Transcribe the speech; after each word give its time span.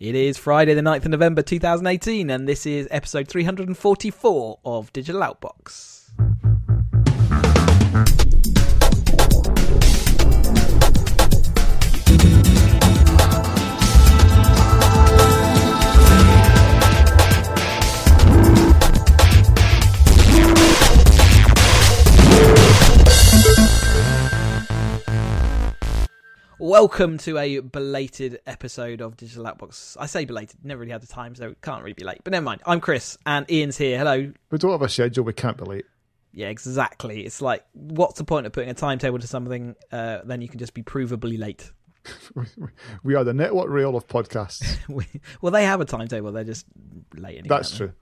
It 0.00 0.14
is 0.14 0.38
Friday, 0.38 0.74
the 0.74 0.80
9th 0.80 1.06
of 1.06 1.10
November 1.10 1.42
2018, 1.42 2.30
and 2.30 2.46
this 2.46 2.66
is 2.66 2.86
episode 2.88 3.26
344 3.26 4.60
of 4.64 4.92
Digital 4.92 5.22
Outbox. 5.22 5.98
Welcome 26.68 27.16
to 27.20 27.38
a 27.38 27.60
belated 27.60 28.40
episode 28.46 29.00
of 29.00 29.16
Digital 29.16 29.46
Outbox. 29.46 29.96
I 29.98 30.04
say 30.04 30.26
belated, 30.26 30.62
never 30.62 30.80
really 30.80 30.92
had 30.92 31.00
the 31.00 31.06
time, 31.06 31.34
so 31.34 31.48
it 31.48 31.62
can't 31.62 31.82
really 31.82 31.94
be 31.94 32.04
late. 32.04 32.18
But 32.22 32.32
never 32.32 32.44
mind. 32.44 32.60
I'm 32.66 32.78
Chris, 32.78 33.16
and 33.24 33.50
Ian's 33.50 33.78
here. 33.78 33.96
Hello. 33.96 34.30
We 34.50 34.58
don't 34.58 34.72
have 34.72 34.82
a 34.82 34.88
schedule. 34.90 35.24
We 35.24 35.32
can't 35.32 35.56
be 35.56 35.64
late. 35.64 35.86
Yeah, 36.34 36.48
exactly. 36.48 37.24
It's 37.24 37.40
like, 37.40 37.64
what's 37.72 38.18
the 38.18 38.24
point 38.24 38.44
of 38.44 38.52
putting 38.52 38.68
a 38.68 38.74
timetable 38.74 39.18
to 39.18 39.26
something? 39.26 39.76
Uh, 39.90 40.18
then 40.24 40.42
you 40.42 40.48
can 40.48 40.58
just 40.58 40.74
be 40.74 40.82
provably 40.82 41.38
late. 41.38 41.72
we 43.02 43.14
are 43.14 43.24
the 43.24 43.32
network 43.32 43.70
rail 43.70 43.96
of 43.96 44.06
podcasts. 44.06 44.76
we, 44.90 45.06
well, 45.40 45.52
they 45.52 45.64
have 45.64 45.80
a 45.80 45.86
timetable. 45.86 46.32
They're 46.32 46.44
just 46.44 46.66
late. 47.14 47.38
Anyway, 47.38 47.48
That's 47.48 47.74
true. 47.74 47.94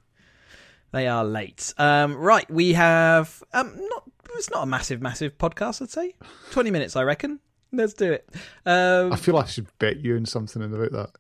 They 0.91 1.07
are 1.07 1.25
late. 1.25 1.73
Um, 1.79 2.17
right, 2.17 2.51
we 2.51 2.73
have 2.73 3.45
um, 3.53 3.77
not. 3.77 4.11
It's 4.35 4.51
not 4.51 4.65
a 4.65 4.67
massive, 4.67 5.01
massive 5.01 5.39
podcast. 5.39 5.83
I'd 5.83 5.91
say 5.91 6.17
twenty 6.51 6.73
minutes. 6.73 6.97
I 6.97 7.05
reckon. 7.05 7.39
Let's 7.73 7.95
do 7.95 8.13
it. 8.13 8.29
Um, 8.65 9.13
I 9.13 9.17
flegh 9.17 9.43
I 9.43 9.47
should 9.47 9.67
bet 9.79 9.99
you 9.99 10.17
in 10.17 10.27
something 10.27 10.63
about 10.63 10.93
that. 10.93 11.11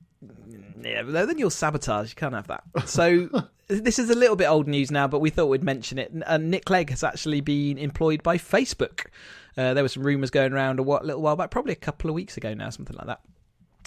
Yeah, 0.82 1.02
but 1.02 1.26
then 1.26 1.38
you'll 1.38 1.50
sabotage. 1.50 2.10
You 2.10 2.16
can't 2.16 2.34
have 2.34 2.46
that. 2.48 2.62
So 2.86 3.28
this 3.68 3.98
is 3.98 4.10
a 4.10 4.14
little 4.14 4.36
bit 4.36 4.46
old 4.46 4.68
news 4.68 4.90
now, 4.90 5.08
but 5.08 5.20
we 5.20 5.30
thought 5.30 5.46
we'd 5.46 5.64
mention 5.64 5.98
it. 5.98 6.12
Uh, 6.24 6.38
Nick 6.38 6.64
Clegg 6.66 6.90
has 6.90 7.02
actually 7.02 7.40
been 7.40 7.78
employed 7.78 8.22
by 8.22 8.38
Facebook. 8.38 9.06
Uh, 9.56 9.74
there 9.74 9.82
were 9.82 9.88
some 9.88 10.02
rumours 10.02 10.30
going 10.30 10.52
around 10.52 10.78
a 10.78 10.82
what, 10.82 11.04
little 11.04 11.22
while 11.22 11.36
back, 11.36 11.50
probably 11.50 11.72
a 11.72 11.76
couple 11.76 12.10
of 12.10 12.14
weeks 12.14 12.36
ago 12.36 12.54
now, 12.54 12.70
something 12.70 12.96
like 12.96 13.06
that. 13.06 13.20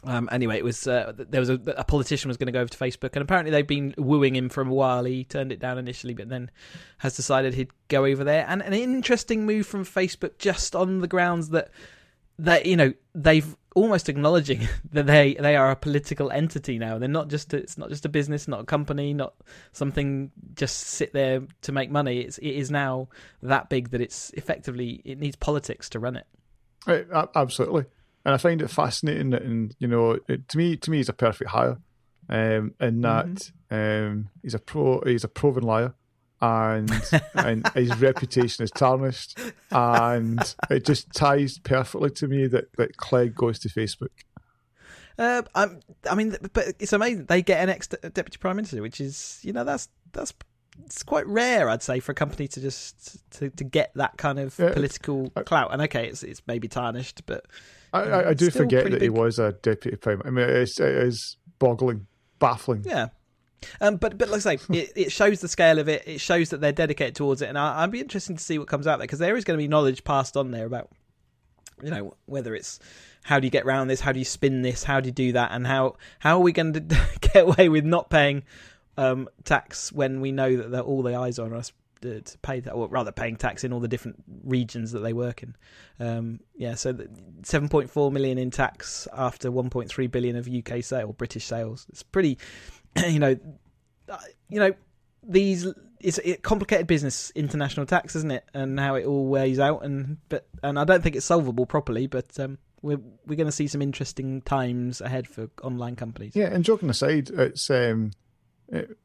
Um, 0.05 0.29
anyway, 0.31 0.57
it 0.57 0.63
was 0.63 0.87
uh, 0.87 1.11
there 1.15 1.41
was 1.41 1.49
a, 1.49 1.59
a, 1.75 1.83
politician 1.83 2.29
was 2.29 2.37
going 2.37 2.47
to 2.47 2.53
go 2.53 2.61
over 2.61 2.69
to 2.69 2.77
Facebook, 2.77 3.13
and 3.13 3.21
apparently 3.21 3.51
they've 3.51 3.67
been 3.67 3.93
wooing 3.97 4.33
him 4.33 4.47
for 4.47 4.61
a 4.61 4.65
while. 4.65 5.03
He 5.03 5.25
turned 5.25 5.51
it 5.51 5.59
down 5.59 5.77
initially, 5.77 6.13
but 6.13 6.29
then 6.29 6.49
has 6.99 7.17
decided 7.17 7.53
he'd 7.53 7.71
go 7.89 8.05
over 8.05 8.23
there. 8.23 8.45
And 8.47 8.61
an 8.61 8.73
interesting 8.73 9.45
move 9.45 9.67
from 9.67 9.83
Facebook, 9.83 10.37
just 10.37 10.73
on 10.73 10.99
the 10.99 11.07
grounds 11.07 11.49
that 11.49 11.69
that 12.39 12.65
you 12.65 12.75
know 12.75 12.93
they've 13.13 13.55
almost 13.75 14.09
acknowledging 14.09 14.67
that 14.91 15.05
they 15.05 15.35
they 15.35 15.55
are 15.55 15.71
a 15.71 15.75
political 15.75 16.31
entity 16.31 16.79
now. 16.79 16.97
They're 16.97 17.09
not 17.09 17.29
just 17.29 17.53
a, 17.53 17.57
it's 17.57 17.77
not 17.77 17.89
just 17.89 18.05
a 18.05 18.09
business, 18.09 18.47
not 18.47 18.61
a 18.61 18.65
company, 18.65 19.13
not 19.13 19.33
something 19.71 20.31
just 20.55 20.77
sit 20.77 21.13
there 21.13 21.41
to 21.61 21.71
make 21.71 21.91
money. 21.91 22.19
It's 22.19 22.37
it 22.39 22.51
is 22.51 22.71
now 22.71 23.09
that 23.43 23.69
big 23.69 23.91
that 23.91 24.01
it's 24.01 24.31
effectively 24.31 25.01
it 25.05 25.19
needs 25.19 25.35
politics 25.35 25.89
to 25.89 25.99
run 25.99 26.15
it. 26.15 26.25
Right, 26.87 27.05
absolutely, 27.35 27.85
and 28.25 28.33
I 28.33 28.37
find 28.37 28.61
it 28.61 28.69
fascinating 28.69 29.31
that, 29.31 29.43
and 29.43 29.75
you 29.79 29.87
know, 29.87 30.17
it, 30.27 30.47
to 30.49 30.57
me, 30.57 30.77
to 30.77 30.91
me, 30.91 30.97
he's 30.97 31.09
a 31.09 31.13
perfect 31.13 31.51
hire, 31.51 31.77
um, 32.29 32.73
in 32.79 33.01
that 33.01 33.51
mm-hmm. 33.71 33.75
um, 33.75 34.29
he's 34.41 34.53
a 34.53 34.59
pro, 34.59 35.01
he's 35.05 35.25
a 35.25 35.27
proven 35.27 35.63
liar 35.63 35.93
and 36.41 36.91
and 37.33 37.67
his 37.69 37.95
reputation 38.01 38.63
is 38.63 38.71
tarnished, 38.71 39.37
and 39.71 40.55
it 40.69 40.85
just 40.85 41.11
ties 41.13 41.57
perfectly 41.59 42.09
to 42.11 42.27
me 42.27 42.47
that 42.47 42.71
that 42.77 42.97
Clegg 42.97 43.35
goes 43.35 43.59
to 43.59 43.69
Facebook. 43.69 44.09
Uh, 45.17 45.41
i 45.53 46.15
mean, 46.15 46.37
but 46.53 46.67
it's 46.79 46.93
amazing 46.93 47.25
they 47.25 47.41
get 47.41 47.61
an 47.61 47.69
ex 47.69 47.87
deputy 47.87 48.37
prime 48.37 48.55
minister, 48.55 48.81
which 48.81 49.01
is 49.01 49.39
you 49.43 49.51
know 49.51 49.65
that's 49.65 49.89
that's 50.13 50.33
it's 50.85 51.03
quite 51.03 51.27
rare, 51.27 51.69
I'd 51.69 51.83
say, 51.83 51.99
for 51.99 52.11
a 52.13 52.15
company 52.15 52.47
to 52.47 52.61
just 52.61 53.17
to, 53.31 53.49
to 53.49 53.63
get 53.63 53.91
that 53.95 54.17
kind 54.17 54.39
of 54.39 54.57
yeah. 54.57 54.71
political 54.71 55.29
clout. 55.45 55.73
And 55.73 55.81
okay, 55.83 56.07
it's 56.07 56.23
it's 56.23 56.41
maybe 56.47 56.67
tarnished, 56.67 57.25
but 57.25 57.45
I, 57.93 58.01
I, 58.01 58.29
I 58.29 58.33
do 58.33 58.49
forget 58.49 58.85
that 58.85 58.91
big. 58.91 59.01
he 59.01 59.09
was 59.09 59.39
a 59.39 59.53
deputy 59.53 59.97
prime. 59.97 60.21
I 60.25 60.29
mean, 60.29 60.47
it's, 60.47 60.79
it 60.79 60.89
is 60.89 61.37
boggling, 61.59 62.07
baffling. 62.39 62.83
Yeah, 62.85 63.09
um, 63.81 63.97
but 63.97 64.17
but 64.17 64.29
like 64.29 64.45
I 64.45 64.55
say, 64.55 64.59
it, 64.77 64.91
it 64.95 65.11
shows 65.11 65.41
the 65.41 65.47
scale 65.47 65.79
of 65.79 65.89
it. 65.89 66.03
It 66.07 66.21
shows 66.21 66.49
that 66.49 66.61
they're 66.61 66.71
dedicated 66.71 67.15
towards 67.15 67.41
it, 67.41 67.49
and 67.49 67.57
I, 67.57 67.81
would 67.81 67.91
be 67.91 67.99
interested 67.99 68.37
to 68.37 68.43
see 68.43 68.57
what 68.57 68.67
comes 68.67 68.87
out 68.87 68.97
there 68.99 69.07
because 69.07 69.19
there 69.19 69.35
is 69.35 69.43
going 69.43 69.57
to 69.57 69.63
be 69.63 69.67
knowledge 69.67 70.03
passed 70.03 70.37
on 70.37 70.51
there 70.51 70.65
about, 70.65 70.89
you 71.83 71.91
know, 71.91 72.15
whether 72.25 72.55
it's 72.55 72.79
how 73.23 73.39
do 73.39 73.47
you 73.47 73.51
get 73.51 73.65
around 73.65 73.87
this, 73.87 74.01
how 74.01 74.11
do 74.11 74.19
you 74.19 74.25
spin 74.25 74.61
this, 74.61 74.83
how 74.83 74.99
do 74.99 75.07
you 75.07 75.13
do 75.13 75.31
that, 75.33 75.51
and 75.51 75.67
how 75.67 75.95
how 76.19 76.37
are 76.37 76.43
we 76.43 76.51
going 76.51 76.73
to 76.73 76.81
get 77.21 77.43
away 77.43 77.69
with 77.69 77.85
not 77.85 78.09
paying 78.09 78.43
um, 78.97 79.29
tax 79.43 79.91
when 79.91 80.21
we 80.21 80.31
know 80.31 80.55
that 80.57 80.83
all 80.83 81.03
the 81.03 81.15
eyes 81.15 81.39
are 81.39 81.45
on 81.45 81.53
us 81.53 81.71
to, 82.01 82.21
to 82.21 82.37
pay 82.39 82.59
that, 82.61 82.71
or 82.71 82.87
rather 82.87 83.11
paying 83.11 83.35
tax 83.35 83.63
in 83.63 83.73
all 83.73 83.79
the 83.79 83.87
different 83.87 84.23
regions 84.43 84.91
that 84.91 84.99
they 84.99 85.13
work 85.13 85.43
in. 85.43 85.55
Um, 85.99 86.39
yeah, 86.55 86.75
so 86.75 86.93
7.4 86.93 88.11
million 88.11 88.37
in 88.37 88.51
tax 88.51 89.07
after 89.13 89.51
1.3 89.51 90.11
billion 90.11 90.35
of 90.35 90.47
UK 90.47 90.83
sale, 90.83 91.13
British 91.13 91.45
sales. 91.45 91.85
It's 91.89 92.03
pretty 92.03 92.37
you 93.07 93.19
know, 93.19 93.37
uh, 94.07 94.17
you 94.49 94.59
know, 94.59 94.73
these 95.23 95.67
it's 95.99 96.19
a 96.23 96.35
complicated 96.37 96.87
business, 96.87 97.31
international 97.35 97.85
tax, 97.85 98.15
isn't 98.15 98.31
it? 98.31 98.45
And 98.53 98.79
how 98.79 98.95
it 98.95 99.05
all 99.05 99.27
weighs 99.27 99.59
out, 99.59 99.83
and 99.83 100.17
but 100.29 100.47
and 100.63 100.79
I 100.79 100.83
don't 100.83 101.03
think 101.03 101.15
it's 101.15 101.25
solvable 101.25 101.65
properly, 101.65 102.07
but 102.07 102.39
um, 102.39 102.57
we're 102.81 102.99
we're 103.25 103.35
going 103.35 103.47
to 103.47 103.51
see 103.51 103.67
some 103.67 103.81
interesting 103.81 104.41
times 104.41 105.01
ahead 105.01 105.27
for 105.27 105.49
online 105.61 105.95
companies. 105.95 106.35
Yeah, 106.35 106.47
and 106.53 106.63
joking 106.63 106.89
aside, 106.89 107.29
it's 107.29 107.69
um, 107.69 108.11
it, 108.69 108.97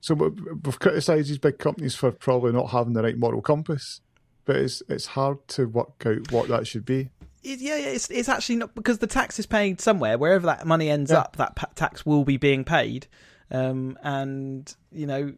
so 0.00 0.14
we've 0.14 0.78
criticised 0.78 1.30
these 1.30 1.38
big 1.38 1.58
companies 1.58 1.94
for 1.94 2.10
probably 2.10 2.52
not 2.52 2.70
having 2.70 2.92
the 2.92 3.02
right 3.02 3.16
moral 3.16 3.40
compass, 3.40 4.00
but 4.44 4.56
it's 4.56 4.82
it's 4.88 5.06
hard 5.06 5.46
to 5.48 5.66
work 5.66 6.04
out 6.04 6.30
what 6.32 6.48
that 6.48 6.66
should 6.66 6.84
be. 6.84 7.10
It, 7.42 7.60
yeah, 7.60 7.76
it's 7.76 8.10
it's 8.10 8.28
actually 8.28 8.56
not 8.56 8.74
because 8.74 8.98
the 8.98 9.06
tax 9.06 9.38
is 9.38 9.46
paid 9.46 9.80
somewhere. 9.80 10.18
Wherever 10.18 10.46
that 10.46 10.66
money 10.66 10.90
ends 10.90 11.10
yeah. 11.10 11.20
up, 11.20 11.36
that 11.36 11.76
tax 11.76 12.04
will 12.04 12.24
be 12.24 12.36
being 12.36 12.64
paid 12.64 13.06
um, 13.52 13.98
and 14.02 14.74
you 14.90 15.06
know, 15.06 15.32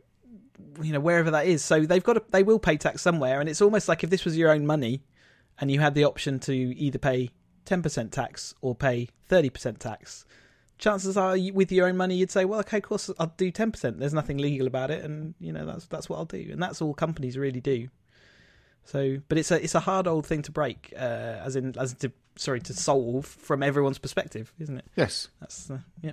you 0.80 0.92
know 0.92 1.00
wherever 1.00 1.32
that 1.32 1.46
is. 1.46 1.62
So 1.62 1.80
they've 1.80 2.02
got 2.02 2.14
to, 2.14 2.22
they 2.30 2.42
will 2.42 2.58
pay 2.58 2.76
tax 2.76 3.02
somewhere, 3.02 3.40
and 3.40 3.48
it's 3.48 3.60
almost 3.60 3.88
like 3.88 4.04
if 4.04 4.10
this 4.10 4.24
was 4.24 4.38
your 4.38 4.50
own 4.50 4.66
money, 4.66 5.02
and 5.58 5.70
you 5.70 5.80
had 5.80 5.94
the 5.94 6.04
option 6.04 6.38
to 6.40 6.52
either 6.54 6.98
pay 6.98 7.30
ten 7.64 7.82
percent 7.82 8.12
tax 8.12 8.54
or 8.62 8.74
pay 8.74 9.08
thirty 9.26 9.50
percent 9.50 9.80
tax. 9.80 10.24
Chances 10.76 11.16
are, 11.16 11.36
with 11.52 11.70
your 11.70 11.86
own 11.86 11.96
money, 11.96 12.16
you'd 12.16 12.30
say, 12.30 12.44
"Well, 12.44 12.60
okay, 12.60 12.78
of 12.78 12.82
course, 12.84 13.10
I'll 13.18 13.34
do 13.36 13.50
ten 13.50 13.72
percent. 13.72 13.98
There's 13.98 14.14
nothing 14.14 14.38
legal 14.38 14.66
about 14.66 14.90
it, 14.90 15.04
and 15.04 15.34
you 15.40 15.52
know 15.52 15.66
that's 15.66 15.86
that's 15.86 16.08
what 16.08 16.16
I'll 16.16 16.24
do." 16.24 16.48
And 16.50 16.62
that's 16.62 16.80
all 16.80 16.94
companies 16.94 17.36
really 17.36 17.60
do. 17.60 17.88
So, 18.84 19.18
but 19.28 19.38
it's 19.38 19.50
a 19.50 19.62
it's 19.62 19.74
a 19.74 19.80
hard 19.80 20.06
old 20.06 20.26
thing 20.26 20.42
to 20.42 20.52
break, 20.52 20.92
uh, 20.96 21.40
as 21.44 21.56
in 21.56 21.74
as 21.78 21.94
to 21.94 22.12
sorry 22.36 22.60
to 22.60 22.74
solve 22.74 23.24
from 23.24 23.62
everyone's 23.62 23.98
perspective, 23.98 24.52
isn't 24.58 24.76
it? 24.76 24.84
Yes, 24.96 25.28
that's 25.40 25.70
uh, 25.70 25.78
yeah 26.02 26.12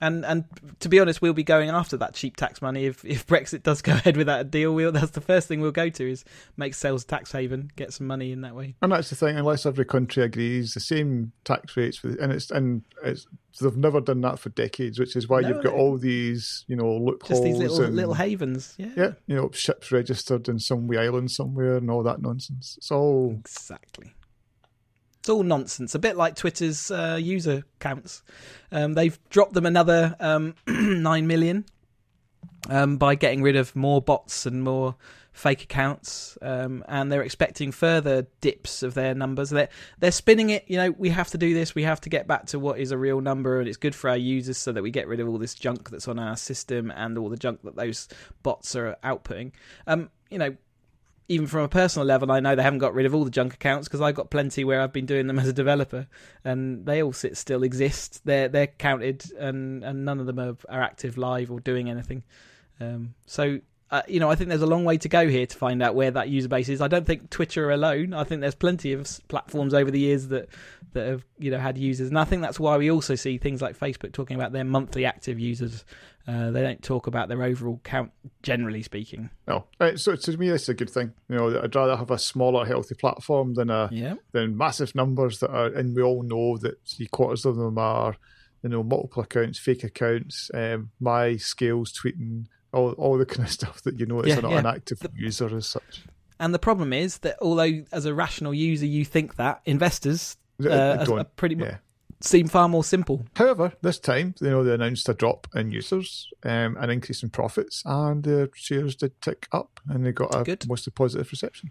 and 0.00 0.24
and 0.24 0.44
to 0.80 0.88
be 0.88 1.00
honest, 1.00 1.22
we'll 1.22 1.32
be 1.32 1.44
going 1.44 1.70
after 1.70 1.96
that 1.98 2.14
cheap 2.14 2.36
tax 2.36 2.60
money 2.60 2.86
if, 2.86 3.04
if 3.04 3.26
Brexit 3.26 3.62
does 3.62 3.82
go 3.82 3.92
ahead 3.94 4.16
with 4.16 4.26
that 4.26 4.50
deal. 4.50 4.74
We'll, 4.74 4.92
that's 4.92 5.12
the 5.12 5.20
first 5.20 5.48
thing 5.48 5.60
we'll 5.60 5.72
go 5.72 5.88
to 5.88 6.10
is 6.10 6.24
make 6.56 6.74
sales 6.74 7.04
tax 7.04 7.32
haven, 7.32 7.70
get 7.76 7.92
some 7.92 8.06
money 8.06 8.32
in 8.32 8.42
that 8.42 8.54
way. 8.54 8.74
And 8.82 8.92
that's 8.92 9.10
the 9.10 9.16
thing, 9.16 9.36
unless 9.36 9.66
every 9.66 9.84
country 9.84 10.24
agrees 10.24 10.74
the 10.74 10.80
same 10.80 11.32
tax 11.44 11.76
rates 11.76 11.96
for, 11.96 12.08
and 12.08 12.32
it's 12.32 12.50
and 12.50 12.82
it's 13.04 13.26
they've 13.60 13.76
never 13.76 14.00
done 14.00 14.20
that 14.22 14.38
for 14.38 14.50
decades, 14.50 14.98
which 14.98 15.16
is 15.16 15.28
why 15.28 15.40
no, 15.40 15.48
you've 15.48 15.62
got 15.62 15.72
all 15.72 15.96
these 15.96 16.64
you 16.68 16.76
know 16.76 16.96
loopholes, 16.96 17.28
just 17.28 17.42
these 17.42 17.58
little 17.58 17.82
and, 17.82 17.96
little 17.96 18.14
havens, 18.14 18.74
yeah, 18.78 18.90
yeah, 18.96 19.12
you 19.26 19.36
know 19.36 19.50
ships 19.52 19.92
registered 19.92 20.48
in 20.48 20.58
some 20.58 20.86
wee 20.86 20.98
island 20.98 21.30
somewhere 21.30 21.76
and 21.76 21.90
all 21.90 22.02
that 22.02 22.20
nonsense. 22.20 22.74
It's 22.78 22.90
all 22.90 23.30
exactly. 23.30 24.15
It's 25.26 25.30
all 25.32 25.42
nonsense. 25.42 25.96
A 25.96 25.98
bit 25.98 26.16
like 26.16 26.36
Twitter's 26.36 26.88
uh, 26.88 27.18
user 27.20 27.64
counts. 27.80 28.22
Um, 28.70 28.94
they've 28.94 29.18
dropped 29.28 29.54
them 29.54 29.66
another 29.66 30.14
um, 30.20 30.54
nine 30.68 31.26
million 31.26 31.64
um, 32.70 32.96
by 32.96 33.16
getting 33.16 33.42
rid 33.42 33.56
of 33.56 33.74
more 33.74 34.00
bots 34.00 34.46
and 34.46 34.62
more 34.62 34.94
fake 35.32 35.64
accounts, 35.64 36.38
um, 36.42 36.84
and 36.86 37.10
they're 37.10 37.24
expecting 37.24 37.72
further 37.72 38.28
dips 38.40 38.84
of 38.84 38.94
their 38.94 39.16
numbers. 39.16 39.50
They're 39.50 39.68
they're 39.98 40.12
spinning 40.12 40.50
it. 40.50 40.62
You 40.68 40.76
know, 40.76 40.90
we 40.92 41.08
have 41.08 41.30
to 41.30 41.38
do 41.38 41.54
this. 41.54 41.74
We 41.74 41.82
have 41.82 42.00
to 42.02 42.08
get 42.08 42.28
back 42.28 42.46
to 42.46 42.60
what 42.60 42.78
is 42.78 42.92
a 42.92 42.96
real 42.96 43.20
number, 43.20 43.58
and 43.58 43.66
it's 43.66 43.76
good 43.76 43.96
for 43.96 44.08
our 44.08 44.16
users 44.16 44.58
so 44.58 44.70
that 44.70 44.82
we 44.84 44.92
get 44.92 45.08
rid 45.08 45.18
of 45.18 45.28
all 45.28 45.38
this 45.38 45.56
junk 45.56 45.90
that's 45.90 46.06
on 46.06 46.20
our 46.20 46.36
system 46.36 46.92
and 46.92 47.18
all 47.18 47.30
the 47.30 47.36
junk 47.36 47.62
that 47.64 47.74
those 47.74 48.06
bots 48.44 48.76
are 48.76 48.96
outputting. 49.02 49.50
Um, 49.88 50.08
you 50.30 50.38
know, 50.38 50.56
even 51.28 51.46
from 51.46 51.62
a 51.62 51.68
personal 51.68 52.06
level, 52.06 52.30
I 52.30 52.40
know 52.40 52.54
they 52.54 52.62
haven't 52.62 52.78
got 52.78 52.94
rid 52.94 53.06
of 53.06 53.14
all 53.14 53.24
the 53.24 53.30
junk 53.30 53.54
accounts 53.54 53.88
because 53.88 54.00
I've 54.00 54.14
got 54.14 54.30
plenty 54.30 54.64
where 54.64 54.80
I've 54.80 54.92
been 54.92 55.06
doing 55.06 55.26
them 55.26 55.38
as 55.38 55.48
a 55.48 55.52
developer, 55.52 56.06
and 56.44 56.86
they 56.86 57.02
all 57.02 57.12
sit 57.12 57.36
still 57.36 57.62
exist. 57.62 58.20
They're 58.24 58.48
they're 58.48 58.68
counted, 58.68 59.24
and 59.38 59.82
and 59.82 60.04
none 60.04 60.20
of 60.20 60.26
them 60.26 60.38
are, 60.38 60.56
are 60.68 60.82
active 60.82 61.18
live 61.18 61.50
or 61.50 61.60
doing 61.60 61.90
anything. 61.90 62.22
Um, 62.80 63.14
so 63.26 63.60
uh, 63.90 64.02
you 64.08 64.18
know, 64.18 64.28
I 64.28 64.34
think 64.34 64.48
there's 64.48 64.62
a 64.62 64.66
long 64.66 64.84
way 64.84 64.98
to 64.98 65.08
go 65.08 65.28
here 65.28 65.46
to 65.46 65.56
find 65.56 65.80
out 65.80 65.94
where 65.94 66.10
that 66.10 66.28
user 66.28 66.48
base 66.48 66.68
is. 66.68 66.80
I 66.80 66.88
don't 66.88 67.06
think 67.06 67.30
Twitter 67.30 67.70
alone. 67.70 68.14
I 68.14 68.24
think 68.24 68.40
there's 68.40 68.56
plenty 68.56 68.92
of 68.92 69.08
platforms 69.28 69.74
over 69.74 69.90
the 69.90 70.00
years 70.00 70.28
that 70.28 70.48
that 70.92 71.06
have 71.06 71.24
you 71.38 71.50
know 71.50 71.58
had 71.58 71.78
users, 71.78 72.08
and 72.08 72.18
I 72.18 72.24
think 72.24 72.42
that's 72.42 72.58
why 72.58 72.76
we 72.76 72.90
also 72.90 73.14
see 73.14 73.38
things 73.38 73.62
like 73.62 73.78
Facebook 73.78 74.12
talking 74.12 74.36
about 74.36 74.52
their 74.52 74.64
monthly 74.64 75.04
active 75.04 75.38
users. 75.38 75.84
Uh, 76.26 76.50
they 76.50 76.60
don't 76.60 76.82
talk 76.82 77.06
about 77.06 77.28
their 77.28 77.42
overall 77.42 77.80
count, 77.84 78.10
generally 78.42 78.82
speaking. 78.82 79.30
No, 79.46 79.66
so 79.94 80.16
to 80.16 80.36
me, 80.36 80.48
it's 80.48 80.68
a 80.68 80.74
good 80.74 80.90
thing. 80.90 81.12
You 81.28 81.36
know, 81.36 81.60
I'd 81.62 81.74
rather 81.74 81.96
have 81.96 82.10
a 82.10 82.18
smaller, 82.18 82.66
healthy 82.66 82.96
platform 82.96 83.54
than 83.54 83.70
a 83.70 83.88
yeah. 83.92 84.14
than 84.32 84.56
massive 84.56 84.94
numbers 84.94 85.38
that 85.38 85.50
are, 85.50 85.66
and 85.66 85.94
we 85.94 86.02
all 86.02 86.22
know 86.24 86.56
that 86.58 86.84
three 86.86 87.06
quarters 87.06 87.44
of 87.44 87.56
them 87.56 87.78
are, 87.78 88.16
you 88.62 88.68
know, 88.70 88.82
multiple 88.82 89.22
accounts, 89.22 89.60
fake 89.60 89.84
accounts, 89.84 90.50
um, 90.52 90.90
my 90.98 91.36
scales 91.36 91.92
tweeting, 91.92 92.46
all 92.72 92.90
all 92.92 93.16
the 93.18 93.26
kind 93.34 93.46
of 93.46 93.52
stuff 93.52 93.82
that 93.82 94.00
you 94.00 94.06
know 94.06 94.20
is 94.22 94.34
Yeah, 94.34 94.40
not 94.40 94.50
yeah. 94.50 94.58
an 94.58 94.66
active 94.66 94.98
The- 94.98 95.10
user 95.14 95.56
as 95.56 95.68
such. 95.68 96.02
And 96.40 96.52
the 96.52 96.58
problem 96.58 96.92
is 96.92 97.18
that 97.18 97.36
although 97.40 97.84
as 97.92 98.04
a 98.04 98.12
rational 98.12 98.52
user 98.52 98.84
you 98.84 99.04
think 99.04 99.36
that, 99.36 99.62
investors 99.64 100.36
uh, 100.64 101.06
are- 101.08 101.24
pretty 101.24 101.54
much. 101.54 101.74
Seem 102.20 102.48
far 102.48 102.68
more 102.68 102.84
simple. 102.84 103.24
However, 103.36 103.72
this 103.82 103.98
time, 103.98 104.34
you 104.40 104.50
know, 104.50 104.64
they 104.64 104.74
announced 104.74 105.08
a 105.08 105.14
drop 105.14 105.46
in 105.54 105.70
users, 105.70 106.28
um, 106.44 106.76
an 106.78 106.90
increase 106.90 107.22
in 107.22 107.30
profits, 107.30 107.82
and 107.84 108.22
their 108.24 108.48
shares 108.54 108.96
did 108.96 109.20
tick 109.20 109.46
up, 109.52 109.80
and 109.88 110.04
they 110.06 110.12
got 110.12 110.34
a 110.34 110.42
Good. 110.44 110.66
mostly 110.68 110.92
positive 110.92 111.30
reception. 111.30 111.70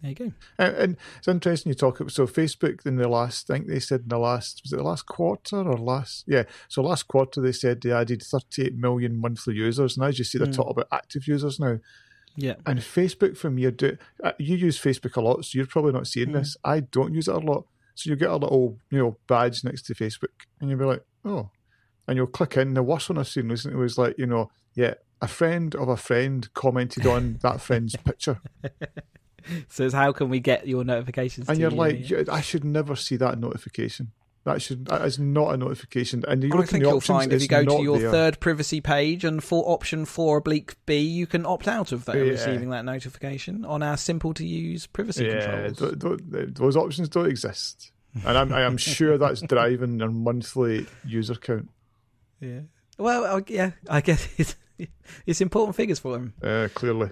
There 0.00 0.10
you 0.10 0.14
go. 0.14 0.32
And, 0.58 0.76
and 0.76 0.96
it's 1.18 1.26
interesting 1.26 1.70
you 1.70 1.74
talk 1.74 1.98
about 1.98 2.12
so 2.12 2.26
Facebook 2.28 2.86
in 2.86 2.96
the 2.96 3.08
last 3.08 3.50
I 3.50 3.54
think 3.54 3.66
they 3.66 3.80
said 3.80 4.02
in 4.02 4.08
the 4.08 4.18
last 4.18 4.60
was 4.62 4.72
it 4.72 4.76
the 4.76 4.84
last 4.84 5.06
quarter 5.06 5.56
or 5.56 5.76
last 5.76 6.22
yeah 6.28 6.44
so 6.68 6.82
last 6.82 7.08
quarter 7.08 7.40
they 7.40 7.50
said 7.50 7.80
they 7.80 7.90
added 7.90 8.22
38 8.22 8.76
million 8.76 9.20
monthly 9.20 9.54
users 9.56 9.96
and 9.96 10.06
as 10.06 10.16
you 10.16 10.24
see 10.24 10.38
they're 10.38 10.46
Mm. 10.46 10.54
talking 10.54 10.70
about 10.70 10.86
active 10.92 11.26
users 11.26 11.58
now 11.58 11.80
Yeah. 12.36 12.54
and 12.64 12.78
Facebook 12.78 13.36
from 13.36 13.58
your 13.58 13.72
do 13.72 13.98
uh, 14.22 14.30
you 14.38 14.54
use 14.54 14.78
Facebook 14.80 15.16
a 15.16 15.20
lot 15.20 15.44
so 15.44 15.56
you're 15.58 15.66
probably 15.66 15.90
not 15.94 16.06
seeing 16.06 16.28
Mm. 16.28 16.34
this 16.34 16.56
I 16.64 16.78
don't 16.78 17.12
use 17.12 17.26
it 17.26 17.34
a 17.34 17.38
lot 17.38 17.66
so 17.98 18.10
you 18.10 18.16
get 18.16 18.30
a 18.30 18.36
little 18.36 18.78
you 18.90 18.98
know 18.98 19.16
badge 19.26 19.64
next 19.64 19.82
to 19.86 19.94
Facebook 19.94 20.34
and 20.60 20.70
you'll 20.70 20.78
be 20.78 20.84
like 20.84 21.02
oh 21.24 21.50
and 22.06 22.16
you'll 22.16 22.26
click 22.26 22.56
in 22.56 22.74
the 22.74 22.82
worst 22.82 23.08
one 23.10 23.18
I've 23.18 23.28
seen 23.28 23.48
recently 23.48 23.76
was 23.78 23.98
like 23.98 24.16
you 24.18 24.26
know 24.26 24.50
yeah 24.74 24.94
a 25.20 25.26
friend 25.28 25.74
of 25.74 25.88
a 25.88 25.96
friend 25.96 26.48
commented 26.54 27.06
on 27.06 27.38
that 27.42 27.60
friend's 27.60 27.96
picture 27.96 28.40
So 29.68 29.84
it's 29.86 29.94
how 29.94 30.12
can 30.12 30.28
we 30.28 30.40
get 30.40 30.68
your 30.68 30.84
notifications? 30.84 31.48
and 31.48 31.56
to 31.56 31.60
you're 31.62 31.70
you? 31.70 31.76
like, 31.76 32.10
Yeah. 32.10 32.18
"Yeah, 32.26 32.32
I 32.34 32.40
should 32.42 32.64
never 32.64 32.94
see 32.94 33.16
that 33.16 33.38
notification. 33.38 34.12
That 34.44 34.62
should 34.62 34.86
that 34.86 35.02
is 35.04 35.18
not 35.18 35.52
a 35.52 35.56
notification. 35.58 36.24
And 36.26 36.42
you 36.42 36.50
I 36.52 36.56
look 36.56 36.66
in 36.66 36.68
think 36.68 36.82
the 36.84 36.88
you'll 36.88 36.98
options, 36.98 37.18
find 37.18 37.32
if 37.34 37.42
you 37.42 37.48
go 37.48 37.64
to 37.64 37.82
your 37.82 37.98
there. 37.98 38.10
third 38.10 38.40
privacy 38.40 38.80
page 38.80 39.24
and 39.24 39.44
for 39.44 39.62
option 39.68 40.04
four 40.06 40.38
oblique 40.38 40.74
B, 40.86 40.98
you 41.00 41.26
can 41.26 41.44
opt 41.44 41.68
out 41.68 41.92
of 41.92 42.06
that 42.06 42.16
Yeah. 42.16 42.22
receiving 42.22 42.70
that 42.70 42.84
notification 42.86 43.64
on 43.66 43.82
our 43.82 43.96
simple 43.98 44.32
to 44.34 44.46
use 44.46 44.86
privacy 44.86 45.26
yeah, 45.26 45.68
controls. 45.68 46.00
th- 46.00 46.20
th- 46.32 46.48
those 46.54 46.76
options 46.76 47.10
don't 47.10 47.26
exist, 47.28 47.92
and 48.24 48.38
I'm 48.38 48.52
I 48.52 48.62
am 48.62 48.76
sure 48.78 49.18
that's 49.18 49.42
driving 49.42 49.98
their 49.98 50.10
monthly 50.10 50.86
user 51.04 51.34
count. 51.34 51.68
Yeah. 52.40 52.60
Well, 52.96 53.24
I, 53.26 53.42
yeah, 53.48 53.72
I 53.90 54.00
guess 54.00 54.26
it's, 54.38 54.56
it's 55.26 55.40
important 55.42 55.76
figures 55.76 55.98
for 55.98 56.12
them. 56.12 56.32
Uh, 56.42 56.68
clearly, 56.74 57.10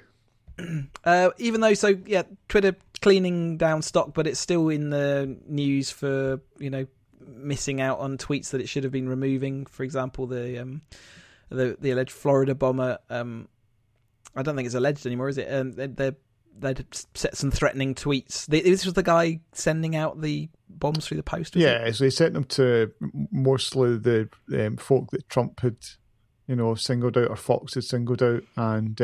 Uh, 1.04 1.30
even 1.36 1.60
though, 1.60 1.74
so 1.74 1.94
yeah, 2.06 2.22
Twitter 2.48 2.74
cleaning 3.02 3.58
down 3.58 3.82
stock, 3.82 4.14
but 4.14 4.26
it's 4.26 4.40
still 4.40 4.70
in 4.70 4.88
the 4.88 5.36
news 5.46 5.90
for 5.90 6.40
you 6.58 6.70
know 6.70 6.86
missing 7.26 7.80
out 7.80 7.98
on 7.98 8.18
tweets 8.18 8.50
that 8.50 8.60
it 8.60 8.68
should 8.68 8.84
have 8.84 8.92
been 8.92 9.08
removing. 9.08 9.66
For 9.66 9.82
example, 9.82 10.26
the 10.26 10.58
um, 10.58 10.82
the 11.48 11.76
the 11.80 11.90
alleged 11.90 12.12
Florida 12.12 12.54
bomber. 12.54 12.98
Um, 13.10 13.48
I 14.34 14.42
don't 14.42 14.56
think 14.56 14.66
it's 14.66 14.74
alleged 14.74 15.06
anymore, 15.06 15.28
is 15.28 15.38
it? 15.38 15.52
Um, 15.52 15.72
they 15.72 15.86
they 15.86 16.12
they'd 16.58 16.84
set 17.14 17.36
some 17.36 17.50
threatening 17.50 17.94
tweets. 17.94 18.46
This 18.46 18.84
was 18.84 18.94
the 18.94 19.02
guy 19.02 19.40
sending 19.52 19.96
out 19.96 20.20
the 20.20 20.48
bombs 20.68 21.06
through 21.06 21.18
the 21.18 21.22
post. 21.22 21.54
was 21.54 21.64
it? 21.64 21.66
yeah. 21.66 21.90
So 21.90 22.04
they 22.04 22.10
sent 22.10 22.34
them 22.34 22.44
to 22.44 22.92
mostly 23.30 23.96
the 23.98 24.28
um, 24.54 24.76
folk 24.76 25.10
that 25.10 25.28
Trump 25.28 25.60
had, 25.60 25.76
you 26.46 26.56
know, 26.56 26.74
singled 26.74 27.18
out 27.18 27.28
or 27.28 27.36
Fox 27.36 27.74
had 27.74 27.84
singled 27.84 28.22
out, 28.22 28.42
and 28.56 29.00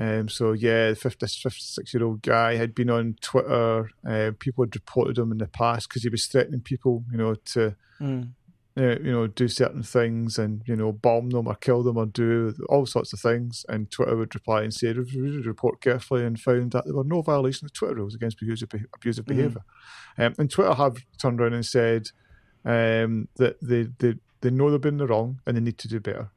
um, 0.00 0.28
so 0.28 0.52
yeah, 0.52 0.90
the 0.90 0.96
50, 0.96 1.18
this 1.20 1.36
fifty-six-year-old 1.36 2.22
guy 2.22 2.56
had 2.56 2.74
been 2.74 2.88
on 2.90 3.16
Twitter. 3.20 3.90
Uh, 4.06 4.30
people 4.38 4.64
had 4.64 4.74
reported 4.74 5.18
him 5.18 5.30
in 5.30 5.38
the 5.38 5.46
past 5.46 5.88
because 5.88 6.02
he 6.02 6.08
was 6.08 6.26
threatening 6.26 6.62
people, 6.62 7.04
you 7.12 7.18
know, 7.18 7.34
to 7.54 7.76
Mm. 8.00 8.30
uh, 8.78 8.96
you 9.04 9.12
know 9.12 9.26
do 9.26 9.46
certain 9.46 9.82
things 9.82 10.38
and 10.38 10.62
you 10.66 10.74
know 10.74 10.90
bomb 10.90 11.28
them 11.30 11.46
or 11.48 11.54
kill 11.56 11.82
them 11.82 11.98
or 11.98 12.06
do 12.06 12.54
all 12.70 12.86
sorts 12.86 13.12
of 13.12 13.20
things. 13.20 13.66
And 13.68 13.90
Twitter 13.90 14.16
would 14.16 14.34
reply 14.34 14.62
and 14.62 14.72
say, 14.72 14.92
"Reviewed 14.94 15.44
the 15.44 15.48
report 15.48 15.82
carefully 15.82 16.24
and 16.24 16.40
found 16.40 16.72
that 16.72 16.84
there 16.86 16.94
were 16.94 17.04
no 17.04 17.20
violations 17.20 17.64
of 17.70 17.74
Twitter 17.74 17.96
rules 17.96 18.14
against 18.14 18.40
abusive, 18.40 18.70
abusive 18.94 19.26
Mm. 19.26 19.28
behaviour." 19.28 19.64
Um, 20.16 20.34
and 20.38 20.50
Twitter 20.50 20.72
have 20.74 20.96
turned 21.20 21.40
around 21.40 21.52
and 21.54 21.66
said 21.66 22.10
um, 22.64 23.28
that 23.36 23.56
they, 23.60 23.88
they 23.98 24.14
they 24.40 24.50
know 24.50 24.70
they've 24.70 24.80
been 24.80 24.94
in 24.94 24.98
the 24.98 25.06
wrong 25.06 25.40
and 25.46 25.56
they 25.56 25.60
need 25.60 25.76
to 25.78 25.88
do 25.88 26.00
better. 26.00 26.30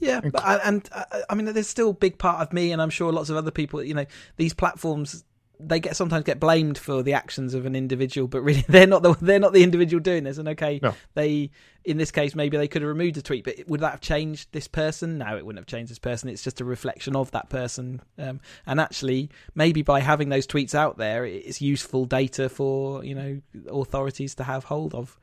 Yeah, 0.00 0.20
And 0.22 0.32
but 0.32 0.42
I, 0.44 0.56
and 0.58 0.88
uh, 0.92 1.04
I 1.28 1.34
mean, 1.34 1.46
there's 1.52 1.68
still 1.68 1.90
a 1.90 1.94
big 1.94 2.18
part 2.18 2.40
of 2.42 2.52
me, 2.52 2.72
and 2.72 2.80
I'm 2.82 2.90
sure 2.90 3.12
lots 3.12 3.30
of 3.30 3.36
other 3.36 3.50
people. 3.50 3.82
You 3.82 3.94
know, 3.94 4.06
these 4.36 4.54
platforms 4.54 5.24
they 5.62 5.78
get 5.78 5.94
sometimes 5.94 6.24
get 6.24 6.40
blamed 6.40 6.78
for 6.78 7.02
the 7.02 7.12
actions 7.12 7.52
of 7.52 7.66
an 7.66 7.76
individual, 7.76 8.26
but 8.26 8.40
really 8.40 8.64
they're 8.68 8.86
not 8.86 9.02
the 9.02 9.12
they're 9.20 9.38
not 9.38 9.52
the 9.52 9.62
individual 9.62 10.00
doing 10.00 10.24
this. 10.24 10.38
And 10.38 10.48
okay, 10.48 10.80
No. 10.82 10.94
they 11.12 11.50
in 11.84 11.98
this 11.98 12.10
case 12.10 12.34
maybe 12.34 12.56
they 12.56 12.66
could 12.66 12.80
have 12.80 12.88
removed 12.88 13.18
a 13.18 13.22
tweet, 13.22 13.44
but 13.44 13.56
would 13.66 13.80
that 13.80 13.90
have 13.90 14.00
changed 14.00 14.48
this 14.52 14.66
person? 14.66 15.18
No, 15.18 15.36
it 15.36 15.44
wouldn't 15.44 15.60
have 15.60 15.66
changed 15.66 15.90
this 15.90 15.98
person. 15.98 16.30
It's 16.30 16.42
just 16.42 16.62
a 16.62 16.64
reflection 16.64 17.14
of 17.14 17.30
that 17.32 17.50
person. 17.50 18.00
Um, 18.18 18.40
and 18.64 18.80
actually, 18.80 19.28
maybe 19.54 19.82
by 19.82 20.00
having 20.00 20.30
those 20.30 20.46
tweets 20.46 20.74
out 20.74 20.96
there, 20.96 21.26
it's 21.26 21.60
useful 21.60 22.06
data 22.06 22.48
for 22.48 23.04
you 23.04 23.14
know 23.14 23.40
authorities 23.70 24.34
to 24.36 24.44
have 24.44 24.64
hold 24.64 24.94
of. 24.94 25.18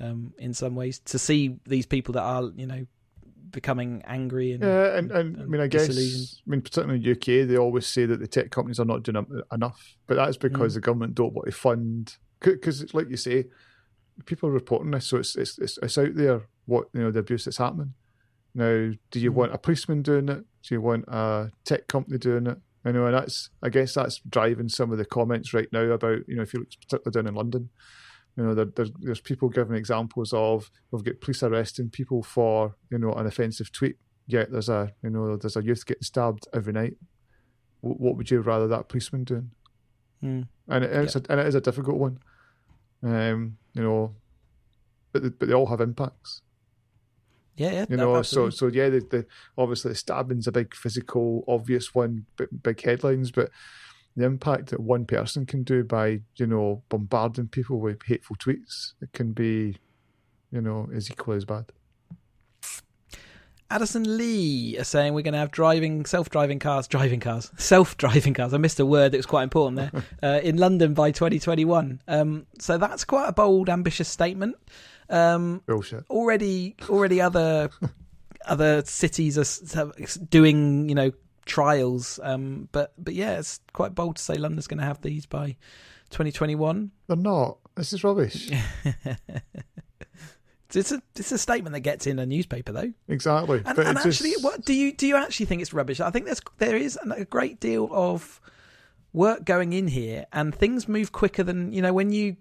Um, 0.00 0.32
in 0.38 0.54
some 0.54 0.74
ways, 0.74 1.00
to 1.00 1.18
see 1.18 1.58
these 1.66 1.84
people 1.84 2.14
that 2.14 2.22
are 2.22 2.44
you 2.56 2.66
know 2.66 2.86
becoming 3.52 4.02
angry 4.06 4.52
and 4.52 4.62
Yeah, 4.62 4.96
and, 4.96 5.10
and, 5.12 5.40
I 5.40 5.44
mean, 5.44 5.60
I 5.60 5.66
guess. 5.66 5.88
I 5.88 6.50
mean, 6.50 6.62
particularly 6.62 6.96
in 6.96 7.02
the 7.02 7.10
UK, 7.12 7.46
they 7.48 7.56
always 7.56 7.86
say 7.86 8.06
that 8.06 8.18
the 8.20 8.26
tech 8.26 8.50
companies 8.50 8.80
are 8.80 8.84
not 8.84 9.02
doing 9.02 9.24
enough, 9.52 9.96
but 10.06 10.16
that's 10.16 10.36
because 10.36 10.72
Mm. 10.72 10.74
the 10.74 10.80
government 10.80 11.14
don't 11.14 11.32
want 11.34 11.46
to 11.46 11.52
fund. 11.52 12.16
Because, 12.40 12.92
like 12.92 13.08
you 13.08 13.16
say, 13.16 13.44
people 14.26 14.48
are 14.48 14.52
reporting 14.52 14.90
this, 14.90 15.06
so 15.06 15.18
it's, 15.18 15.36
it's 15.36 15.58
it's 15.58 15.78
it's 15.82 15.98
out 15.98 16.14
there 16.14 16.42
what 16.66 16.88
you 16.92 17.00
know 17.02 17.10
the 17.10 17.20
abuse 17.20 17.44
that's 17.44 17.58
happening. 17.58 17.94
Now, 18.54 18.90
do 19.10 19.20
you 19.20 19.30
Mm. 19.30 19.34
want 19.34 19.54
a 19.54 19.58
policeman 19.58 20.02
doing 20.02 20.28
it? 20.28 20.44
Do 20.66 20.74
you 20.74 20.80
want 20.80 21.04
a 21.08 21.50
tech 21.64 21.86
company 21.86 22.18
doing 22.18 22.46
it? 22.46 22.58
I 22.84 22.90
know, 22.90 23.06
and 23.06 23.14
that's 23.14 23.48
I 23.62 23.68
guess 23.68 23.94
that's 23.94 24.18
driving 24.28 24.68
some 24.68 24.90
of 24.90 24.98
the 24.98 25.04
comments 25.04 25.54
right 25.54 25.68
now 25.72 25.82
about 25.82 26.28
you 26.28 26.34
know 26.36 26.42
if 26.42 26.52
you 26.52 26.60
look 26.60 26.68
particularly 26.80 27.12
down 27.12 27.28
in 27.28 27.34
London, 27.34 27.70
you 28.36 28.44
know 28.44 28.54
there, 28.54 28.64
there's 28.64 28.90
there's 29.00 29.20
people 29.20 29.48
giving 29.48 29.76
examples 29.76 30.32
of 30.32 30.70
we've 30.90 31.04
got 31.04 31.20
police 31.20 31.42
arresting 31.42 31.90
people 31.90 32.22
for 32.22 32.76
you 32.90 32.98
know 32.98 33.12
an 33.12 33.26
offensive 33.26 33.70
tweet. 33.72 33.96
Yet 34.26 34.50
there's 34.50 34.68
a 34.68 34.92
you 35.02 35.10
know 35.10 35.36
there's 35.36 35.56
a 35.56 35.64
youth 35.64 35.84
getting 35.84 36.02
stabbed 36.02 36.46
every 36.54 36.72
night. 36.72 36.96
What, 37.80 38.00
what 38.00 38.16
would 38.16 38.30
you 38.30 38.40
rather 38.40 38.68
that 38.68 38.88
policeman 38.88 39.24
doing? 39.24 39.50
Mm. 40.22 40.46
And 40.68 40.84
it, 40.84 40.92
it's 40.92 41.16
a, 41.16 41.22
and 41.28 41.40
it 41.40 41.46
is 41.46 41.56
a 41.56 41.60
difficult 41.60 41.96
one. 41.96 42.18
Um, 43.02 43.58
you 43.74 43.82
know, 43.82 44.14
but 45.12 45.22
they, 45.22 45.28
but 45.28 45.48
they 45.48 45.54
all 45.54 45.66
have 45.66 45.80
impacts. 45.80 46.42
yeah, 47.56 47.72
yeah, 47.72 47.86
You 47.90 47.96
no, 47.96 48.14
know, 48.14 48.22
so 48.22 48.48
so 48.48 48.68
yeah, 48.68 48.88
the, 48.88 49.00
the 49.00 49.26
obviously 49.58 49.90
the 49.90 49.96
stabbing's 49.96 50.46
a 50.46 50.52
big 50.52 50.74
physical, 50.74 51.44
obvious 51.48 51.94
one, 51.94 52.24
big, 52.36 52.48
big 52.62 52.80
headlines, 52.80 53.30
but 53.32 53.50
the 54.16 54.24
impact 54.24 54.70
that 54.70 54.80
one 54.80 55.06
person 55.06 55.46
can 55.46 55.62
do 55.62 55.84
by 55.84 56.20
you 56.36 56.46
know 56.46 56.82
bombarding 56.88 57.48
people 57.48 57.80
with 57.80 58.02
hateful 58.04 58.36
tweets, 58.36 58.92
it 59.00 59.12
can 59.12 59.32
be, 59.32 59.76
you 60.50 60.60
know, 60.60 60.88
is 60.92 61.10
equally 61.10 61.38
as 61.38 61.44
bad. 61.44 61.66
Addison 63.72 64.18
Lee 64.18 64.76
are 64.78 64.84
saying 64.84 65.14
we're 65.14 65.22
going 65.22 65.32
to 65.32 65.38
have 65.38 65.50
driving, 65.50 66.04
self-driving 66.04 66.58
cars, 66.58 66.86
driving 66.86 67.20
cars, 67.20 67.50
self-driving 67.56 68.34
cars. 68.34 68.52
I 68.52 68.58
missed 68.58 68.78
a 68.80 68.84
word 68.84 69.12
that 69.12 69.16
was 69.16 69.24
quite 69.24 69.44
important 69.44 69.76
there. 69.76 70.02
uh, 70.22 70.40
in 70.40 70.58
London 70.58 70.92
by 70.92 71.10
2021. 71.10 72.02
Um, 72.06 72.46
so 72.58 72.76
that's 72.76 73.06
quite 73.06 73.28
a 73.28 73.32
bold, 73.32 73.70
ambitious 73.70 74.08
statement. 74.08 74.56
Um, 75.08 75.62
Bullshit. 75.66 76.04
already, 76.10 76.76
already 76.88 77.22
other 77.22 77.70
other 78.46 78.84
cities 78.84 79.38
are 79.38 79.92
doing, 80.28 80.88
you 80.88 80.94
know, 80.94 81.12
trials. 81.46 82.20
Um, 82.22 82.68
but 82.72 82.92
but 82.98 83.14
yeah, 83.14 83.38
it's 83.38 83.60
quite 83.72 83.94
bold 83.94 84.16
to 84.16 84.22
say 84.22 84.34
London's 84.34 84.66
going 84.66 84.78
to 84.78 84.84
have 84.84 85.00
these 85.02 85.26
by 85.26 85.56
2021. 86.10 86.90
They're 87.06 87.16
not. 87.16 87.58
This 87.74 87.92
is 87.92 88.04
rubbish. 88.04 88.50
It's 90.74 90.92
a 90.92 91.02
it's 91.16 91.32
a 91.32 91.38
statement 91.38 91.74
that 91.74 91.80
gets 91.80 92.06
in 92.06 92.18
a 92.18 92.26
newspaper 92.26 92.72
though. 92.72 92.92
exactly. 93.08 93.62
And, 93.64 93.78
and 93.78 93.98
actually, 93.98 94.30
just, 94.30 94.44
what 94.44 94.64
do 94.64 94.72
you 94.72 94.92
do? 94.92 95.06
You 95.06 95.16
actually 95.16 95.46
think 95.46 95.60
it's 95.60 95.72
rubbish? 95.72 96.00
I 96.00 96.10
think 96.10 96.26
there's 96.26 96.40
there 96.58 96.76
is 96.76 96.98
a 97.14 97.24
great 97.24 97.60
deal 97.60 97.88
of 97.92 98.40
work 99.12 99.44
going 99.44 99.72
in 99.72 99.88
here, 99.88 100.26
and 100.32 100.54
things 100.54 100.88
move 100.88 101.12
quicker 101.12 101.42
than 101.42 101.72
you 101.72 101.82
know 101.82 101.92
when 101.92 102.10
you 102.10 102.36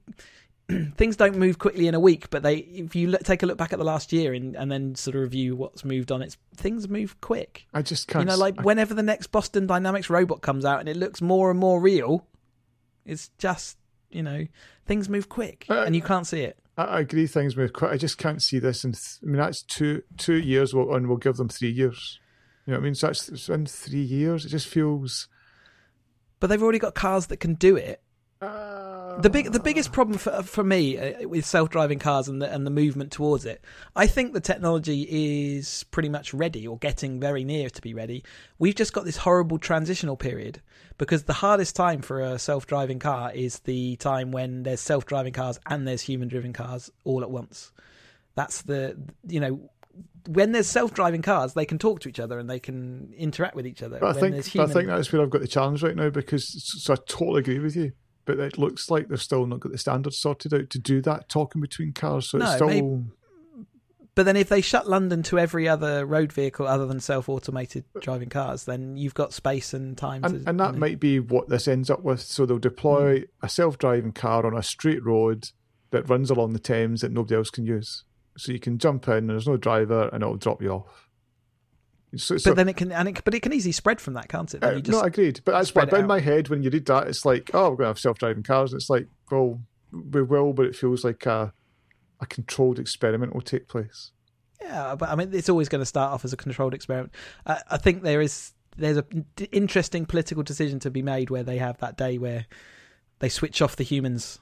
things 0.97 1.15
don't 1.15 1.35
move 1.35 1.59
quickly 1.59 1.87
in 1.87 1.95
a 1.95 1.99
week, 1.99 2.29
but 2.29 2.43
they 2.43 2.57
if 2.57 2.95
you 2.95 3.07
look, 3.07 3.23
take 3.23 3.43
a 3.43 3.45
look 3.45 3.57
back 3.57 3.73
at 3.73 3.79
the 3.79 3.85
last 3.85 4.11
year 4.13 4.33
and, 4.33 4.55
and 4.55 4.71
then 4.71 4.95
sort 4.95 5.15
of 5.15 5.21
review 5.23 5.55
what's 5.55 5.83
moved 5.85 6.11
on, 6.11 6.21
it's 6.21 6.37
things 6.55 6.87
move 6.89 7.19
quick. 7.21 7.65
I 7.73 7.81
just 7.81 8.07
can't. 8.07 8.23
You 8.23 8.31
know, 8.31 8.37
like 8.37 8.59
I, 8.59 8.63
whenever 8.63 8.93
the 8.93 9.03
next 9.03 9.27
Boston 9.27 9.67
Dynamics 9.67 10.09
robot 10.09 10.41
comes 10.41 10.65
out 10.65 10.79
and 10.79 10.89
it 10.89 10.97
looks 10.97 11.21
more 11.21 11.51
and 11.51 11.59
more 11.59 11.79
real, 11.79 12.25
it's 13.05 13.29
just 13.37 13.77
you 14.09 14.23
know 14.23 14.45
things 14.85 15.07
move 15.07 15.29
quick 15.29 15.65
Uh, 15.69 15.83
and 15.83 15.95
you 15.95 16.01
can't 16.01 16.27
see 16.27 16.41
it. 16.41 16.57
I, 16.77 16.83
I 16.83 16.99
agree. 17.01 17.27
Things 17.27 17.55
move 17.55 17.73
quick. 17.73 17.91
I 17.91 17.97
just 17.97 18.17
can't 18.17 18.41
see 18.41 18.59
this. 18.59 18.83
And 18.83 18.93
th- 18.93 19.19
I 19.23 19.25
mean, 19.25 19.37
that's 19.37 19.61
two 19.63 20.03
two 20.17 20.37
years, 20.37 20.73
we'll, 20.73 20.93
and 20.93 21.07
we'll 21.07 21.17
give 21.17 21.37
them 21.37 21.49
three 21.49 21.71
years. 21.71 22.19
You 22.65 22.73
know 22.73 22.77
what 22.77 22.83
I 22.83 22.85
mean? 22.85 22.95
So 22.95 23.07
that's 23.07 23.29
it's 23.29 23.49
in 23.49 23.65
three 23.65 24.01
years. 24.03 24.45
It 24.45 24.49
just 24.49 24.67
feels. 24.67 25.27
But 26.39 26.47
they've 26.47 26.61
already 26.61 26.79
got 26.79 26.95
cars 26.95 27.27
that 27.27 27.37
can 27.37 27.53
do 27.53 27.75
it. 27.75 28.01
Uh, 28.41 29.21
The 29.21 29.29
big, 29.29 29.51
the 29.51 29.59
biggest 29.59 29.91
problem 29.91 30.17
for 30.17 30.41
for 30.41 30.63
me 30.63 30.97
uh, 30.97 31.27
with 31.27 31.45
self 31.45 31.69
driving 31.69 31.99
cars 31.99 32.27
and 32.27 32.41
the 32.41 32.51
and 32.51 32.65
the 32.65 32.71
movement 32.71 33.11
towards 33.11 33.45
it, 33.45 33.61
I 33.95 34.07
think 34.07 34.33
the 34.33 34.39
technology 34.39 35.01
is 35.57 35.85
pretty 35.91 36.09
much 36.09 36.33
ready 36.33 36.65
or 36.65 36.77
getting 36.79 37.19
very 37.19 37.43
near 37.43 37.69
to 37.69 37.81
be 37.81 37.93
ready. 37.93 38.23
We've 38.57 38.73
just 38.73 38.93
got 38.93 39.05
this 39.05 39.17
horrible 39.17 39.59
transitional 39.59 40.17
period 40.17 40.61
because 40.97 41.23
the 41.23 41.33
hardest 41.33 41.75
time 41.75 42.01
for 42.01 42.21
a 42.21 42.39
self 42.39 42.65
driving 42.65 42.99
car 42.99 43.31
is 43.31 43.59
the 43.59 43.95
time 43.97 44.31
when 44.31 44.63
there's 44.63 44.81
self 44.81 45.05
driving 45.05 45.33
cars 45.33 45.59
and 45.67 45.87
there's 45.87 46.01
human 46.01 46.27
driven 46.27 46.53
cars 46.53 46.89
all 47.03 47.21
at 47.21 47.29
once. 47.29 47.71
That's 48.33 48.63
the 48.63 48.97
you 49.27 49.39
know 49.39 49.69
when 50.27 50.51
there's 50.51 50.67
self 50.67 50.93
driving 50.93 51.21
cars, 51.21 51.53
they 51.53 51.65
can 51.65 51.77
talk 51.77 51.99
to 52.01 52.09
each 52.09 52.19
other 52.19 52.39
and 52.39 52.49
they 52.49 52.59
can 52.59 53.13
interact 53.15 53.55
with 53.55 53.67
each 53.67 53.83
other. 53.83 53.99
But 53.99 54.17
I 54.17 54.21
when 54.21 54.31
think 54.33 54.45
human, 54.45 54.69
I 54.69 54.73
think 54.73 54.87
that's 54.87 55.11
where 55.11 55.21
I've 55.21 55.29
got 55.29 55.41
the 55.41 55.47
challenge 55.47 55.83
right 55.83 55.95
now 55.95 56.09
because 56.09 56.47
so 56.83 56.93
I 56.93 56.97
totally 57.07 57.39
agree 57.39 57.59
with 57.59 57.75
you. 57.75 57.91
But 58.25 58.39
it 58.39 58.57
looks 58.57 58.89
like 58.89 59.07
they've 59.07 59.21
still 59.21 59.45
not 59.45 59.61
got 59.61 59.71
the 59.71 59.77
standards 59.77 60.19
sorted 60.19 60.53
out 60.53 60.69
to 60.69 60.79
do 60.79 61.01
that 61.01 61.29
talking 61.29 61.61
between 61.61 61.93
cars. 61.93 62.29
So 62.29 62.37
it's 62.37 62.55
still 62.55 62.67
maybe- 62.67 63.05
But 64.13 64.23
then 64.23 64.35
if 64.35 64.49
they 64.49 64.61
shut 64.61 64.87
London 64.87 65.23
to 65.23 65.39
every 65.39 65.67
other 65.67 66.05
road 66.05 66.31
vehicle 66.31 66.67
other 66.67 66.85
than 66.85 66.99
self-automated 66.99 67.85
uh, 67.95 67.99
driving 67.99 68.29
cars, 68.29 68.65
then 68.65 68.95
you've 68.95 69.13
got 69.13 69.33
space 69.33 69.73
and 69.73 69.97
time. 69.97 70.23
and, 70.23 70.43
to, 70.43 70.49
and 70.49 70.59
that 70.59 70.67
you 70.67 70.71
know- 70.73 70.79
might 70.79 70.99
be 70.99 71.19
what 71.19 71.49
this 71.49 71.67
ends 71.67 71.89
up 71.89 72.03
with. 72.03 72.21
So 72.21 72.45
they'll 72.45 72.59
deploy 72.59 73.19
hmm. 73.19 73.25
a 73.41 73.49
self-driving 73.49 74.13
car 74.13 74.45
on 74.45 74.55
a 74.55 74.63
straight 74.63 75.03
road 75.03 75.49
that 75.91 76.09
runs 76.09 76.29
along 76.29 76.53
the 76.53 76.59
Thames 76.59 77.01
that 77.01 77.11
nobody 77.11 77.35
else 77.35 77.49
can 77.49 77.65
use. 77.65 78.05
So 78.37 78.51
you 78.51 78.59
can 78.59 78.77
jump 78.77 79.07
in 79.07 79.15
and 79.15 79.29
there's 79.29 79.47
no 79.47 79.57
driver 79.57 80.09
and 80.13 80.23
it'll 80.23 80.37
drop 80.37 80.61
you 80.61 80.71
off. 80.71 81.09
So, 82.15 82.37
so- 82.37 82.51
But 82.51 82.57
then 82.57 82.69
it 82.69 82.75
can, 82.77 82.91
and 82.91 83.07
it, 83.07 83.21
but 83.23 83.33
it 83.33 83.41
can 83.41 83.53
easily 83.53 83.71
spread 83.71 84.01
from 84.01 84.15
that, 84.15 84.27
can't 84.27 84.53
it? 84.53 84.63
Uh, 84.63 84.79
just, 84.79 84.91
no, 84.91 85.01
agreed. 85.01 85.39
But 85.45 85.53
that's 85.53 85.73
what 85.73 85.93
in 85.93 86.07
my 86.07 86.19
head 86.19 86.49
when 86.49 86.61
you 86.63 86.69
read 86.69 86.85
that, 86.87 87.07
it's 87.07 87.25
like, 87.25 87.51
oh, 87.53 87.69
we're 87.69 87.77
going 87.77 87.85
to 87.85 87.85
have 87.87 87.99
self-driving 87.99 88.43
cars. 88.43 88.73
And 88.73 88.81
it's 88.81 88.89
like, 88.89 89.07
well, 89.31 89.61
we 89.91 90.21
will, 90.21 90.51
but 90.53 90.65
it 90.65 90.75
feels 90.75 91.03
like 91.03 91.25
a 91.25 91.53
a 92.19 92.25
controlled 92.27 92.77
experiment 92.77 93.33
will 93.33 93.41
take 93.41 93.67
place. 93.67 94.11
yeah, 94.61 94.93
but 94.95 95.09
I 95.09 95.15
mean, 95.15 95.31
it's 95.33 95.49
always 95.49 95.69
going 95.69 95.81
to 95.81 95.87
start 95.87 96.11
off 96.13 96.23
as 96.23 96.33
a 96.33 96.37
controlled 96.37 96.73
experiment. 96.75 97.13
I, 97.47 97.61
I 97.71 97.77
think 97.77 98.03
there 98.03 98.21
is 98.21 98.51
there's 98.77 98.97
a 98.97 99.01
d- 99.35 99.49
interesting 99.51 100.05
political 100.05 100.43
decision 100.43 100.79
to 100.81 100.91
be 100.91 101.01
made 101.01 101.29
where 101.29 101.43
they 101.43 101.57
have 101.57 101.77
that 101.79 101.97
day 101.97 102.17
where 102.19 102.45
they 103.19 103.27
switch 103.29 103.61
off 103.61 103.75
the 103.75 103.83
humans. 103.83 104.39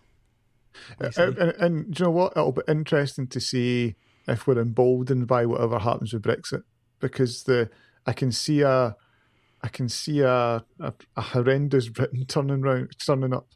Uh, 0.99 1.05
basically. 1.05 1.41
and, 1.41 1.51
and 1.61 1.93
do 1.93 2.03
you 2.03 2.05
know 2.05 2.11
what? 2.11 2.33
It'll 2.35 2.51
be 2.51 2.61
interesting 2.67 3.27
to 3.27 3.39
see 3.39 3.95
if 4.27 4.45
we're 4.45 4.59
emboldened 4.59 5.27
by 5.27 5.45
whatever 5.45 5.79
happens 5.79 6.13
with 6.13 6.21
Brexit, 6.23 6.63
because 6.99 7.43
the 7.43 7.69
I 8.05 8.13
can 8.13 8.31
see 8.31 8.61
a 8.61 8.95
I 9.61 9.67
can 9.67 9.89
see 9.89 10.21
a 10.21 10.63
a, 10.79 10.93
a 11.15 11.21
horrendous 11.21 11.89
Britain 11.97 12.25
turning 12.27 12.61
round, 12.61 12.95
turning 13.05 13.33
up, 13.33 13.47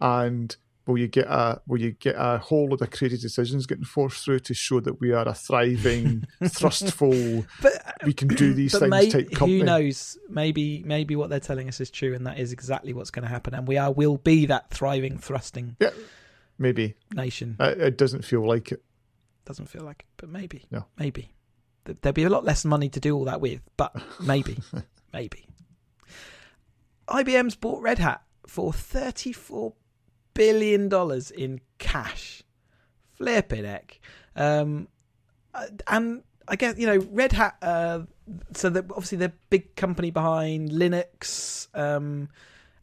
and 0.00 0.56
will 0.86 0.98
you 0.98 1.06
get 1.06 1.26
a 1.26 1.60
will 1.66 1.80
you 1.80 1.92
get 1.92 2.14
a 2.18 2.38
whole 2.38 2.68
lot 2.70 2.80
of 2.80 2.90
crazy 2.90 3.18
decisions 3.18 3.66
getting 3.66 3.84
forced 3.84 4.24
through 4.24 4.38
to 4.40 4.54
show 4.54 4.80
that 4.80 5.00
we 5.00 5.12
are 5.12 5.28
a 5.28 5.34
thriving, 5.34 6.24
thrustful, 6.46 7.44
But 7.60 7.96
we 8.04 8.14
can 8.14 8.28
do 8.28 8.54
these 8.54 8.76
things 8.76 8.90
may, 8.90 9.10
type 9.10 9.30
company. 9.32 9.58
who 9.58 9.64
knows? 9.64 10.16
Maybe 10.28 10.82
maybe 10.86 11.14
what 11.14 11.28
they're 11.30 11.40
telling 11.40 11.68
us 11.68 11.80
is 11.80 11.90
true, 11.90 12.14
and 12.14 12.26
that 12.26 12.38
is 12.38 12.52
exactly 12.52 12.92
what's 12.94 13.10
going 13.10 13.24
to 13.24 13.28
happen. 13.28 13.54
And 13.54 13.68
we 13.68 13.76
are 13.76 13.92
will 13.92 14.16
be 14.16 14.46
that 14.46 14.70
thriving, 14.70 15.18
thrusting 15.18 15.76
Yeah, 15.78 15.90
maybe 16.58 16.94
nation. 17.12 17.56
Uh, 17.60 17.74
it 17.76 17.98
doesn't 17.98 18.24
feel 18.24 18.46
like 18.46 18.72
it. 18.72 18.82
Doesn't 19.44 19.66
feel 19.66 19.82
like 19.82 20.00
it, 20.00 20.06
but 20.16 20.28
maybe. 20.28 20.66
No. 20.70 20.86
Maybe. 20.98 21.30
Th- 21.88 21.98
There'd 22.02 22.14
be 22.14 22.24
a 22.24 22.28
lot 22.30 22.44
less 22.44 22.64
money 22.66 22.90
to 22.90 23.00
do 23.00 23.16
all 23.16 23.24
that 23.24 23.40
with, 23.40 23.62
but 23.76 23.96
maybe. 24.20 24.58
maybe. 25.12 25.46
IBM's 27.08 27.56
bought 27.56 27.80
Red 27.82 27.98
Hat 27.98 28.22
for 28.46 28.72
$34 28.72 29.72
billion 30.34 30.90
in 31.36 31.60
cash. 31.78 32.42
Flipping 33.16 33.64
heck. 33.64 34.00
Um, 34.36 34.88
uh, 35.54 35.66
and 35.86 36.22
I 36.46 36.56
guess, 36.56 36.78
you 36.78 36.86
know, 36.86 36.98
Red 37.10 37.32
Hat, 37.32 37.56
uh, 37.62 38.00
so 38.54 38.68
that 38.68 38.84
obviously 38.90 39.18
they're 39.18 39.32
big 39.48 39.74
company 39.74 40.10
behind 40.10 40.70
Linux. 40.70 41.68
Um, 41.74 42.28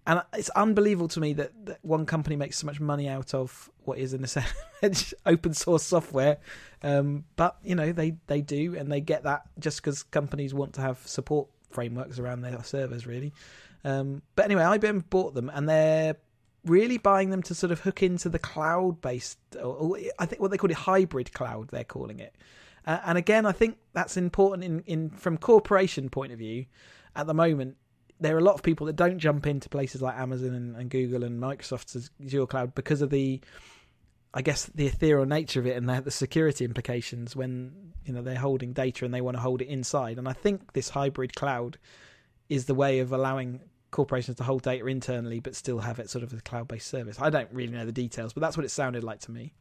and 0.07 0.21
it's 0.33 0.49
unbelievable 0.49 1.07
to 1.09 1.19
me 1.19 1.33
that, 1.33 1.51
that 1.65 1.79
one 1.81 2.05
company 2.05 2.35
makes 2.35 2.57
so 2.57 2.67
much 2.67 2.79
money 2.79 3.07
out 3.07 3.33
of 3.33 3.69
what 3.85 3.97
is 3.97 4.13
in 4.13 4.23
a 4.23 4.27
sense 4.81 5.13
open 5.25 5.53
source 5.53 5.83
software. 5.83 6.37
Um, 6.83 7.25
but 7.35 7.57
you 7.63 7.75
know 7.75 7.91
they 7.91 8.15
they 8.27 8.41
do, 8.41 8.75
and 8.75 8.91
they 8.91 9.01
get 9.01 9.23
that 9.23 9.43
just 9.59 9.81
because 9.81 10.03
companies 10.03 10.53
want 10.53 10.73
to 10.73 10.81
have 10.81 10.99
support 11.07 11.47
frameworks 11.69 12.19
around 12.19 12.41
their 12.41 12.63
servers, 12.63 13.07
really. 13.07 13.33
Um, 13.83 14.21
but 14.35 14.45
anyway, 14.45 14.63
IBM 14.63 15.09
bought 15.09 15.33
them, 15.33 15.49
and 15.53 15.67
they're 15.67 16.15
really 16.65 16.97
buying 16.97 17.29
them 17.29 17.43
to 17.43 17.55
sort 17.55 17.71
of 17.71 17.81
hook 17.81 18.01
into 18.01 18.29
the 18.29 18.39
cloud 18.39 19.01
based, 19.01 19.39
or, 19.55 19.75
or 19.75 19.97
I 20.19 20.25
think 20.25 20.41
what 20.41 20.51
they 20.51 20.57
call 20.57 20.69
it 20.69 20.75
hybrid 20.77 21.33
cloud. 21.33 21.69
They're 21.69 21.83
calling 21.83 22.19
it. 22.19 22.35
Uh, 22.85 22.99
and 23.05 23.17
again, 23.17 23.45
I 23.45 23.51
think 23.51 23.77
that's 23.93 24.17
important 24.17 24.63
in, 24.63 24.79
in 24.81 25.09
from 25.09 25.37
corporation 25.37 26.09
point 26.09 26.31
of 26.31 26.39
view. 26.39 26.65
At 27.15 27.27
the 27.27 27.33
moment, 27.33 27.77
there 28.19 28.35
are 28.35 28.39
a 28.39 28.43
lot 28.43 28.55
of 28.55 28.63
people 28.63 28.85
that 28.87 28.95
don't 28.95 29.19
jump 29.19 29.45
into 29.45 29.69
places 29.69 30.01
like 30.01 30.17
Amazon 30.17 30.53
and, 30.53 30.75
and 30.75 30.89
Google 30.89 31.23
and 31.23 31.41
Microsoft's 31.41 32.09
Azure 32.23 32.45
cloud 32.45 32.73
because 32.75 33.01
of 33.01 33.09
the, 33.09 33.41
I 34.33 34.41
guess, 34.41 34.65
the 34.67 34.87
ethereal 34.87 35.25
nature 35.25 35.59
of 35.59 35.67
it 35.67 35.75
and 35.75 35.89
the, 35.89 36.01
the 36.01 36.11
security 36.11 36.65
implications 36.65 37.35
when 37.35 37.93
you 38.05 38.13
know 38.13 38.21
they're 38.21 38.35
holding 38.35 38.73
data 38.73 39.05
and 39.05 39.13
they 39.13 39.21
want 39.21 39.37
to 39.37 39.41
hold 39.41 39.61
it 39.61 39.67
inside. 39.67 40.17
And 40.17 40.27
I 40.27 40.33
think 40.33 40.73
this 40.73 40.89
hybrid 40.89 41.35
cloud 41.35 41.77
is 42.47 42.65
the 42.65 42.75
way 42.75 42.99
of 42.99 43.11
allowing 43.11 43.61
corporations 43.91 44.37
to 44.37 44.43
hold 44.43 44.61
data 44.61 44.85
internally 44.87 45.39
but 45.39 45.55
still 45.55 45.79
have 45.79 45.99
it 45.99 46.09
sort 46.09 46.23
of 46.23 46.33
as 46.33 46.39
a 46.39 46.41
cloud-based 46.41 46.87
service. 46.87 47.17
I 47.19 47.29
don't 47.29 47.49
really 47.51 47.71
know 47.71 47.85
the 47.85 47.91
details, 47.91 48.33
but 48.33 48.41
that's 48.41 48.57
what 48.57 48.65
it 48.65 48.69
sounded 48.69 49.03
like 49.03 49.19
to 49.21 49.31
me. 49.31 49.53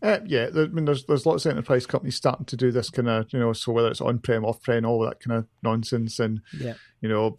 Uh, 0.00 0.20
yeah, 0.26 0.48
there, 0.50 0.64
I 0.64 0.68
mean, 0.68 0.84
there's 0.84 1.04
there's 1.06 1.26
lots 1.26 1.44
of 1.44 1.50
enterprise 1.52 1.86
companies 1.86 2.14
starting 2.16 2.46
to 2.46 2.56
do 2.56 2.70
this 2.70 2.88
kind 2.90 3.08
of, 3.08 3.26
you 3.32 3.38
know, 3.40 3.52
so 3.52 3.72
whether 3.72 3.88
it's 3.88 4.00
on 4.00 4.20
prem, 4.20 4.44
off 4.44 4.62
prem, 4.62 4.84
all 4.84 5.00
that 5.00 5.20
kind 5.20 5.36
of 5.38 5.46
nonsense, 5.62 6.18
and 6.20 6.40
Yeah. 6.52 6.74
you 7.00 7.08
know, 7.08 7.36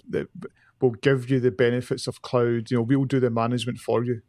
we'll 0.81 0.91
give 0.91 1.29
you 1.29 1.39
the 1.39 1.51
benefits 1.51 2.05
of 2.07 2.21
cloud. 2.21 2.69
You 2.69 2.77
know, 2.77 2.83
we'll 2.83 3.05
do 3.05 3.19
the 3.21 3.29
management 3.29 3.77
for 3.77 4.03
you, 4.03 4.21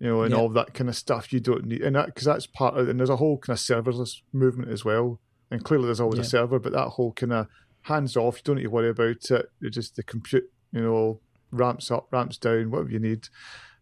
you 0.00 0.08
know, 0.08 0.22
and 0.22 0.32
Yeah. 0.34 0.40
all 0.40 0.48
that 0.50 0.74
kind 0.74 0.90
of 0.90 0.96
stuff 0.96 1.32
you 1.32 1.38
don't 1.40 1.66
need, 1.66 1.82
and 1.82 1.94
that 1.94 2.06
because 2.06 2.24
that's 2.24 2.46
part 2.46 2.76
of, 2.76 2.88
and 2.88 2.98
there's 2.98 3.10
a 3.10 3.16
whole 3.16 3.38
kind 3.38 3.56
of 3.56 3.60
serverless 3.62 4.22
movement 4.32 4.70
as 4.70 4.84
well. 4.84 5.20
And 5.50 5.64
clearly, 5.64 5.86
there's 5.86 6.00
always 6.00 6.18
Yeah. 6.18 6.24
a 6.24 6.28
server, 6.28 6.58
but 6.58 6.72
that 6.72 6.88
whole 6.90 7.12
kind 7.12 7.32
of 7.32 7.46
hands 7.82 8.16
off, 8.16 8.36
you 8.38 8.42
don't 8.44 8.56
need 8.56 8.64
to 8.64 8.70
worry 8.70 8.90
about 8.90 9.30
it. 9.30 9.46
It's 9.60 9.74
just 9.76 9.94
the 9.96 10.02
compute, 10.02 10.50
you 10.72 10.82
know, 10.82 11.20
ramps 11.52 11.90
up, 11.92 12.08
ramps 12.10 12.38
down, 12.38 12.70
whatever 12.70 12.90
you 12.90 12.98
need. 12.98 13.28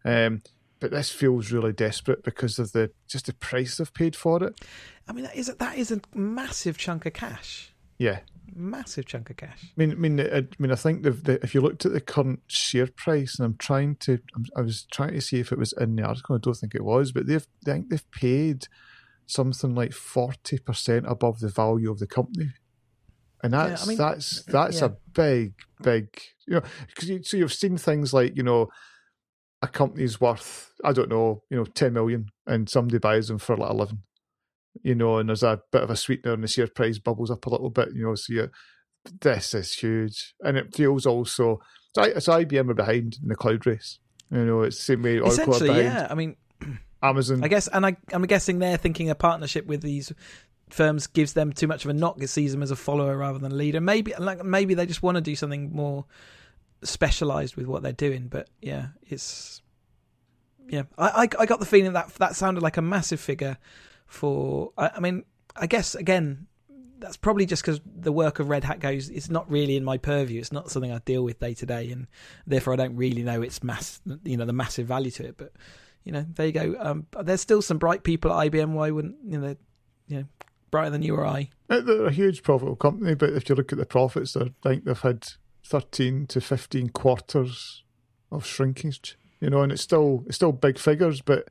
Um, 0.05 0.43
but 0.79 0.91
this 0.91 1.11
feels 1.11 1.51
really 1.51 1.73
desperate 1.73 2.23
because 2.23 2.59
of 2.59 2.71
the 2.71 2.91
just 3.07 3.25
the 3.25 3.33
price 3.33 3.77
they've 3.77 3.93
paid 3.93 4.15
for 4.15 4.43
it. 4.43 4.59
I 5.07 5.13
mean, 5.13 5.25
that 5.25 5.35
is 5.35 5.47
that 5.47 5.77
is 5.77 5.91
a 5.91 6.01
massive 6.13 6.77
chunk 6.77 7.05
of 7.05 7.13
cash. 7.13 7.73
Yeah, 7.97 8.19
Massive 8.55 9.05
chunk 9.05 9.29
of 9.29 9.37
cash. 9.37 9.59
I 9.63 9.67
mean, 9.75 9.91
I 9.91 9.95
mean, 9.95 10.19
I, 10.19 10.37
I 10.37 10.47
mean, 10.57 10.71
I 10.71 10.75
think 10.75 11.03
the, 11.03 11.11
the, 11.11 11.43
if 11.43 11.53
you 11.53 11.61
looked 11.61 11.85
at 11.85 11.93
the 11.93 12.01
current 12.01 12.41
share 12.47 12.87
price, 12.87 13.37
and 13.37 13.45
I'm 13.45 13.57
trying 13.57 13.95
to, 13.97 14.19
I'm, 14.35 14.45
I 14.55 14.61
was 14.61 14.87
trying 14.91 15.13
to 15.13 15.21
see 15.21 15.39
if 15.39 15.51
it 15.51 15.59
was 15.59 15.73
in 15.73 15.95
the 15.95 16.03
article. 16.03 16.35
I 16.35 16.39
don't 16.39 16.55
think 16.55 16.73
it 16.73 16.83
was, 16.83 17.11
but 17.11 17.27
they've, 17.27 17.45
I 17.67 17.71
think 17.71 17.89
they've 17.89 18.11
paid 18.11 18.67
something 19.25 19.75
like 19.75 19.93
forty 19.93 20.57
percent 20.59 21.05
above 21.07 21.39
the 21.39 21.49
value 21.49 21.91
of 21.91 21.99
the 21.99 22.07
company, 22.07 22.53
and 23.43 23.53
Yeah, 23.53 23.63
I 23.63 23.69
that's 23.69 23.87
mean, 23.87 23.97
that's 23.97 24.39
uh, 24.47 24.51
that's 24.51 24.79
yeah. 24.79 24.85
a 24.85 24.91
big, 25.13 25.53
big, 25.83 26.07
you 26.47 26.55
know, 26.55 26.63
because 26.87 27.09
you, 27.09 27.21
so 27.23 27.37
you've 27.37 27.53
seen 27.53 27.77
things 27.77 28.13
like 28.13 28.35
you 28.35 28.43
know, 28.43 28.69
a 29.61 29.67
company's 29.67 30.21
worth, 30.21 30.71
I 30.83 30.93
don't 30.93 31.09
know, 31.09 31.43
you 31.49 31.57
know, 31.57 31.65
ten 31.65 31.93
million, 31.93 32.27
and 32.45 32.69
somebody 32.69 32.99
buys 32.99 33.27
them 33.27 33.37
for 33.37 33.57
like 33.57 33.71
eleven. 33.71 34.03
You 34.83 34.93
know, 34.93 35.17
and 35.17 35.29
there's 35.29 35.43
a 35.43 35.61
bit 35.71 35.81
of 35.83 35.89
a 35.89 35.95
sweetener, 35.95 36.33
and 36.33 36.43
the 36.43 36.47
share 36.47 36.67
price 36.67 36.99
bubbles 36.99 37.31
up 37.31 37.45
a 37.45 37.49
little 37.49 37.69
bit. 37.69 37.89
You 37.93 38.03
know, 38.03 38.15
so 38.15 38.33
you, 38.33 38.49
this 39.21 39.53
is 39.53 39.73
huge, 39.73 40.35
and 40.41 40.57
it 40.57 40.75
feels 40.75 41.05
also 41.05 41.59
so, 41.97 42.19
so 42.19 42.33
IBM 42.33 42.69
are 42.69 42.75
behind 42.75 43.17
in 43.21 43.29
the 43.29 43.35
cloud 43.35 43.65
race. 43.65 43.99
You 44.31 44.45
know, 44.45 44.61
it's 44.61 44.77
the 44.77 44.83
same 44.83 45.01
way 45.01 45.19
Oracle 45.19 45.55
are 45.55 45.59
behind 45.59 45.83
yeah. 45.83 46.07
I 46.09 46.15
mean, 46.15 46.35
Amazon. 47.01 47.43
I 47.43 47.47
guess, 47.47 47.67
and 47.67 47.85
I, 47.85 47.97
I'm 48.11 48.23
guessing 48.23 48.59
they're 48.59 48.77
thinking 48.77 49.09
a 49.09 49.15
partnership 49.15 49.65
with 49.65 49.81
these 49.81 50.11
firms 50.69 51.07
gives 51.07 51.33
them 51.33 51.53
too 51.53 51.67
much 51.67 51.85
of 51.85 51.91
a 51.91 51.93
knock. 51.93 52.21
It 52.21 52.27
sees 52.27 52.51
them 52.51 52.61
as 52.61 52.71
a 52.71 52.75
follower 52.75 53.17
rather 53.17 53.39
than 53.39 53.51
a 53.51 53.55
leader. 53.55 53.81
Maybe, 53.81 54.13
like, 54.19 54.43
maybe 54.43 54.73
they 54.73 54.85
just 54.85 55.01
want 55.01 55.15
to 55.15 55.21
do 55.21 55.35
something 55.35 55.71
more 55.73 56.05
specialized 56.83 57.55
with 57.55 57.67
what 57.67 57.83
they're 57.83 57.91
doing. 57.91 58.27
But 58.27 58.49
yeah, 58.61 58.87
it's 59.07 59.61
yeah, 60.69 60.83
I, 60.97 61.07
I, 61.07 61.27
I 61.39 61.45
got 61.45 61.59
the 61.59 61.65
feeling 61.65 61.93
that 61.93 62.13
that 62.15 62.35
sounded 62.35 62.61
like 62.61 62.77
a 62.77 62.81
massive 62.81 63.19
figure 63.19 63.57
for. 64.05 64.71
I, 64.77 64.91
I 64.95 64.99
mean, 64.99 65.23
I 65.55 65.67
guess 65.67 65.95
again, 65.95 66.47
that's 66.99 67.17
probably 67.17 67.45
just 67.45 67.63
because 67.63 67.79
the 67.85 68.11
work 68.11 68.39
of 68.39 68.49
Red 68.49 68.63
Hat 68.63 68.79
goes. 68.79 69.09
It's 69.09 69.29
not 69.29 69.49
really 69.49 69.77
in 69.77 69.83
my 69.83 69.97
purview. 69.97 70.39
It's 70.39 70.51
not 70.51 70.69
something 70.71 70.91
I 70.91 70.99
deal 70.99 71.23
with 71.23 71.39
day 71.39 71.53
to 71.55 71.65
day, 71.65 71.91
and 71.91 72.07
therefore 72.45 72.73
I 72.73 72.75
don't 72.75 72.95
really 72.95 73.23
know 73.23 73.41
its 73.41 73.63
mass. 73.63 74.01
You 74.23 74.37
know, 74.37 74.45
the 74.45 74.53
massive 74.53 74.87
value 74.87 75.11
to 75.11 75.25
it. 75.25 75.37
But 75.37 75.53
you 76.03 76.11
know, 76.11 76.25
there 76.35 76.47
you 76.47 76.51
go. 76.51 76.75
Um, 76.79 77.07
there's 77.21 77.41
still 77.41 77.61
some 77.61 77.77
bright 77.77 78.03
people 78.03 78.31
at 78.31 78.51
IBM. 78.51 78.71
Why 78.73 78.91
wouldn't 78.91 79.17
you 79.25 79.39
know? 79.39 79.55
You 80.07 80.17
know, 80.19 80.25
brighter 80.71 80.89
than 80.89 81.01
you 81.01 81.15
or 81.15 81.25
I. 81.25 81.49
They're 81.67 82.05
a 82.05 82.11
huge 82.11 82.43
profitable 82.43 82.77
company, 82.77 83.13
but 83.13 83.31
if 83.31 83.49
you 83.49 83.55
look 83.55 83.73
at 83.73 83.77
the 83.77 83.85
profits, 83.85 84.37
I 84.37 84.51
think 84.63 84.85
they've 84.85 84.99
had 84.99 85.27
13 85.67 86.27
to 86.27 86.41
15 86.41 86.89
quarters 86.89 87.83
of 88.31 88.45
shrinkage. 88.45 89.17
You 89.39 89.49
know, 89.49 89.61
and 89.61 89.71
it's 89.71 89.81
still 89.81 90.23
it's 90.25 90.35
still 90.35 90.51
big 90.51 90.79
figures, 90.79 91.21
but 91.21 91.47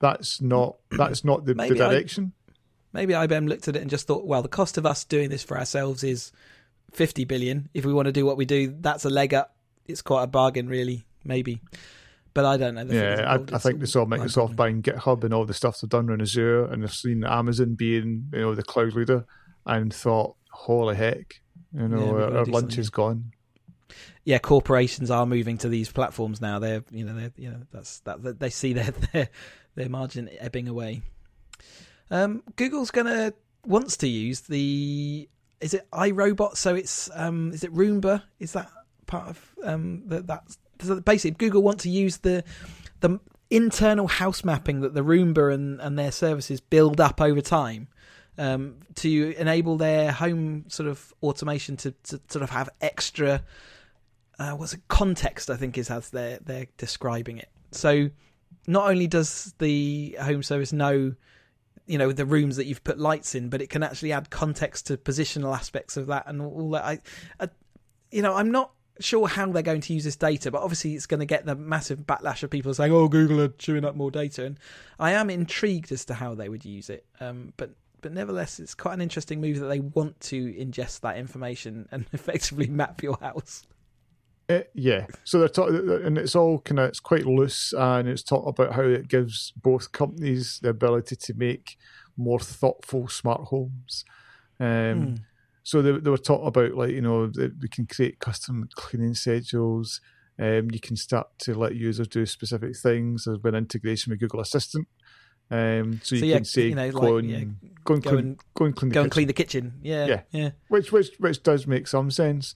that's 0.00 0.40
not 0.40 0.76
that's 0.90 1.24
not 1.24 1.44
the, 1.44 1.54
the 1.54 1.74
direction. 1.74 2.32
I, 2.48 2.52
maybe 2.92 3.14
IBM 3.14 3.48
looked 3.48 3.68
at 3.68 3.76
it 3.76 3.82
and 3.82 3.90
just 3.90 4.06
thought, 4.06 4.26
well, 4.26 4.42
the 4.42 4.48
cost 4.48 4.78
of 4.78 4.86
us 4.86 5.04
doing 5.04 5.30
this 5.30 5.42
for 5.42 5.58
ourselves 5.58 6.02
is 6.02 6.32
50 6.92 7.24
billion. 7.24 7.68
If 7.74 7.84
we 7.84 7.92
want 7.92 8.06
to 8.06 8.12
do 8.12 8.26
what 8.26 8.36
we 8.36 8.44
do, 8.44 8.74
that's 8.80 9.04
a 9.04 9.10
leg 9.10 9.32
up. 9.34 9.56
It's 9.86 10.02
quite 10.02 10.24
a 10.24 10.26
bargain, 10.26 10.68
really. 10.68 11.04
Maybe 11.24 11.60
but 12.34 12.44
I 12.44 12.56
don't 12.56 12.74
know. 12.74 12.84
yeah, 12.88 13.24
I, 13.28 13.54
I, 13.54 13.58
think 13.58 13.80
they 13.80 13.86
saw 13.86 14.04
Microsoft 14.04 14.56
buying 14.56 14.82
GitHub 14.82 15.24
and 15.24 15.34
all 15.34 15.44
the 15.44 15.54
stuff 15.54 15.80
they've 15.80 15.90
done 15.90 16.10
on 16.10 16.20
Azure, 16.20 16.64
and 16.66 16.82
they've 16.82 16.92
seen 16.92 17.24
Amazon 17.24 17.74
being, 17.74 18.28
you 18.32 18.40
know, 18.40 18.54
the 18.54 18.62
cloud 18.62 18.94
leader, 18.94 19.26
and 19.66 19.92
thought, 19.92 20.36
"Holy 20.50 20.96
heck, 20.96 21.40
you 21.74 21.88
know, 21.88 22.18
yeah, 22.18 22.24
our, 22.24 22.38
our 22.38 22.44
lunch 22.46 22.78
is 22.78 22.90
gone." 22.90 23.32
Yeah, 24.24 24.38
corporations 24.38 25.10
are 25.10 25.26
moving 25.26 25.58
to 25.58 25.68
these 25.68 25.90
platforms 25.90 26.40
now. 26.40 26.58
They're, 26.58 26.84
you 26.90 27.04
know, 27.04 27.14
they're, 27.14 27.32
you 27.36 27.50
know, 27.50 27.62
that's 27.72 28.00
that 28.00 28.38
they 28.38 28.50
see 28.50 28.72
their 28.72 28.90
their, 29.12 29.28
their 29.74 29.88
margin 29.88 30.30
ebbing 30.38 30.68
away. 30.68 31.02
Um, 32.10 32.42
Google's 32.56 32.90
gonna 32.90 33.32
wants 33.66 33.96
to 33.98 34.08
use 34.08 34.40
the 34.40 35.28
is 35.60 35.74
it 35.74 35.88
iRobot? 35.92 36.56
So 36.56 36.74
it's 36.74 37.08
um, 37.14 37.52
is 37.52 37.64
it 37.64 37.74
Roomba? 37.74 38.22
Is 38.38 38.52
that 38.52 38.68
part 39.06 39.28
of 39.28 39.54
um, 39.64 40.02
that 40.06 40.26
that's 40.26 40.58
so 40.80 41.00
basically 41.00 41.36
Google 41.36 41.62
want 41.62 41.80
to 41.80 41.88
use 41.88 42.18
the 42.18 42.44
the 43.00 43.18
internal 43.50 44.08
house 44.08 44.44
mapping 44.44 44.80
that 44.80 44.94
the 44.94 45.02
Roomba 45.02 45.52
and, 45.52 45.80
and 45.80 45.98
their 45.98 46.12
services 46.12 46.60
build 46.60 47.00
up 47.00 47.20
over 47.20 47.40
time 47.40 47.88
um, 48.38 48.76
to 48.96 49.34
enable 49.36 49.76
their 49.76 50.10
home 50.10 50.64
sort 50.68 50.88
of 50.88 51.12
automation 51.22 51.76
to, 51.76 51.90
to 52.04 52.20
sort 52.28 52.42
of 52.42 52.50
have 52.50 52.70
extra 52.80 53.42
uh, 54.42 54.56
what's 54.56 54.74
it 54.74 54.80
context 54.88 55.50
I 55.50 55.56
think 55.56 55.78
is 55.78 55.90
as 55.90 56.10
they're 56.10 56.38
they're 56.44 56.66
describing 56.76 57.38
it. 57.38 57.48
So 57.70 58.10
not 58.66 58.88
only 58.88 59.06
does 59.06 59.54
the 59.58 60.16
home 60.20 60.42
service 60.42 60.72
know 60.72 61.14
you 61.86 61.98
know 61.98 62.12
the 62.12 62.26
rooms 62.26 62.56
that 62.56 62.66
you've 62.66 62.84
put 62.84 62.98
lights 62.98 63.34
in, 63.34 63.48
but 63.48 63.62
it 63.62 63.70
can 63.70 63.82
actually 63.82 64.12
add 64.12 64.30
context 64.30 64.86
to 64.88 64.96
positional 64.96 65.54
aspects 65.54 65.96
of 65.96 66.06
that 66.06 66.24
and 66.26 66.40
all 66.40 66.70
that. 66.70 66.84
I, 66.84 66.98
I 67.40 67.48
you 68.10 68.22
know, 68.22 68.34
I'm 68.34 68.50
not 68.50 68.72
sure 69.00 69.26
how 69.26 69.50
they're 69.50 69.62
going 69.62 69.80
to 69.80 69.94
use 69.94 70.04
this 70.04 70.16
data, 70.16 70.50
but 70.50 70.62
obviously 70.62 70.94
it's 70.94 71.06
going 71.06 71.20
to 71.20 71.26
get 71.26 71.46
the 71.46 71.54
massive 71.54 72.00
backlash 72.00 72.42
of 72.42 72.50
people 72.50 72.74
saying, 72.74 72.92
"Oh, 72.92 73.08
Google 73.08 73.40
are 73.40 73.48
chewing 73.48 73.84
up 73.84 73.96
more 73.96 74.10
data." 74.10 74.44
And 74.44 74.58
I 74.98 75.12
am 75.12 75.30
intrigued 75.30 75.92
as 75.92 76.04
to 76.06 76.14
how 76.14 76.34
they 76.34 76.48
would 76.48 76.64
use 76.64 76.90
it. 76.90 77.04
Um, 77.20 77.52
but 77.56 77.70
but 78.00 78.12
nevertheless, 78.12 78.58
it's 78.58 78.74
quite 78.74 78.94
an 78.94 79.00
interesting 79.00 79.40
move 79.40 79.60
that 79.60 79.66
they 79.66 79.80
want 79.80 80.20
to 80.20 80.52
ingest 80.52 81.00
that 81.00 81.16
information 81.16 81.88
and 81.90 82.06
effectively 82.12 82.66
map 82.66 83.02
your 83.02 83.18
house. 83.20 83.66
Uh, 84.52 84.62
yeah, 84.74 85.06
so 85.24 85.38
they're 85.38 85.48
talking, 85.48 85.88
and 86.04 86.18
it's 86.18 86.36
all 86.36 86.58
kind 86.60 86.80
of 86.80 86.88
it's 86.88 87.00
quite 87.00 87.26
loose, 87.26 87.72
and 87.72 88.08
it's 88.08 88.22
talking 88.22 88.48
about 88.48 88.74
how 88.74 88.82
it 88.82 89.08
gives 89.08 89.52
both 89.56 89.92
companies 89.92 90.58
the 90.62 90.70
ability 90.70 91.16
to 91.16 91.34
make 91.34 91.76
more 92.16 92.40
thoughtful 92.40 93.08
smart 93.08 93.42
homes. 93.42 94.04
Um, 94.60 94.66
mm. 94.66 95.20
So 95.62 95.80
they, 95.80 95.92
they 95.92 96.10
were 96.10 96.18
talking 96.18 96.48
about 96.48 96.74
like 96.74 96.90
you 96.90 97.00
know 97.00 97.30
we 97.36 97.68
can 97.68 97.86
create 97.86 98.18
custom 98.18 98.68
cleaning 98.74 99.14
schedules. 99.14 100.00
Um, 100.38 100.70
you 100.72 100.80
can 100.80 100.96
start 100.96 101.28
to 101.40 101.54
let 101.54 101.76
users 101.76 102.08
do 102.08 102.26
specific 102.26 102.76
things. 102.76 103.24
There's 103.24 103.38
been 103.38 103.54
integration 103.54 104.10
with 104.10 104.20
Google 104.20 104.40
Assistant. 104.40 104.88
Um, 105.50 106.00
so, 106.02 106.16
so 106.16 106.24
you 106.24 106.30
yeah, 106.30 106.36
can 106.36 106.44
say 106.44 106.68
you 106.68 106.74
know, 106.74 106.90
go, 106.90 106.98
like, 107.00 107.24
and, 107.24 107.30
yeah, 107.30 107.68
go, 107.84 107.94
and, 107.94 108.02
go, 108.02 108.10
clean, 108.10 108.18
and, 108.18 108.40
go 108.54 108.64
and 108.64 108.76
clean 108.76 108.88
the 108.88 108.94
go 108.94 109.00
kitchen. 109.00 109.02
and 109.02 109.12
clean 109.12 109.26
the 109.26 109.32
kitchen. 109.32 109.72
Yeah, 109.82 110.06
yeah, 110.06 110.20
yeah. 110.30 110.50
Which 110.68 110.90
which 110.90 111.10
which 111.18 111.42
does 111.42 111.66
make 111.66 111.86
some 111.86 112.10
sense, 112.10 112.54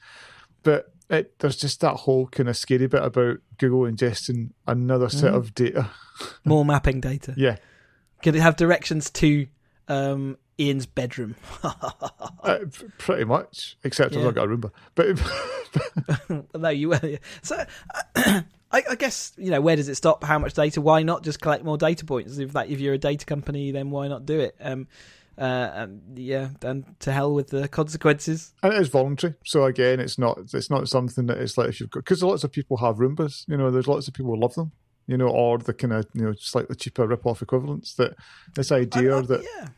but 0.63 0.96
it, 1.09 1.39
there's 1.39 1.57
just 1.57 1.81
that 1.81 1.95
whole 1.95 2.27
kind 2.29 2.49
of 2.49 2.57
scary 2.57 2.87
bit 2.87 3.03
about 3.03 3.39
Google 3.59 3.91
ingesting 3.91 4.51
another 4.67 5.09
set 5.09 5.33
mm. 5.33 5.37
of 5.37 5.55
data, 5.55 5.91
more 6.45 6.65
mapping 6.65 7.01
data. 7.01 7.35
Yeah, 7.37 7.57
can 8.23 8.35
it 8.35 8.43
have 8.43 8.57
directions 8.57 9.11
to 9.11 9.47
um, 9.89 10.37
Ian's 10.59 10.87
bedroom. 10.87 11.37
uh, 11.63 12.59
pretty 12.99 13.25
much, 13.25 13.77
except 13.85 14.13
yeah. 14.13 14.19
I've 14.19 14.25
not 14.25 14.35
got 14.35 14.45
a 14.45 14.49
Roomba. 14.49 14.71
But 14.95 16.55
no, 16.61 16.69
you 16.71 16.91
were. 16.91 17.19
So 17.43 17.57
uh, 17.57 18.43
I, 18.73 18.83
I, 18.91 18.95
guess 18.97 19.33
you 19.37 19.51
know 19.51 19.61
where 19.61 19.77
does 19.77 19.89
it 19.89 19.97
stop? 19.97 20.25
How 20.25 20.39
much 20.39 20.55
data? 20.55 20.81
Why 20.81 21.03
not 21.03 21.23
just 21.23 21.41
collect 21.41 21.65
more 21.65 21.77
data 21.77 22.05
points? 22.05 22.39
If 22.39 22.53
that 22.55 22.69
if 22.69 22.81
you're 22.81 22.95
a 22.95 22.99
data 22.99 23.27
company, 23.27 23.71
then 23.71 23.91
why 23.91 24.09
not 24.09 24.25
do 24.25 24.41
it? 24.41 24.57
Um, 24.61 24.89
uh, 25.39 25.71
and 25.75 26.19
yeah, 26.19 26.49
and 26.63 26.85
to 27.01 27.13
hell 27.13 27.33
with 27.33 27.49
the 27.49 27.69
consequences. 27.69 28.55
And 28.63 28.73
it 28.73 28.81
is 28.81 28.89
voluntary, 28.89 29.35
so 29.45 29.65
again, 29.65 30.01
it's 30.01 30.19
not 30.19 30.39
it's 30.53 30.71
not 30.71 30.89
something 30.89 31.27
that 31.27 31.39
it's 31.39 31.59
like 31.59 31.69
if 31.69 31.81
you've 31.81 31.91
got 31.91 32.05
because 32.05 32.23
lots 32.23 32.45
of 32.45 32.53
people 32.53 32.77
have 32.79 32.97
Roombas. 32.97 33.47
You 33.49 33.57
know, 33.57 33.71
there's 33.71 33.89
lots 33.89 34.09
of 34.09 34.15
people 34.15 34.35
who 34.35 34.41
love 34.41 34.55
them. 34.55 34.73
You 35.09 35.17
know, 35.17 35.29
or 35.29 35.59
the 35.59 35.73
kind 35.73 35.93
of 35.93 36.07
you 36.15 36.23
know 36.23 36.35
slightly 36.37 36.75
cheaper 36.75 37.07
rip-off 37.07 37.41
equivalents. 37.41 37.95
That 37.95 38.17
this 38.55 38.73
idea 38.73 39.15
I, 39.15 39.19
I, 39.19 39.23
that 39.23 39.43
yeah 39.43 39.69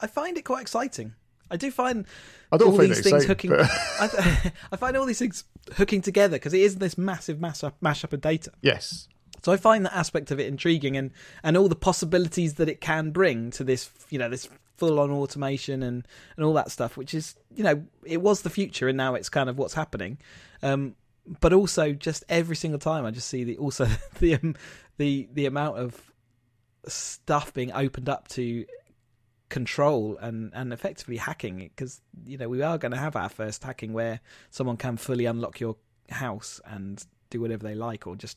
I 0.00 0.06
find 0.06 0.36
it 0.36 0.44
quite 0.44 0.62
exciting. 0.62 1.14
I 1.50 1.56
do 1.56 1.70
find 1.70 2.06
I 2.52 2.56
don't 2.56 2.72
all 2.72 2.76
find 2.76 2.90
these 2.90 3.02
things 3.02 3.24
hooking. 3.24 3.50
But... 3.50 3.70
I, 4.00 4.52
I, 4.72 4.76
find 4.76 4.96
all 4.96 5.06
these 5.06 5.18
things 5.18 5.44
hooking 5.74 6.02
together 6.02 6.36
because 6.36 6.54
it 6.54 6.60
is 6.60 6.76
this 6.76 6.98
massive 6.98 7.40
mash 7.40 7.64
up, 7.64 7.76
mash 7.80 8.04
up 8.04 8.12
of 8.12 8.20
data. 8.20 8.52
Yes. 8.62 9.08
So 9.42 9.52
I 9.52 9.56
find 9.56 9.84
that 9.86 9.96
aspect 9.96 10.30
of 10.30 10.40
it 10.40 10.46
intriguing, 10.46 10.96
and 10.96 11.12
and 11.42 11.56
all 11.56 11.68
the 11.68 11.76
possibilities 11.76 12.54
that 12.54 12.68
it 12.68 12.80
can 12.80 13.10
bring 13.12 13.50
to 13.52 13.64
this, 13.64 13.90
you 14.10 14.18
know, 14.18 14.28
this 14.28 14.48
full 14.78 14.98
on 14.98 15.10
automation 15.10 15.82
and 15.82 16.06
and 16.36 16.44
all 16.44 16.54
that 16.54 16.70
stuff, 16.70 16.96
which 16.96 17.12
is, 17.12 17.36
you 17.54 17.64
know, 17.64 17.84
it 18.04 18.22
was 18.22 18.42
the 18.42 18.50
future, 18.50 18.88
and 18.88 18.96
now 18.96 19.14
it's 19.14 19.28
kind 19.28 19.50
of 19.50 19.58
what's 19.58 19.74
happening. 19.74 20.18
Um, 20.62 20.94
but 21.40 21.52
also, 21.52 21.92
just 21.92 22.24
every 22.28 22.56
single 22.56 22.78
time, 22.78 23.04
I 23.04 23.10
just 23.10 23.28
see 23.28 23.44
the 23.44 23.58
also 23.58 23.86
the 24.20 24.36
um, 24.36 24.54
the 24.96 25.28
the 25.32 25.46
amount 25.46 25.78
of 25.78 26.12
stuff 26.86 27.52
being 27.52 27.72
opened 27.72 28.08
up 28.08 28.28
to 28.28 28.64
control 29.48 30.16
and 30.20 30.52
and 30.54 30.72
effectively 30.72 31.16
hacking 31.16 31.58
because 31.58 32.02
you 32.26 32.36
know 32.36 32.48
we 32.48 32.60
are 32.62 32.76
going 32.76 32.92
to 32.92 32.98
have 32.98 33.16
our 33.16 33.30
first 33.30 33.64
hacking 33.64 33.94
where 33.94 34.20
someone 34.50 34.76
can 34.76 34.96
fully 34.96 35.24
unlock 35.24 35.58
your 35.58 35.76
house 36.10 36.60
and 36.66 37.06
do 37.30 37.40
whatever 37.40 37.66
they 37.66 37.74
like 37.74 38.06
or 38.06 38.14
just 38.14 38.36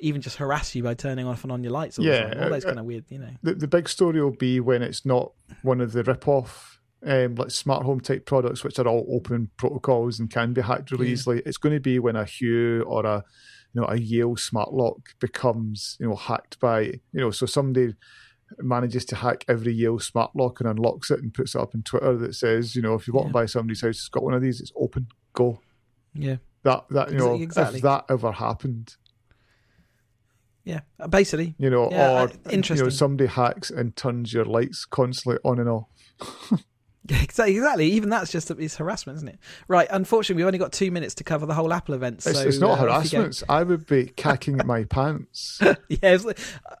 even 0.00 0.20
just 0.20 0.36
harass 0.36 0.74
you 0.74 0.82
by 0.82 0.94
turning 0.94 1.26
off 1.26 1.42
and 1.42 1.52
on 1.52 1.62
your 1.62 1.72
lights 1.72 1.98
all 1.98 2.04
yeah 2.04 2.32
all 2.42 2.50
those 2.50 2.64
uh, 2.64 2.68
kind 2.68 2.78
of 2.78 2.84
weird 2.84 3.04
you 3.08 3.18
know 3.18 3.30
the, 3.42 3.54
the 3.54 3.66
big 3.66 3.88
story 3.88 4.22
will 4.22 4.30
be 4.30 4.60
when 4.60 4.82
it's 4.82 5.04
not 5.04 5.32
one 5.62 5.80
of 5.80 5.92
the 5.92 6.02
rip-off 6.04 6.78
um, 7.06 7.34
like 7.36 7.50
smart 7.50 7.84
home 7.84 8.00
type 8.00 8.26
products 8.26 8.62
which 8.62 8.78
are 8.78 8.86
all 8.86 9.06
open 9.10 9.50
protocols 9.56 10.20
and 10.20 10.30
can 10.30 10.52
be 10.52 10.60
hacked 10.60 10.90
really 10.90 11.06
yeah. 11.06 11.12
easily 11.12 11.42
it's 11.46 11.56
going 11.56 11.74
to 11.74 11.80
be 11.80 11.98
when 11.98 12.16
a 12.16 12.24
hue 12.24 12.82
or 12.86 13.04
a 13.06 13.24
you 13.74 13.80
know 13.80 13.86
a 13.88 13.96
yale 13.96 14.36
smart 14.36 14.72
lock 14.72 15.14
becomes 15.18 15.96
you 15.98 16.08
know 16.08 16.16
hacked 16.16 16.60
by 16.60 16.80
you 16.82 17.00
know 17.14 17.30
so 17.30 17.46
somebody 17.46 17.94
manages 18.58 19.04
to 19.06 19.16
hack 19.16 19.44
every 19.48 19.72
Yale 19.72 19.98
smart 19.98 20.34
lock 20.34 20.60
and 20.60 20.68
unlocks 20.68 21.10
it 21.10 21.20
and 21.20 21.32
puts 21.32 21.54
it 21.54 21.60
up 21.60 21.74
on 21.74 21.82
Twitter 21.82 22.16
that 22.16 22.34
says, 22.34 22.74
you 22.74 22.82
know, 22.82 22.94
if 22.94 23.06
you 23.06 23.12
want 23.12 23.26
yeah. 23.26 23.30
to 23.30 23.34
buy 23.34 23.46
somebody's 23.46 23.82
house, 23.82 23.96
it's 23.96 24.08
got 24.08 24.22
one 24.22 24.34
of 24.34 24.42
these, 24.42 24.60
it's 24.60 24.72
open, 24.76 25.06
go. 25.32 25.60
Yeah. 26.14 26.36
That 26.62 26.84
that 26.90 27.12
you 27.12 27.18
know, 27.18 27.34
exactly. 27.34 27.78
if 27.78 27.82
that 27.82 28.04
ever 28.10 28.32
happened. 28.32 28.96
Yeah, 30.64 30.80
uh, 30.98 31.08
basically. 31.08 31.54
You 31.58 31.70
know, 31.70 31.90
yeah, 31.90 32.22
or 32.22 32.30
interesting. 32.50 32.76
you 32.76 32.82
know, 32.84 32.88
somebody 32.90 33.28
hacks 33.28 33.70
and 33.70 33.94
turns 33.96 34.32
your 34.32 34.44
lights 34.44 34.84
constantly 34.84 35.40
on 35.44 35.58
and 35.58 35.68
off. 35.68 35.88
exactly, 37.08 37.56
exactly. 37.56 37.86
Even 37.92 38.10
that's 38.10 38.30
just 38.30 38.50
it's 38.50 38.76
harassment, 38.76 39.16
isn't 39.16 39.28
it? 39.28 39.38
Right. 39.68 39.88
Unfortunately, 39.90 40.42
we've 40.42 40.46
only 40.46 40.58
got 40.58 40.72
two 40.72 40.90
minutes 40.90 41.14
to 41.16 41.24
cover 41.24 41.46
the 41.46 41.54
whole 41.54 41.72
Apple 41.72 41.94
event. 41.94 42.22
So, 42.22 42.30
it's, 42.30 42.40
it's 42.40 42.58
not 42.58 42.78
uh, 42.78 42.82
harassment. 42.82 43.42
I 43.48 43.62
would 43.62 43.86
be 43.86 44.06
cacking 44.06 44.60
my 44.64 44.84
pants. 44.84 45.60
yeah. 45.88 46.18
Like, 46.22 46.38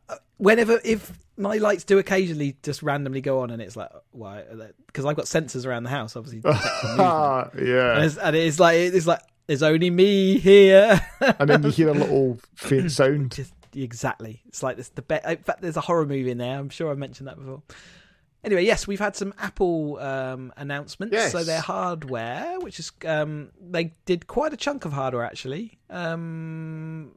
uh, 0.08 0.16
whenever 0.36 0.80
if 0.84 1.12
my 1.36 1.56
lights 1.56 1.84
do 1.84 1.98
occasionally 1.98 2.56
just 2.62 2.82
randomly 2.82 3.20
go 3.20 3.40
on, 3.40 3.50
and 3.50 3.62
it's 3.62 3.76
like 3.76 3.90
why? 4.10 4.44
Because 4.86 5.06
I've 5.06 5.16
got 5.16 5.24
sensors 5.24 5.66
around 5.66 5.84
the 5.84 5.90
house, 5.90 6.16
obviously. 6.16 6.42
yeah, 6.44 7.48
and 7.54 8.04
it's, 8.04 8.16
and 8.18 8.36
it's 8.36 8.60
like 8.60 8.76
it's 8.76 9.06
like 9.06 9.20
there's 9.46 9.62
only 9.62 9.90
me 9.90 10.38
here, 10.38 11.00
and 11.20 11.48
then 11.48 11.62
you 11.62 11.70
hear 11.70 11.88
a 11.88 11.94
little 11.94 12.38
faint 12.54 12.92
sound. 12.92 13.32
Just, 13.32 13.54
exactly, 13.74 14.42
it's 14.46 14.62
like 14.62 14.76
this. 14.76 14.88
The 14.88 15.02
be- 15.02 15.20
in 15.26 15.38
fact, 15.38 15.62
there's 15.62 15.76
a 15.76 15.82
horror 15.82 16.06
movie 16.06 16.30
in 16.30 16.38
there. 16.38 16.58
I'm 16.58 16.70
sure 16.70 16.90
I 16.90 16.94
mentioned 16.94 17.28
that 17.28 17.36
before. 17.36 17.62
Anyway, 18.42 18.64
yes, 18.64 18.86
we've 18.86 19.00
had 19.00 19.14
some 19.14 19.34
Apple 19.38 19.98
um, 19.98 20.52
announcements. 20.56 21.12
Yes. 21.12 21.32
So 21.32 21.44
their 21.44 21.60
hardware, 21.60 22.58
which 22.60 22.78
is 22.78 22.90
um, 23.06 23.50
they 23.60 23.92
did 24.06 24.26
quite 24.26 24.52
a 24.54 24.56
chunk 24.56 24.84
of 24.84 24.92
hardware 24.92 25.24
actually. 25.24 25.78
Um, 25.90 27.12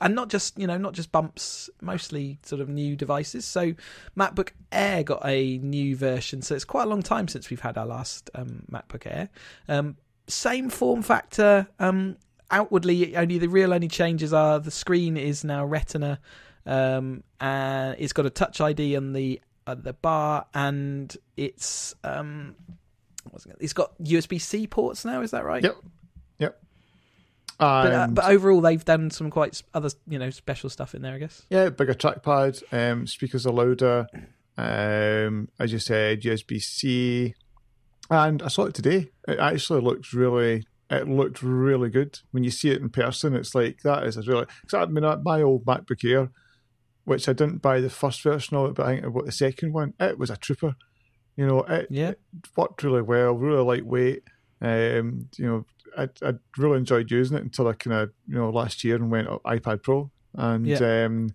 and 0.00 0.14
not 0.14 0.28
just 0.28 0.58
you 0.58 0.66
know 0.66 0.76
not 0.76 0.92
just 0.92 1.10
bumps, 1.10 1.70
mostly 1.80 2.38
sort 2.42 2.60
of 2.60 2.68
new 2.68 2.96
devices. 2.96 3.46
So 3.46 3.72
MacBook 4.16 4.50
Air 4.72 5.02
got 5.02 5.22
a 5.24 5.58
new 5.58 5.96
version, 5.96 6.42
so 6.42 6.54
it's 6.54 6.64
quite 6.64 6.84
a 6.84 6.88
long 6.88 7.02
time 7.02 7.28
since 7.28 7.48
we've 7.48 7.60
had 7.60 7.78
our 7.78 7.86
last 7.86 8.30
um, 8.34 8.64
MacBook 8.70 9.06
Air. 9.06 9.30
Um, 9.68 9.96
same 10.28 10.68
form 10.68 11.02
factor. 11.02 11.68
Outwardly, 12.50 13.16
only 13.16 13.38
the 13.38 13.48
real 13.48 13.74
only 13.74 13.88
changes 13.88 14.32
are 14.32 14.60
the 14.60 14.70
screen 14.70 15.16
is 15.16 15.42
now 15.42 15.64
Retina, 15.64 16.20
um, 16.64 17.24
and 17.40 17.96
it's 17.98 18.12
got 18.12 18.26
a 18.26 18.30
Touch 18.30 18.60
ID 18.60 18.96
on 18.96 19.12
the 19.12 19.40
uh, 19.66 19.74
the 19.74 19.92
bar, 19.92 20.46
and 20.54 21.16
it's 21.36 21.94
um, 22.04 22.54
what's 23.30 23.46
it, 23.46 23.56
it's 23.60 23.72
got 23.72 23.98
USB 24.02 24.40
C 24.40 24.66
ports 24.66 25.04
now. 25.04 25.22
Is 25.22 25.32
that 25.32 25.44
right? 25.44 25.62
Yep. 25.62 25.76
Yep. 26.38 26.62
But, 27.58 27.92
uh, 27.92 28.06
but 28.08 28.24
overall, 28.26 28.60
they've 28.60 28.84
done 28.84 29.10
some 29.10 29.30
quite 29.30 29.62
other, 29.74 29.88
you 30.06 30.18
know, 30.18 30.30
special 30.30 30.70
stuff 30.70 30.94
in 30.94 31.02
there. 31.02 31.14
I 31.14 31.18
guess. 31.18 31.42
Yeah, 31.50 31.70
bigger 31.70 31.94
trackpad. 31.94 32.62
Um, 32.72 33.06
speakers 33.06 33.46
are 33.46 33.52
louder. 33.52 34.06
Um, 34.58 35.48
as 35.58 35.72
you 35.72 35.78
said, 35.78 36.22
USB 36.22 36.62
C. 36.62 37.34
And 38.10 38.42
I 38.42 38.48
saw 38.48 38.66
it 38.66 38.74
today. 38.74 39.10
It 39.26 39.38
actually 39.38 39.80
looks 39.80 40.14
really. 40.14 40.64
It 40.88 41.08
looked 41.08 41.42
really 41.42 41.90
good 41.90 42.20
when 42.30 42.44
you 42.44 42.50
see 42.50 42.70
it 42.70 42.80
in 42.80 42.90
person. 42.90 43.34
It's 43.34 43.54
like 43.54 43.80
that 43.82 44.04
is 44.04 44.16
a 44.16 44.22
really. 44.22 44.46
Cause 44.70 44.74
I 44.74 44.86
mean, 44.86 45.04
my 45.24 45.42
old 45.42 45.64
MacBook 45.64 46.08
Air, 46.08 46.30
which 47.04 47.28
I 47.28 47.32
didn't 47.32 47.62
buy 47.62 47.80
the 47.80 47.90
first 47.90 48.22
version 48.22 48.56
of 48.56 48.70
it, 48.70 48.74
but 48.76 48.86
I 48.86 48.94
think 48.94 49.04
I 49.04 49.08
bought 49.08 49.26
the 49.26 49.32
second 49.32 49.72
one. 49.72 49.94
It 49.98 50.18
was 50.18 50.30
a 50.30 50.36
trooper. 50.36 50.76
You 51.36 51.46
know, 51.46 51.60
it, 51.64 51.88
Yeah. 51.90 52.10
it 52.10 52.20
worked 52.56 52.82
really 52.82 53.02
well, 53.02 53.34
really 53.34 53.62
lightweight. 53.64 54.22
Um, 54.60 55.28
you 55.36 55.46
know, 55.46 55.66
I 55.98 56.08
I 56.22 56.34
really 56.56 56.78
enjoyed 56.78 57.10
using 57.10 57.36
it 57.36 57.42
until 57.42 57.68
I 57.68 57.72
kind 57.72 57.96
of 57.96 58.10
you 58.28 58.36
know 58.36 58.50
last 58.50 58.84
year 58.84 58.96
and 58.96 59.10
went 59.10 59.28
up 59.28 59.42
iPad 59.42 59.82
Pro, 59.82 60.10
and 60.34 60.66
um, 60.82 61.30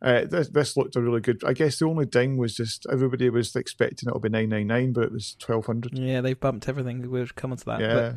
uh, 0.00 0.24
this 0.24 0.48
this 0.48 0.76
looked 0.76 0.96
a 0.96 1.00
really 1.00 1.20
good. 1.20 1.42
I 1.44 1.52
guess 1.54 1.78
the 1.78 1.86
only 1.86 2.06
ding 2.06 2.36
was 2.36 2.54
just 2.54 2.86
everybody 2.90 3.28
was 3.30 3.54
expecting 3.56 4.08
it 4.08 4.12
to 4.12 4.18
be 4.20 4.28
nine 4.28 4.48
nine 4.48 4.66
nine, 4.68 4.92
but 4.92 5.04
it 5.04 5.12
was 5.12 5.36
twelve 5.38 5.66
hundred. 5.66 5.98
Yeah, 5.98 6.20
they've 6.20 6.38
bumped 6.38 6.68
everything. 6.68 7.10
We'll 7.10 7.26
come 7.34 7.54
to 7.56 7.64
that. 7.66 7.80
Yeah, 7.80 7.94
But, 7.94 8.16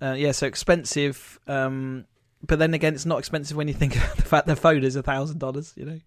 uh, 0.00 0.12
yeah, 0.12 0.32
so 0.32 0.46
expensive. 0.46 1.38
Um, 1.46 2.06
but 2.46 2.58
then 2.58 2.74
again, 2.74 2.94
it's 2.94 3.06
not 3.06 3.18
expensive 3.18 3.56
when 3.56 3.68
you 3.68 3.74
think 3.74 3.96
of 4.10 4.16
the 4.16 4.22
fact 4.22 4.46
the 4.46 4.56
phone 4.56 4.84
is 4.84 4.96
a 4.96 5.02
thousand 5.02 5.38
dollars. 5.38 5.74
You 5.76 5.84
know. 5.84 6.00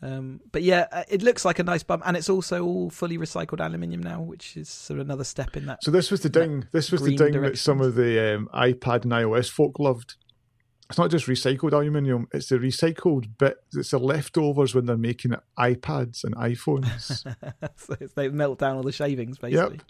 Um, 0.00 0.40
but 0.52 0.62
yeah, 0.62 0.86
uh, 0.92 1.02
it 1.08 1.22
looks 1.22 1.44
like 1.44 1.58
a 1.58 1.64
nice 1.64 1.82
bump, 1.82 2.04
and 2.06 2.16
it's 2.16 2.30
also 2.30 2.64
all 2.64 2.90
fully 2.90 3.18
recycled 3.18 3.60
aluminium 3.60 4.02
now, 4.02 4.20
which 4.20 4.56
is 4.56 4.68
sort 4.68 5.00
of 5.00 5.06
another 5.06 5.24
step 5.24 5.56
in 5.56 5.66
that. 5.66 5.82
So 5.82 5.90
this 5.90 6.10
was 6.10 6.20
the 6.20 6.28
ding. 6.28 6.66
This 6.72 6.92
was 6.92 7.02
the 7.02 7.16
ding 7.16 7.40
that 7.42 7.58
some 7.58 7.80
of 7.80 7.96
the 7.96 8.36
um, 8.36 8.48
iPad 8.54 9.02
and 9.02 9.12
iOS 9.12 9.50
folk 9.50 9.78
loved. 9.78 10.14
It's 10.88 10.98
not 10.98 11.10
just 11.10 11.26
recycled 11.26 11.72
aluminium; 11.72 12.28
it's 12.32 12.48
the 12.48 12.58
recycled 12.58 13.26
bit. 13.38 13.56
It's 13.74 13.90
the 13.90 13.98
leftovers 13.98 14.74
when 14.74 14.86
they're 14.86 14.96
making 14.96 15.34
iPads 15.58 16.22
and 16.22 16.34
iPhones. 16.36 17.26
so 17.76 17.96
they 18.14 18.28
melt 18.28 18.60
down 18.60 18.76
all 18.76 18.82
the 18.84 18.92
shavings, 18.92 19.36
basically. 19.36 19.80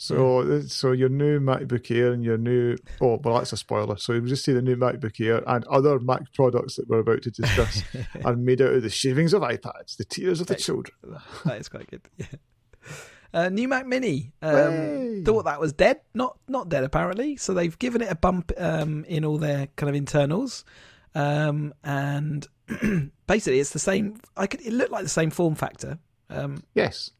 So, 0.00 0.60
so 0.62 0.92
your 0.92 1.08
new 1.08 1.40
MacBook 1.40 1.90
Air 1.94 2.12
and 2.12 2.22
your 2.24 2.38
new 2.38 2.76
oh 3.00 3.20
well, 3.22 3.34
that's 3.38 3.52
a 3.52 3.56
spoiler. 3.56 3.96
So 3.96 4.12
you 4.12 4.20
just 4.22 4.44
see 4.44 4.52
the 4.52 4.62
new 4.62 4.76
MacBook 4.76 5.20
Air 5.20 5.42
and 5.46 5.64
other 5.66 5.98
Mac 5.98 6.32
products 6.34 6.76
that 6.76 6.88
we're 6.88 7.00
about 7.00 7.22
to 7.22 7.30
discuss 7.32 7.82
are 8.24 8.36
made 8.36 8.62
out 8.62 8.72
of 8.74 8.82
the 8.82 8.90
shavings 8.90 9.34
of 9.34 9.42
iPads, 9.42 9.96
the 9.96 10.04
tears 10.04 10.40
of 10.40 10.46
the 10.46 10.54
children. 10.54 10.96
that 11.44 11.58
is 11.58 11.68
quite 11.68 11.90
good. 11.90 12.02
Yeah. 12.16 12.26
Uh, 13.34 13.48
new 13.50 13.68
Mac 13.68 13.86
Mini. 13.86 14.32
Um, 14.40 14.54
Hey. 14.54 15.22
thought 15.24 15.44
that 15.44 15.60
was 15.60 15.72
dead. 15.72 16.00
Not 16.14 16.38
not 16.48 16.68
dead 16.68 16.84
apparently. 16.84 17.36
So 17.36 17.52
they've 17.52 17.78
given 17.78 18.00
it 18.00 18.10
a 18.10 18.14
bump 18.14 18.52
um, 18.56 19.04
in 19.04 19.24
all 19.24 19.36
their 19.36 19.66
kind 19.76 19.90
of 19.90 19.96
internals, 19.96 20.64
um, 21.14 21.74
and 21.84 22.46
basically 23.26 23.58
it's 23.60 23.70
the 23.70 23.78
same. 23.78 24.18
I 24.36 24.46
could 24.46 24.60
it 24.62 24.72
looked 24.72 24.92
like 24.92 25.02
the 25.02 25.08
same 25.10 25.30
form 25.30 25.56
factor. 25.56 25.98
Um, 26.30 26.62
Yes, 26.74 27.10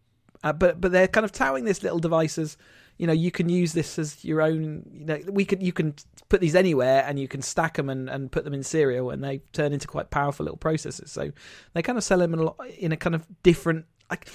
uh, 0.45 0.53
but 0.53 0.81
but 0.81 0.93
they're 0.93 1.09
kind 1.09 1.25
of 1.25 1.33
touting 1.33 1.65
this 1.65 1.83
little 1.83 1.99
device 1.99 2.39
as 2.39 2.57
you 2.97 3.07
know 3.07 3.13
you 3.13 3.31
can 3.31 3.49
use 3.49 3.73
this 3.73 3.99
as 3.99 4.25
your 4.25 4.41
own. 4.43 4.85
You 4.93 5.05
know 5.05 5.21
we 5.29 5.45
could 5.45 5.63
you 5.63 5.73
can 5.73 5.95
put 6.29 6.41
these 6.41 6.55
anywhere 6.55 7.05
and 7.07 7.19
you 7.19 7.27
can 7.27 7.43
stack 7.43 7.75
them 7.75 7.89
and, 7.89 8.09
and 8.09 8.31
put 8.31 8.45
them 8.45 8.55
in 8.55 8.63
serial 8.63 9.11
and 9.11 9.25
they 9.25 9.39
turn 9.53 9.73
into 9.73 9.89
quite 9.89 10.11
powerful 10.11 10.45
little 10.45 10.59
processors. 10.59 11.09
So 11.09 11.33
they 11.73 11.83
kind 11.83 11.97
of 11.97 12.05
sell 12.05 12.19
them 12.19 12.35
in 12.35 12.41
a, 12.41 12.43
lot, 12.43 12.57
in 12.79 12.93
a 12.93 12.97
kind 12.97 13.15
of 13.15 13.27
different 13.43 13.87
like 14.11 14.29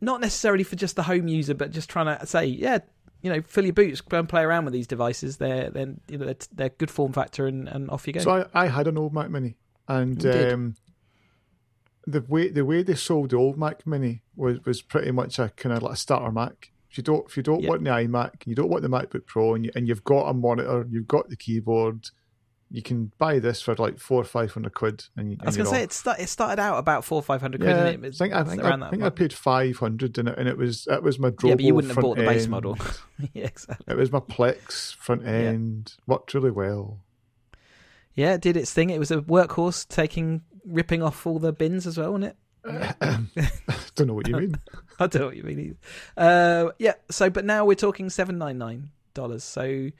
not 0.00 0.20
necessarily 0.20 0.64
for 0.64 0.76
just 0.76 0.96
the 0.96 1.02
home 1.02 1.28
user, 1.28 1.54
but 1.54 1.70
just 1.70 1.88
trying 1.88 2.18
to 2.18 2.26
say 2.26 2.46
yeah. 2.46 2.78
You 3.22 3.30
know, 3.30 3.42
fill 3.42 3.64
your 3.64 3.74
boots, 3.74 4.00
go 4.00 4.18
and 4.18 4.26
play 4.26 4.40
around 4.40 4.64
with 4.64 4.72
these 4.72 4.86
devices. 4.86 5.36
They're 5.36 5.68
then 5.68 6.00
you 6.08 6.16
know 6.16 6.24
they're, 6.24 6.36
they're 6.54 6.68
good 6.70 6.90
form 6.90 7.12
factor, 7.12 7.46
and, 7.46 7.68
and 7.68 7.90
off 7.90 8.06
you 8.06 8.14
go. 8.14 8.20
so 8.20 8.46
I, 8.54 8.62
I 8.62 8.66
had 8.66 8.86
an 8.86 8.96
old 8.96 9.12
Mac 9.12 9.28
Mini, 9.28 9.56
and 9.88 10.24
um, 10.24 10.74
the 12.06 12.20
way 12.22 12.48
the 12.48 12.64
way 12.64 12.82
they 12.82 12.94
sold 12.94 13.30
the 13.30 13.36
old 13.36 13.58
Mac 13.58 13.86
Mini 13.86 14.22
was 14.36 14.64
was 14.64 14.82
pretty 14.82 15.10
much 15.10 15.38
a 15.38 15.50
kind 15.50 15.74
of 15.76 15.82
like 15.82 15.92
a 15.94 15.96
starter 15.96 16.32
Mac. 16.32 16.70
If 16.90 16.98
you 16.98 17.04
don't 17.04 17.26
if 17.28 17.36
you 17.36 17.42
don't 17.42 17.60
Yeah. 17.62 17.68
want 17.70 17.84
the 17.84 17.90
iMac, 17.90 18.46
you 18.46 18.54
don't 18.54 18.68
want 18.70 18.82
the 18.82 18.88
MacBook 18.88 19.26
Pro, 19.26 19.54
and 19.54 19.64
you, 19.64 19.70
and 19.74 19.86
you've 19.86 20.04
got 20.04 20.24
a 20.28 20.34
monitor, 20.34 20.86
you've 20.90 21.06
got 21.06 21.28
the 21.28 21.36
keyboard, 21.36 22.08
you 22.72 22.82
can 22.82 23.12
buy 23.18 23.38
this 23.38 23.60
for 23.62 23.74
like 23.76 23.98
four 23.98 24.20
or 24.20 24.24
five 24.24 24.52
hundred 24.52 24.74
quid. 24.74 25.04
And, 25.16 25.36
I 25.40 25.46
was 25.46 25.56
going 25.56 25.68
to 25.68 25.74
say 25.74 25.82
it, 25.82 25.92
start, 25.92 26.18
it 26.20 26.28
started 26.28 26.60
out 26.60 26.78
about 26.78 27.04
four 27.04 27.18
or 27.18 27.22
five 27.22 27.40
hundred 27.40 27.60
quid, 27.60 27.70
Yeah, 27.70 27.86
and 27.86 28.04
it 28.04 28.14
I 28.14 28.16
think 28.16 28.34
I 28.34 28.44
think, 28.44 28.64
I, 28.64 28.90
think 28.90 29.02
I 29.02 29.08
paid 29.10 29.32
five 29.32 29.76
hundred 29.76 30.18
in 30.18 30.26
it, 30.26 30.38
and 30.38 30.48
it 30.48 30.56
was 30.56 30.84
that 30.84 31.02
was 31.02 31.18
my 31.18 31.30
Drobo 31.30 31.48
Yeah, 31.50 31.54
but 31.56 31.64
you 31.64 31.74
wouldn't 31.74 31.94
have 31.94 32.02
bought 32.02 32.16
the 32.16 32.24
base 32.24 32.42
end. 32.42 32.50
model. 32.50 32.76
yeah, 33.34 33.44
exactly. 33.46 33.86
It 33.88 33.96
was 33.96 34.10
my 34.10 34.20
Plex 34.20 34.94
front 34.96 35.26
end. 35.26 35.94
Worked 36.06 36.34
really 36.34 36.50
well. 36.50 36.98
Yeah, 38.14 38.34
it 38.34 38.40
did 38.40 38.56
its 38.56 38.72
thing. 38.72 38.90
It 38.90 38.98
was 38.98 39.10
a 39.12 39.18
workhorse 39.22 39.86
taking, 39.86 40.42
ripping 40.64 41.02
off 41.02 41.26
all 41.26 41.38
the 41.38 41.52
bins 41.52 41.86
as 41.86 41.96
well, 41.98 42.12
wasn't 42.12 42.24
it? 42.32 42.36
I 43.00 43.20
don't 43.94 44.06
know 44.08 44.14
what 44.14 44.28
you 44.28 44.36
mean. 44.36 44.54
I 44.98 45.06
don't 45.06 45.20
know 45.20 45.26
what 45.26 45.36
you 45.36 45.42
mean 45.44 45.60
either. 45.60 45.76
Uh, 46.16 46.72
yeah, 46.78 46.94
so, 47.10 47.30
but 47.30 47.44
now 47.44 47.64
we're 47.64 47.74
talking 47.74 48.06
$799. 48.08 49.40
So 49.40 49.90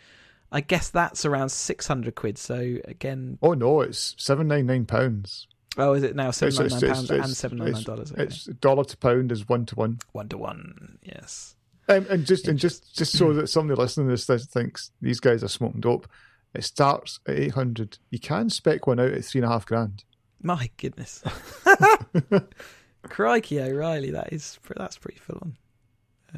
I 0.53 0.61
guess 0.61 0.91
that's 0.91 1.25
around 1.25 1.49
600 1.51 2.15
quid. 2.15 2.39
So 2.39 2.77
again, 2.85 3.39
Oh 3.43 3.55
no, 3.55 3.81
it's 3.81 4.15
seven 4.19 4.49
nine 4.49 4.67
nine 4.67 4.87
pounds. 4.87 5.47
oh, 5.79 5.93
is 5.95 6.03
it 6.03 6.17
now 6.17 6.29
It's- 6.29 6.43
it's- 6.43 6.59
$799 6.59 6.83
it's- 6.83 7.11
and 7.11 7.21
it's- 7.21 7.85
$799? 7.87 8.13
Okay. 8.13 8.23
It's 8.25 8.45
dollar 8.45 8.85
to 8.85 8.97
pound 8.97 9.33
is 9.33 9.49
one 9.49 9.67
to 9.67 9.75
one. 9.75 9.99
One 10.13 10.29
to 10.29 10.39
one, 10.39 10.99
yes. 11.03 11.57
Um, 11.89 12.07
and 12.09 12.25
just 12.25 12.47
and 12.47 12.59
just 12.59 12.95
just 12.95 13.17
so 13.19 13.33
that 13.33 13.49
somebody 13.49 13.81
listening 13.81 14.07
to 14.07 14.11
this 14.25 14.47
thinks 14.47 14.93
these 15.01 15.19
guys 15.19 15.43
are 15.43 15.49
smoking 15.49 15.81
dope, 15.81 16.07
it 16.55 16.63
starts 16.63 17.19
at 17.27 17.37
eight 17.37 17.55
hundred. 17.55 17.99
You 18.11 18.21
can 18.21 18.49
spec 18.49 18.87
one 18.87 19.01
out 19.01 19.11
at 19.13 19.25
three 19.25 19.41
and 19.41 19.47
a 19.51 19.53
half 19.53 19.67
grand. 19.67 20.05
My 20.43 20.71
goodness. 20.77 21.23
Crikey 23.03 23.61
O'Reilly, 23.61 24.11
that 24.11 24.33
is, 24.33 24.59
that's 24.77 24.99
pretty 24.99 25.19
full 25.19 25.39
on. 25.43 25.57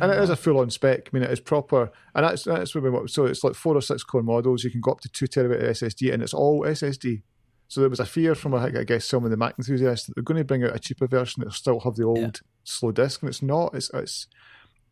And 0.00 0.10
it 0.10 0.18
is 0.18 0.30
a 0.30 0.36
full 0.36 0.58
on 0.60 0.70
spec. 0.70 1.08
I 1.12 1.16
mean, 1.16 1.22
it 1.22 1.30
is 1.30 1.40
proper, 1.40 1.92
and 2.14 2.24
that's 2.24 2.44
that's 2.44 2.74
what 2.74 2.82
we 2.82 2.88
want. 2.88 3.10
So 3.10 3.26
it's 3.26 3.44
like 3.44 3.54
four 3.54 3.76
or 3.76 3.82
six 3.82 4.02
core 4.02 4.22
models. 4.22 4.64
You 4.64 4.70
can 4.70 4.80
go 4.80 4.92
up 4.92 5.00
to 5.02 5.08
two 5.10 5.26
terabyte 5.26 5.62
SSD, 5.62 6.12
and 6.14 6.22
it's 6.22 6.32
all 6.32 6.62
SSD. 6.62 7.22
So 7.68 7.80
there 7.80 7.90
was 7.90 8.00
a 8.00 8.06
fear 8.06 8.34
from, 8.34 8.54
I 8.54 8.70
guess, 8.70 9.04
some 9.04 9.24
of 9.24 9.30
the 9.30 9.36
Mac 9.36 9.54
enthusiasts 9.58 10.06
that 10.06 10.14
they're 10.14 10.22
going 10.24 10.38
to 10.38 10.44
bring 10.44 10.64
out 10.64 10.74
a 10.74 10.78
cheaper 10.78 11.06
version 11.06 11.40
that'll 11.40 11.52
still 11.52 11.80
have 11.80 11.96
the 11.96 12.04
old 12.04 12.18
Yeah. 12.18 12.30
slow 12.64 12.90
disk, 12.92 13.20
and 13.22 13.28
it's 13.28 13.42
not. 13.42 13.74
It's 13.74 13.90
it's 13.92 14.28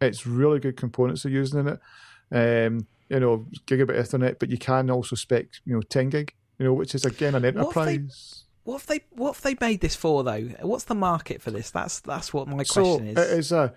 it's 0.03 0.27
really 0.27 0.61
good 0.61 0.77
components 0.77 1.23
they're 1.23 1.33
using 1.33 1.61
in 1.61 1.68
it. 1.68 2.66
Um, 2.66 2.87
you 3.09 3.20
know, 3.20 3.46
gigabit 3.66 3.99
Ethernet, 3.99 4.38
but 4.38 4.51
you 4.51 4.59
can 4.59 4.90
also 4.90 5.16
spec, 5.16 5.46
you 5.64 5.75
know, 5.75 5.81
ten 5.83 6.11
gig. 6.11 6.35
You 6.59 6.66
know, 6.66 6.75
which 6.75 6.94
is 6.94 7.07
again 7.07 7.35
an 7.35 7.44
enterprise. 7.46 8.44
What 8.64 8.81
have 8.81 8.87
they 8.87 9.01
What 9.11 9.35
have 9.35 9.42
they 9.42 9.57
made 9.61 9.81
this 9.81 9.96
for 9.96 10.23
though? 10.23 10.49
What's 10.62 10.85
the 10.85 10.94
market 10.94 11.42
for 11.42 11.51
this? 11.51 11.70
That's 11.70 12.01
that's 12.01 12.33
what 12.33 12.49
my 12.49 12.62
so 12.62 12.83
question 12.83 13.09
it 13.09 13.18
is. 13.18 13.38
is 13.46 13.53
a 13.53 13.75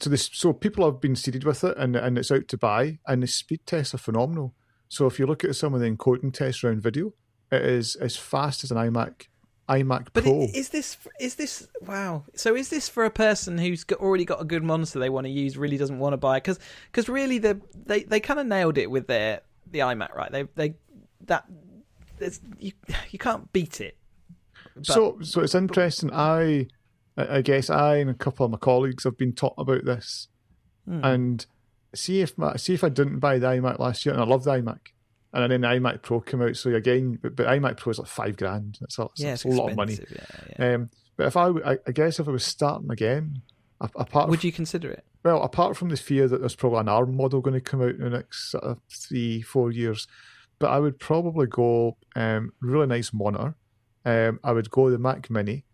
so 0.00 0.10
this 0.10 0.30
so 0.32 0.52
people 0.52 0.84
have 0.84 1.00
been 1.00 1.16
seeded 1.16 1.44
with 1.44 1.64
it 1.64 1.76
and 1.76 1.96
and 1.96 2.18
it's 2.18 2.30
out 2.30 2.48
to 2.48 2.56
buy 2.58 2.98
and 3.06 3.22
the 3.22 3.26
speed 3.26 3.60
tests 3.66 3.94
are 3.94 3.98
phenomenal. 3.98 4.54
So 4.88 5.06
if 5.06 5.18
you 5.18 5.26
look 5.26 5.44
at 5.44 5.56
some 5.56 5.74
of 5.74 5.80
the 5.80 5.90
encoding 5.90 6.32
tests 6.32 6.62
around 6.62 6.82
video, 6.82 7.12
it 7.50 7.62
is 7.62 7.96
as 7.96 8.16
fast 8.16 8.64
as 8.64 8.70
an 8.70 8.76
iMac 8.76 9.26
iMac 9.68 10.08
But 10.12 10.24
Pro. 10.24 10.48
is 10.54 10.68
this 10.68 10.96
is 11.20 11.34
this 11.34 11.68
wow? 11.84 12.24
So 12.34 12.54
is 12.54 12.68
this 12.68 12.88
for 12.88 13.04
a 13.04 13.10
person 13.10 13.58
who's 13.58 13.84
got, 13.84 13.98
already 13.98 14.24
got 14.24 14.40
a 14.40 14.44
good 14.44 14.62
monitor 14.62 14.98
they 14.98 15.10
want 15.10 15.26
to 15.26 15.30
use, 15.30 15.56
really 15.56 15.76
doesn't 15.76 15.98
want 15.98 16.12
to 16.12 16.18
buy? 16.18 16.38
Because 16.38 16.58
because 16.90 17.08
really 17.08 17.38
the 17.38 17.60
they 17.74 18.04
they 18.04 18.20
kind 18.20 18.40
of 18.40 18.46
nailed 18.46 18.78
it 18.78 18.90
with 18.90 19.08
their 19.08 19.40
the 19.70 19.80
iMac, 19.80 20.14
right? 20.14 20.30
They 20.30 20.44
they 20.54 20.74
that 21.26 21.44
you 22.58 22.72
you 23.10 23.18
can't 23.18 23.52
beat 23.52 23.80
it. 23.80 23.96
But- 24.76 24.86
so 24.86 25.18
so 25.22 25.40
it's 25.40 25.54
interesting. 25.54 26.10
I 26.12 26.68
I 27.16 27.40
guess 27.42 27.70
I 27.70 27.96
and 27.96 28.10
a 28.10 28.14
couple 28.14 28.44
of 28.46 28.52
my 28.52 28.58
colleagues 28.58 29.04
have 29.04 29.16
been 29.16 29.32
taught 29.32 29.54
about 29.58 29.84
this, 29.84 30.28
Hmm. 30.86 31.00
and 31.04 31.46
see 31.94 32.20
if 32.20 32.36
my, 32.36 32.56
see 32.56 32.74
if 32.74 32.84
I 32.84 32.90
didn't 32.90 33.20
buy 33.20 33.38
the 33.38 33.46
iMac 33.46 33.78
last 33.78 34.04
year, 34.04 34.12
and 34.14 34.22
I 34.22 34.26
love 34.26 34.44
the 34.44 34.50
iMac, 34.52 34.78
and 35.32 35.50
then 35.50 35.62
the 35.62 35.66
iMac 35.68 36.02
Pro 36.02 36.20
came 36.20 36.42
out. 36.42 36.56
So 36.56 36.74
again, 36.74 37.18
but, 37.22 37.34
but 37.34 37.46
iMac 37.46 37.78
Pro 37.78 37.90
is 37.92 37.98
like 37.98 38.06
five 38.08 38.36
grand. 38.36 38.76
That's 38.80 38.98
a, 38.98 39.08
yeah, 39.16 39.36
a 39.44 39.48
lot 39.48 39.70
of 39.70 39.76
money. 39.76 39.98
Yeah, 40.10 40.26
yeah. 40.58 40.74
Um, 40.74 40.90
but 41.16 41.26
if 41.28 41.36
I, 41.38 41.46
I, 41.48 41.78
I 41.86 41.92
guess 41.92 42.20
if 42.20 42.28
I 42.28 42.30
was 42.30 42.44
starting 42.44 42.90
again, 42.90 43.40
apart 43.80 44.28
Would 44.28 44.44
you 44.44 44.52
consider 44.52 44.90
it? 44.90 45.04
well, 45.24 45.42
apart 45.42 45.76
from 45.78 45.88
the 45.88 45.96
fear 45.96 46.28
that 46.28 46.40
there's 46.40 46.54
probably 46.54 46.80
an 46.80 46.88
ARM 46.90 47.16
model 47.16 47.40
going 47.40 47.54
to 47.54 47.60
come 47.62 47.80
out 47.80 47.94
in 47.94 48.00
the 48.00 48.10
next 48.10 48.50
sort 48.50 48.64
of 48.64 48.78
three, 48.90 49.40
four 49.40 49.72
years, 49.72 50.06
but 50.58 50.68
I 50.70 50.78
would 50.78 50.98
probably 50.98 51.46
go 51.46 51.96
um, 52.14 52.52
really 52.60 52.86
nice 52.86 53.12
monitor, 53.14 53.54
um, 54.06 54.40
I 54.42 54.52
would 54.52 54.70
go 54.70 54.88
the 54.90 54.98
Mac 54.98 55.28
Mini, 55.28 55.64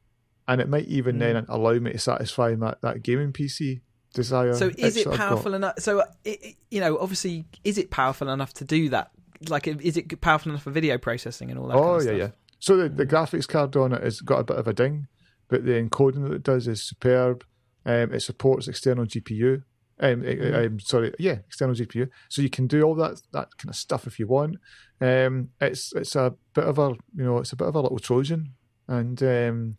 and 0.48 0.60
it 0.60 0.68
might 0.68 0.86
even 0.86 1.16
Mm. 1.16 1.18
then 1.20 1.46
allow 1.48 1.74
me 1.74 1.92
to 1.92 1.98
satisfy 1.98 2.54
that, 2.56 2.80
that 2.80 3.02
gaming 3.02 3.32
PC 3.32 3.82
desire. 4.14 4.54
So 4.54 4.72
is 4.76 4.96
it 4.96 5.04
that 5.04 5.12
I've 5.12 5.18
got. 5.18 5.28
powerful 5.28 5.54
enough? 5.54 5.74
So 5.78 6.00
uh, 6.00 6.04
it, 6.24 6.56
you 6.70 6.80
know, 6.80 6.98
obviously, 6.98 7.44
is 7.62 7.78
it 7.78 7.90
powerful 7.90 8.28
enough 8.28 8.52
to 8.54 8.64
do 8.64 8.88
that? 8.88 9.10
Like, 9.48 9.66
is 9.68 9.96
it 9.96 10.20
powerful 10.20 10.50
enough 10.50 10.62
for 10.64 10.70
video 10.70 10.98
processing 10.98 11.50
and 11.50 11.58
all 11.58 11.68
that? 11.68 11.76
Oh 11.76 11.98
kind 11.98 12.08
of 12.08 12.16
yeah, 12.16 12.24
yeah. 12.24 12.30
So 12.58 12.76
the, 12.76 12.88
the 12.88 13.06
graphics 13.06 13.46
card 13.48 13.76
on 13.76 13.92
it 13.92 14.02
has 14.02 14.20
got 14.20 14.38
a 14.40 14.44
bit 14.44 14.56
of 14.56 14.66
a 14.68 14.72
ding, 14.72 15.08
but 15.48 15.64
the 15.64 15.72
encoding 15.72 16.22
that 16.28 16.32
it 16.32 16.42
does 16.42 16.66
is 16.68 16.82
superb. 16.82 17.44
Um, 17.84 18.12
it 18.12 18.20
supports 18.20 18.68
external 18.68 19.04
GPU. 19.06 19.64
Um, 20.00 20.24
eh, 20.24 20.34
Mhm. 20.34 20.66
um, 20.66 20.80
sorry, 20.80 21.12
yeah, 21.18 21.38
external 21.46 21.74
GPU. 21.74 22.08
So 22.28 22.42
you 22.42 22.50
can 22.50 22.66
do 22.66 22.82
all 22.82 22.94
that 22.96 23.20
that 23.32 23.56
kind 23.58 23.68
of 23.70 23.76
stuff 23.76 24.06
if 24.06 24.18
you 24.18 24.26
want. 24.26 24.56
Um, 25.00 25.50
it's 25.60 25.92
it's 25.94 26.16
a 26.16 26.34
bit 26.54 26.64
of 26.64 26.78
a 26.78 26.90
you 27.16 27.24
know 27.24 27.38
it's 27.38 27.52
a 27.52 27.56
bit 27.56 27.68
of 27.68 27.74
a 27.74 27.80
little 27.80 27.98
Trojan, 27.98 28.54
and 28.88 29.22
um, 29.22 29.76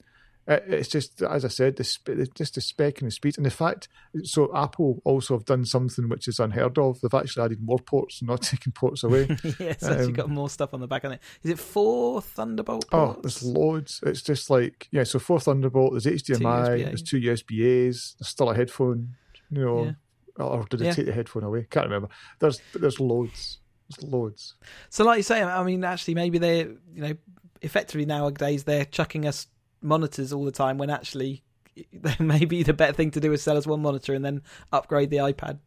it, 0.47 0.63
it's 0.67 0.89
just 0.89 1.21
as 1.21 1.43
I 1.45 1.47
said, 1.47 1.77
the 1.77 1.83
sp- 1.87 2.29
just 2.35 2.55
the 2.55 2.61
spec 2.61 2.99
and 3.01 3.07
the 3.07 3.11
speed 3.11 3.37
and 3.37 3.45
the 3.45 3.49
fact. 3.49 3.87
So 4.23 4.53
Apple 4.55 5.01
also 5.05 5.35
have 5.35 5.45
done 5.45 5.65
something 5.65 6.07
which 6.09 6.27
is 6.27 6.39
unheard 6.39 6.77
of. 6.77 6.99
They've 7.01 7.13
actually 7.13 7.45
added 7.45 7.61
more 7.61 7.79
ports, 7.79 8.21
not 8.21 8.41
taking 8.51 8.73
ports 8.73 9.03
away. 9.03 9.27
yeah, 9.59 9.75
so 9.77 9.93
Um, 9.93 9.99
you've 10.01 10.13
got 10.13 10.29
more 10.29 10.49
stuff 10.49 10.73
on 10.73 10.79
the 10.81 10.87
back 10.87 11.03
of 11.05 11.11
it. 11.13 11.21
Is 11.43 11.51
it 11.51 11.59
four 11.59 12.21
Thunderbolt 12.21 12.85
Oh, 12.91 13.13
ports? 13.13 13.21
there's 13.21 13.43
loads. 13.43 13.99
It's 14.05 14.21
just 14.21 14.49
like 14.49 14.87
yeah. 14.91 15.03
So 15.05 15.17
four 15.19 15.39
Thunderbolt. 15.39 15.93
There's 15.93 16.05
HDMI. 16.05 16.67
USB-A. 16.67 16.83
there's 16.85 17.01
two 17.03 17.19
USB-As. 17.19 18.15
There's 18.19 18.27
still 18.29 18.49
a 18.49 18.55
headphone. 18.55 19.15
You 19.49 19.65
know, 19.65 19.95
or 20.37 20.65
did 20.69 20.79
they 20.79 20.85
Yeah. 20.85 20.93
take 20.93 21.05
the 21.05 21.13
headphone 21.13 21.43
away? 21.43 21.67
Can't 21.69 21.85
remember. 21.85 22.09
There's 22.39 22.59
there's 22.73 22.99
loads. 22.99 23.59
There's 23.89 24.11
loads. 24.11 24.55
So, 24.89 25.03
like 25.03 25.17
you 25.17 25.23
say, 25.23 25.43
I 25.43 25.63
mean, 25.63 25.83
actually, 25.83 26.15
maybe 26.15 26.37
they're 26.37 26.67
you 26.93 27.01
know, 27.01 27.13
effectively 27.61 28.05
nowadays 28.05 28.63
they're 28.63 28.85
chucking 28.85 29.25
us 29.27 29.47
monitors 29.81 30.31
all 30.33 30.45
the 30.45 30.51
time 30.51 30.77
when 30.77 30.89
actually 30.89 31.43
maybe 32.19 32.63
the 32.63 32.73
better 32.73 32.93
thing 32.93 33.11
to 33.11 33.19
do 33.19 33.33
is 33.33 33.41
sell 33.41 33.57
us 33.57 33.67
one 33.67 33.81
monitor 33.81 34.13
and 34.13 34.23
then 34.23 34.41
upgrade 34.71 35.09
the 35.09 35.17
iPad. 35.17 35.59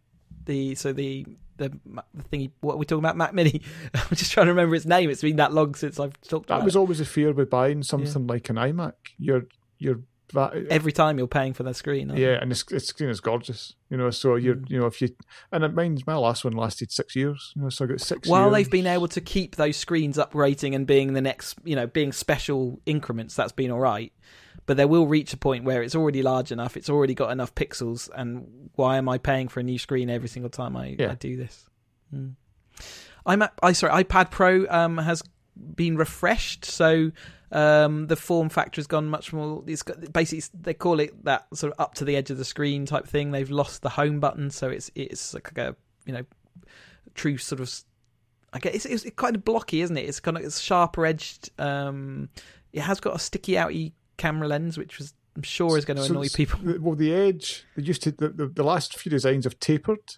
The 0.47 0.75
so 0.77 0.93
the 0.93 1.27
the, 1.59 1.71
the 1.87 2.03
thingy. 2.31 2.51
What 2.61 2.75
are 2.75 2.77
we 2.77 2.85
talking 2.85 3.05
about? 3.05 3.17
Mac 3.17 3.33
Mini. 3.35 3.63
I'm 3.95 4.15
just 4.17 4.31
trying 4.33 4.47
to 4.47 4.53
remember 4.53 4.75
its 4.75 4.85
name. 4.87 5.11
It's 5.11 5.23
been 5.23 5.37
that 5.37 5.53
long 5.53 5.75
since 5.75 5.99
I've 5.99 6.21
talked 6.23 6.49
That 6.49 6.63
was 6.65 6.77
it. 6.77 6.79
always 6.79 7.01
a 7.01 7.05
fear 7.05 7.33
with 7.33 7.49
buying 7.51 7.83
something 7.83 8.27
like 8.27 8.49
an 8.51 8.57
iMac. 8.57 8.93
You're 9.19 9.47
you're 9.79 10.01
that. 10.35 10.55
Every 10.71 10.93
time 10.93 11.19
you're 11.19 11.27
paying 11.27 11.53
for 11.53 11.63
that 11.63 11.75
screen. 11.77 12.11
aren't 12.11 12.21
you? 12.21 12.27
yeah, 12.29 12.39
and 12.41 12.51
the 12.51 12.55
screen 12.55 13.11
is 13.11 13.21
gorgeous. 13.21 13.75
You 13.91 13.97
know, 13.97 14.11
so 14.11 14.35
you're 14.37 14.57
Mm. 14.57 14.71
you 14.71 14.79
know 14.81 14.87
if 14.87 15.01
you 15.01 15.09
and 15.53 15.63
it 15.65 15.75
means 15.75 16.07
my 16.07 16.17
last 16.17 16.45
one 16.45 16.55
lasted 16.55 16.91
six 16.91 17.15
years. 17.15 17.53
You 17.55 17.63
know, 17.63 17.69
so 17.69 17.85
I 17.85 17.89
got 17.89 18.01
six. 18.01 18.29
While 18.29 18.45
years. 18.47 18.53
they've 18.55 18.71
been 18.71 18.87
able 18.87 19.09
to 19.09 19.21
keep 19.21 19.57
those 19.57 19.77
screens 19.77 20.17
upgrading 20.19 20.75
and 20.75 20.87
being 20.87 21.13
the 21.13 21.21
next, 21.21 21.59
you 21.65 21.77
know, 21.77 21.87
being 21.87 22.13
special 22.13 22.81
increments, 22.87 23.35
that's 23.37 23.53
been 23.53 23.71
all 23.71 23.79
right. 23.81 24.13
But 24.67 24.77
there 24.77 24.89
will 24.89 25.07
reach 25.07 25.33
a 25.33 25.37
point 25.37 25.65
where 25.65 25.81
it's 25.83 25.95
already 25.95 26.23
large 26.23 26.51
enough, 26.51 26.77
it's 26.77 26.91
already 26.91 27.15
got 27.15 27.31
enough 27.31 27.55
pixels, 27.55 28.11
and 28.17 28.71
why 28.75 28.97
am 28.97 29.09
I 29.09 29.19
paying 29.19 29.47
for 29.47 29.61
a 29.61 29.63
new 29.63 29.79
screen 29.79 30.11
every 30.11 30.29
single 30.29 30.51
time 30.51 30.77
I, 30.77 30.97
Yeah. 30.99 31.13
I 31.13 31.15
do 31.15 31.37
this? 31.37 31.67
Hmm. 32.11 32.31
iMac, 33.27 33.51
I 33.63 33.73
sorry, 33.73 34.03
iPad 34.05 34.31
Pro 34.31 34.67
um, 34.69 34.99
has 34.99 35.23
been 35.75 35.97
refreshed, 35.97 36.65
so 36.65 37.13
um, 37.53 38.07
the 38.09 38.17
form 38.17 38.49
factor 38.49 38.81
has 38.81 38.87
gone 38.87 39.09
much 39.09 39.33
more. 39.33 39.63
It's 39.67 39.83
got, 39.83 40.13
basically 40.13 40.45
they 40.61 40.75
call 40.75 41.01
it 41.01 41.25
that 41.25 41.47
sort 41.55 41.73
of 41.73 41.81
up 41.81 41.95
to 41.95 42.05
the 42.05 42.17
edge 42.17 42.31
of 42.31 42.39
the 42.39 42.45
screen 42.45 42.87
type 42.87 43.07
thing. 43.07 43.31
They've 43.31 43.51
lost 43.51 43.83
the 43.83 43.91
home 43.91 44.21
button, 44.21 44.51
so 44.51 44.69
it's 44.69 44.91
it's 44.95 45.35
like 45.35 45.57
a 45.57 45.77
you 46.05 46.13
know 46.13 46.25
true 47.15 47.39
sort 47.39 47.61
of. 47.61 47.73
I 48.53 48.59
guess 48.59 48.87
it's, 48.87 49.05
it's 49.05 49.17
kind 49.17 49.37
of 49.37 49.45
blocky, 49.45 49.83
isn't 49.83 49.97
it? 49.97 50.09
It's 50.09 50.21
kind 50.21 50.37
of 50.37 50.45
it's 50.45 50.61
sharper 50.61 51.05
edged. 51.05 51.51
Um, 51.61 52.31
it 52.73 52.81
has 52.81 53.01
got 53.01 53.15
a 53.15 53.19
sticky 53.19 53.53
outy 53.53 53.93
camera 54.17 54.49
lens, 54.49 54.79
which 54.79 54.99
was 54.99 55.15
I'm 55.37 55.43
sure 55.43 55.77
is 55.77 55.85
going 55.85 55.99
to 55.99 56.05
annoy 56.05 56.27
it's- 56.27 56.35
people. 56.35 56.61
Well, 56.81 56.95
the 56.95 57.13
edge 57.13 57.65
they 57.77 57.83
used 57.83 58.03
to 58.05 58.13
the, 58.13 58.31
the, 58.31 58.47
the 58.47 58.63
last 58.63 58.97
few 58.99 59.11
designs 59.11 59.45
have 59.45 59.61
tapered. 59.61 60.17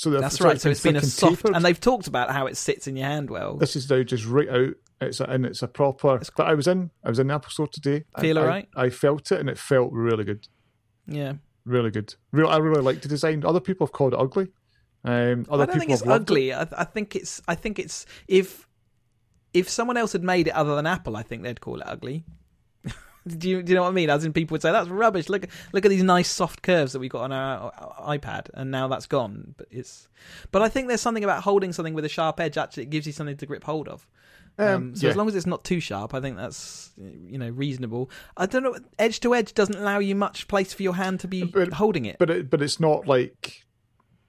So 0.00 0.08
That's 0.08 0.40
right. 0.40 0.58
So 0.58 0.70
it's 0.70 0.82
been 0.82 0.96
a 0.96 1.02
soft, 1.02 1.42
tapered. 1.42 1.54
and 1.54 1.62
they've 1.62 1.78
talked 1.78 2.06
about 2.06 2.30
how 2.30 2.46
it 2.46 2.56
sits 2.56 2.86
in 2.86 2.96
your 2.96 3.06
hand 3.06 3.28
well. 3.28 3.58
This 3.58 3.76
is 3.76 3.90
now 3.90 4.02
just 4.02 4.24
right 4.24 4.48
out. 4.48 4.70
It's 5.02 5.20
a, 5.20 5.24
and 5.24 5.44
it's 5.44 5.62
a 5.62 5.68
proper. 5.68 6.16
It's 6.16 6.30
But 6.34 6.46
I 6.46 6.54
was 6.54 6.66
in. 6.66 6.90
I 7.04 7.10
was 7.10 7.18
in 7.18 7.26
the 7.26 7.34
Apple 7.34 7.50
Store 7.50 7.66
today. 7.66 8.04
Feel 8.18 8.38
alright? 8.38 8.66
I, 8.74 8.84
I 8.84 8.90
felt 8.90 9.30
it, 9.30 9.40
and 9.40 9.50
it 9.50 9.58
felt 9.58 9.92
really 9.92 10.24
good. 10.24 10.48
Yeah, 11.06 11.34
Really 11.66 11.90
good. 11.90 12.14
Real. 12.32 12.48
I 12.48 12.56
really 12.56 12.80
like 12.80 13.02
the 13.02 13.08
design. 13.08 13.44
Other 13.44 13.60
people 13.60 13.86
have 13.86 13.92
called 13.92 14.14
it 14.14 14.18
ugly. 14.18 14.48
Um, 15.04 15.44
other 15.50 15.64
I 15.64 15.66
don't 15.66 15.66
people 15.66 15.80
think 15.80 15.90
it's 15.90 16.06
loved 16.06 16.30
it. 16.30 16.32
ugly. 16.32 16.54
I, 16.54 16.66
I 16.78 16.84
think 16.84 17.14
it's. 17.14 17.42
I 17.46 17.54
think 17.54 17.78
it's 17.78 18.06
if 18.26 18.66
if 19.52 19.68
someone 19.68 19.98
else 19.98 20.12
had 20.12 20.24
made 20.24 20.46
it 20.46 20.54
other 20.54 20.76
than 20.76 20.86
Apple, 20.86 21.14
I 21.14 21.22
think 21.22 21.42
they'd 21.42 21.60
call 21.60 21.78
it 21.78 21.86
ugly. 21.86 22.24
Do 23.38 23.48
you 23.48 23.62
do 23.62 23.70
you 23.72 23.76
know 23.76 23.82
what 23.82 23.88
I 23.88 23.92
mean? 23.92 24.10
As 24.10 24.24
in, 24.24 24.32
people 24.32 24.54
would 24.54 24.62
say 24.62 24.72
that's 24.72 24.88
rubbish. 24.88 25.28
Look 25.28 25.46
look 25.72 25.84
at 25.84 25.88
these 25.90 26.02
nice 26.02 26.28
soft 26.28 26.62
curves 26.62 26.92
that 26.92 26.98
we 26.98 27.08
got 27.08 27.22
on 27.22 27.32
our, 27.32 27.72
our 27.76 28.18
iPad, 28.18 28.48
and 28.54 28.70
now 28.70 28.88
that's 28.88 29.06
gone. 29.06 29.54
But 29.56 29.66
it's. 29.70 30.08
But 30.52 30.62
I 30.62 30.68
think 30.68 30.88
there's 30.88 31.00
something 31.00 31.24
about 31.24 31.42
holding 31.42 31.72
something 31.72 31.94
with 31.94 32.04
a 32.04 32.08
sharp 32.08 32.40
edge. 32.40 32.56
Actually, 32.58 32.84
it 32.84 32.90
gives 32.90 33.06
you 33.06 33.12
something 33.12 33.36
to 33.36 33.46
grip 33.46 33.64
hold 33.64 33.88
of. 33.88 34.06
Um, 34.58 34.66
Um, 34.68 34.96
so 34.96 35.06
yeah. 35.06 35.10
as 35.10 35.16
long 35.16 35.28
as 35.28 35.34
it's 35.34 35.46
not 35.46 35.64
too 35.64 35.80
sharp, 35.80 36.12
I 36.12 36.20
think 36.20 36.36
that's 36.36 36.90
you 36.98 37.38
know 37.38 37.48
reasonable. 37.48 38.10
I 38.36 38.46
don't 38.46 38.62
know. 38.62 38.76
Edge 38.98 39.20
to 39.20 39.34
edge 39.34 39.54
doesn't 39.54 39.76
allow 39.76 39.98
you 40.00 40.14
much 40.14 40.48
place 40.48 40.72
for 40.74 40.82
your 40.82 40.94
hand 40.96 41.20
to 41.20 41.28
be 41.28 41.44
But- 41.44 41.72
holding 41.74 42.04
it. 42.04 42.18
but 42.18 42.28
it, 42.30 42.50
but 42.50 42.60
it's 42.60 42.78
not 42.80 43.06
like 43.06 43.64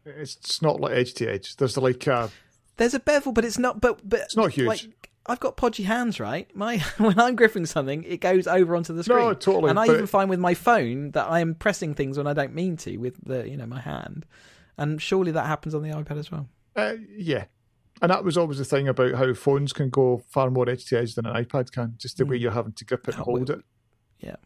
it's 0.06 0.62
not 0.62 0.80
like 0.80 0.94
edge 0.94 1.14
to 1.16 1.28
edge. 1.28 1.56
There's 1.58 1.78
like 1.78 2.08
a, 2.08 2.32
There's 2.78 2.94
a 2.94 3.00
bevel, 3.00 3.32
but 3.34 3.46
it's 3.46 3.58
not. 3.60 3.82
But 3.82 4.08
but 4.08 4.22
it's 4.22 4.36
not 4.38 4.52
huge. 4.52 4.68
Like, 4.68 5.10
I've 5.28 5.40
got 5.40 5.56
podgy 5.56 5.84
hands, 5.84 6.20
right? 6.20 6.54
My 6.56 6.78
when 6.98 7.20
I'm 7.20 7.36
gripping 7.36 7.66
something, 7.66 8.04
it 8.04 8.22
goes 8.22 8.48
over 8.48 8.76
onto 8.76 8.94
the 8.94 9.04
screen. 9.04 9.20
no, 9.20 9.34
totally. 9.34 9.70
and 9.70 9.80
I 9.80 9.86
even 9.86 10.08
find 10.08 10.30
with 10.30 10.40
my 10.40 10.54
phone 10.54 11.12
that 11.12 11.28
I 11.30 11.40
am 11.42 11.56
pressing 11.56 11.94
things 11.94 12.18
when 12.18 12.28
I 12.28 12.34
don't 12.34 12.56
mean 12.56 12.76
to 12.78 12.98
with 12.98 13.24
the 13.26 13.48
you 13.48 13.56
know 13.58 13.68
my 13.68 13.80
hand, 13.82 14.26
and 14.78 15.02
surely 15.02 15.32
that 15.32 15.46
happens 15.46 15.76
on 15.76 15.84
the 15.84 15.90
iPad 15.90 16.18
as 16.18 16.32
well. 16.32 16.48
uh, 16.76 16.94
yeah. 17.16 17.46
And 18.02 18.10
that 18.10 18.24
was 18.24 18.36
always 18.36 18.58
the 18.58 18.66
thing 18.66 18.88
about 18.88 19.14
how 19.14 19.32
phones 19.36 19.74
can 19.74 19.92
go 19.92 20.24
far 20.30 20.50
more 20.50 20.68
edge 20.68 20.86
to 20.86 20.98
edge 21.00 21.14
than 21.14 21.28
an 21.28 21.36
iPad 21.46 21.72
can. 21.72 21.94
Just 22.00 22.18
the 22.18 22.26
way 22.26 22.38
Mm. 22.38 22.42
you're 22.42 22.52
having 22.52 22.72
to 22.74 22.86
grip 22.86 23.08
it 23.08 23.14
and 23.14 23.22
Oh, 23.22 23.26
hold 23.26 23.52
it. 23.52 23.60
Yeah. 24.20 24.38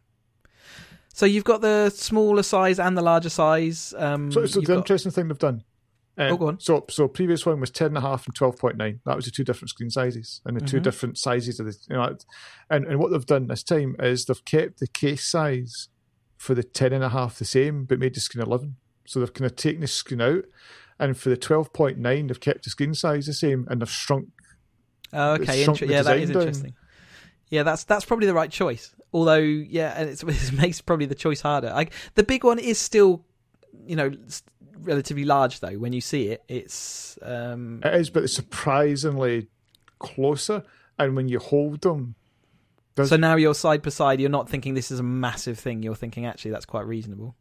So 1.14 1.26
you've 1.26 1.46
got 1.46 1.62
the 1.62 1.90
smaller 1.90 2.44
size 2.44 2.80
and 2.80 2.98
the 2.98 3.02
larger 3.02 3.30
size. 3.30 3.94
Um, 3.98 4.30
So, 4.30 4.46
so 4.46 4.60
you've 4.60 4.68
the 4.68 4.74
got- 4.74 4.80
interesting 4.80 5.12
thing 5.14 5.30
they've 5.30 5.38
done. 5.40 5.64
Um, 6.18 6.32
Oh, 6.32 6.38
go 6.38 6.48
on. 6.48 6.60
So, 6.60 6.86
so 6.90 7.08
previous 7.08 7.46
one 7.46 7.60
was 7.60 7.70
ten 7.72 7.88
and 7.88 7.98
a 7.98 8.02
half 8.02 8.26
and 8.26 8.34
twelve 8.36 8.58
point 8.58 8.78
nine. 8.78 9.02
That 9.06 9.16
was 9.18 9.26
the 9.26 9.32
two 9.32 9.44
different 9.44 9.70
screen 9.70 9.90
sizes 9.90 10.42
and 10.46 10.56
the 10.60 10.66
two 10.66 10.78
Mhm. 10.80 10.84
different 10.84 11.18
sizes 11.18 11.60
of 11.60 11.66
the. 11.66 11.78
You 11.90 11.96
know, 11.98 12.16
and 12.70 12.86
and 12.86 13.00
what 13.00 13.12
they've 13.12 13.26
done 13.26 13.48
this 13.48 13.64
time 13.64 13.96
is 14.00 14.26
they've 14.26 14.46
kept 14.46 14.80
the 14.80 14.88
case 14.88 15.26
size 15.26 15.90
for 16.38 16.54
the 16.56 16.64
ten 16.64 16.94
and 16.94 17.04
a 17.04 17.10
half 17.10 17.38
the 17.38 17.46
same, 17.46 17.84
but 17.86 18.00
made 18.00 18.14
the 18.16 18.22
screen 18.22 18.46
eleven. 18.46 18.78
So 19.06 19.20
they've 19.20 19.34
kind 19.34 19.50
of 19.50 19.56
taken 19.58 19.82
the 19.82 19.88
screen 19.88 20.22
out, 20.22 20.46
and 21.00 21.18
for 21.18 21.30
the 21.30 21.38
twelve 21.38 21.74
point 21.74 21.98
nine, 21.98 22.28
they've 22.28 22.40
kept 22.40 22.64
the 22.64 22.70
screen 22.70 22.94
size 22.94 23.26
the 23.26 23.34
same, 23.34 23.68
and 23.70 23.82
they've 23.82 23.90
shrunk. 23.90 24.30
Oh, 25.14 25.34
okay, 25.34 25.64
shrunk 25.64 25.82
inter- 25.82 25.94
yeah, 25.94 26.02
that 26.02 26.14
down. 26.14 26.22
interesting. 26.22 26.74
Yeah, 27.50 27.64
that's 27.64 27.84
that's 27.84 28.06
probably 28.06 28.26
the 28.28 28.34
right 28.34 28.50
choice. 28.50 28.96
Although, 29.14 29.36
yeah, 29.38 29.94
and 29.96 30.10
it's, 30.10 30.24
it 30.28 30.54
makes 30.54 30.82
probably 30.82 31.06
the 31.06 31.16
choice 31.16 31.42
harder. 31.42 31.70
Like 31.72 31.92
the 32.16 32.24
big 32.24 32.44
one 32.44 32.58
is 32.60 32.80
still, 32.80 33.24
you 33.86 33.96
know, 33.96 34.12
relatively 34.80 35.26
large 35.26 35.60
though. 35.60 35.74
When 35.74 35.94
you 35.94 36.02
see 36.02 36.28
it, 36.30 36.44
it's 36.48 37.18
um, 37.22 37.82
It 37.84 37.94
is, 37.96 38.10
but 38.10 38.24
it's 38.24 38.34
surprisingly 38.34 39.48
closer, 40.00 40.64
and 41.00 41.16
when 41.16 41.28
you 41.30 41.40
hold 41.40 41.82
them, 41.82 42.16
does- 42.96 43.10
so 43.10 43.18
now 43.18 43.36
you're 43.36 43.54
side 43.56 43.82
by 43.82 43.90
side. 43.90 44.20
You're 44.20 44.30
not 44.30 44.50
thinking 44.50 44.74
this 44.74 44.92
is 44.92 45.00
a 45.00 45.04
massive 45.04 45.60
thing. 45.60 45.84
You're 45.84 45.96
thinking 45.96 46.26
actually 46.26 46.52
that's 46.52 46.66
quite 46.66 46.86
reasonable. 46.86 47.36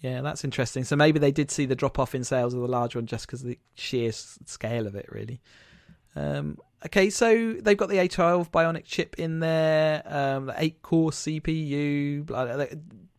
Yeah, 0.00 0.22
that's 0.22 0.44
interesting. 0.44 0.84
So 0.84 0.96
maybe 0.96 1.18
they 1.18 1.30
did 1.30 1.50
see 1.50 1.66
the 1.66 1.74
drop 1.76 1.98
off 1.98 2.14
in 2.14 2.24
sales 2.24 2.54
of 2.54 2.60
the 2.60 2.66
large 2.68 2.96
one 2.96 3.04
just 3.06 3.26
because 3.26 3.42
of 3.42 3.48
the 3.48 3.58
sheer 3.74 4.12
scale 4.12 4.86
of 4.86 4.94
it, 4.94 5.06
really. 5.10 5.42
Um, 6.16 6.56
okay, 6.86 7.10
so 7.10 7.52
they've 7.52 7.76
got 7.76 7.90
the 7.90 7.96
A12 7.96 8.50
Bionic 8.50 8.84
chip 8.84 9.16
in 9.18 9.40
there, 9.40 10.02
um, 10.06 10.46
the 10.46 10.54
eight 10.56 10.80
core 10.80 11.10
CPU, 11.10 12.24
blah, 12.24 12.46
blah, 12.46 12.56
blah, 12.56 12.66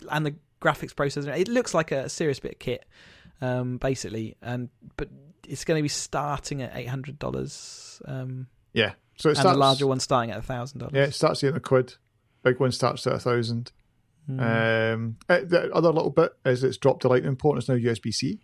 and 0.10 0.25
the 0.25 0.36
graphics 0.60 0.93
processor. 0.93 1.38
It 1.38 1.47
looks 1.47 1.75
like 1.75 1.91
a 1.91 2.10
serious 2.10 2.39
bit 2.39 2.54
of 2.54 2.60
kit, 2.60 2.86
um, 3.41 3.77
basically, 3.77 4.38
and 4.41 4.69
but 4.97 5.10
it's 5.47 5.65
going 5.65 5.77
to 5.80 5.84
be 5.84 5.89
starting 5.89 6.62
at 6.62 6.75
eight 6.75 6.88
hundred 6.88 7.19
dollars, 7.19 8.01
um, 8.06 8.47
yeah. 8.73 8.93
So 9.17 9.30
it 9.30 9.32
and 9.32 9.39
starts, 9.39 9.56
the 9.56 9.60
larger 9.60 9.88
one 9.88 9.99
starting 9.99 10.32
at 10.32 10.43
thousand 10.45 10.80
dollars. 10.80 10.93
Yeah, 10.95 11.04
it 11.04 11.13
starts 11.13 11.43
at 11.43 11.56
a 11.56 11.60
quid. 11.60 11.95
Big 12.43 12.60
one 12.60 12.71
starts 12.71 13.06
at 13.08 13.13
a 13.13 13.19
thousand. 13.19 13.71
Hmm. 14.27 14.39
Um, 14.39 15.17
uh, 15.30 15.39
the 15.45 15.69
other 15.73 15.91
little 15.91 16.10
bit 16.12 16.32
is 16.45 16.63
it's 16.63 16.77
dropped 16.77 17.01
the 17.04 17.10
lightning 17.10 17.36
port. 17.36 17.58
It's 17.58 17.67
now 17.69 17.75
USB 17.75 18.12
C. 18.13 18.39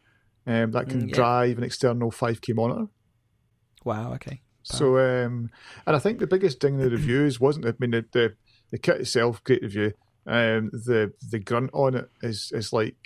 Um, 0.46 0.72
that 0.72 0.88
can 0.90 1.04
Mm, 1.04 1.10
yeah. 1.10 1.16
drive 1.16 1.58
an 1.58 1.64
external 1.64 2.10
5K 2.12 2.54
monitor. 2.56 2.88
wow. 3.84 4.14
Okay. 4.14 4.42
So, 4.64 4.98
um, 4.98 5.50
and 5.86 5.96
I 5.96 6.00
think 6.00 6.20
the 6.20 6.28
biggest 6.28 6.60
thing 6.60 6.74
in 6.76 6.82
the 6.82 6.90
reviews 6.90 7.40
wasn't. 7.40 7.66
I 7.68 7.74
mean, 7.80 7.92
the 7.92 8.06
the, 8.12 8.34
the 8.72 8.78
kit 8.78 9.00
itself, 9.02 9.42
great 9.44 9.62
review. 9.62 9.94
Um, 10.26 10.70
the 10.74 11.14
the 11.32 11.40
grunt 11.40 11.70
on 11.74 11.96
it 11.96 12.10
is 12.22 12.52
is 12.54 12.74
like, 12.74 12.98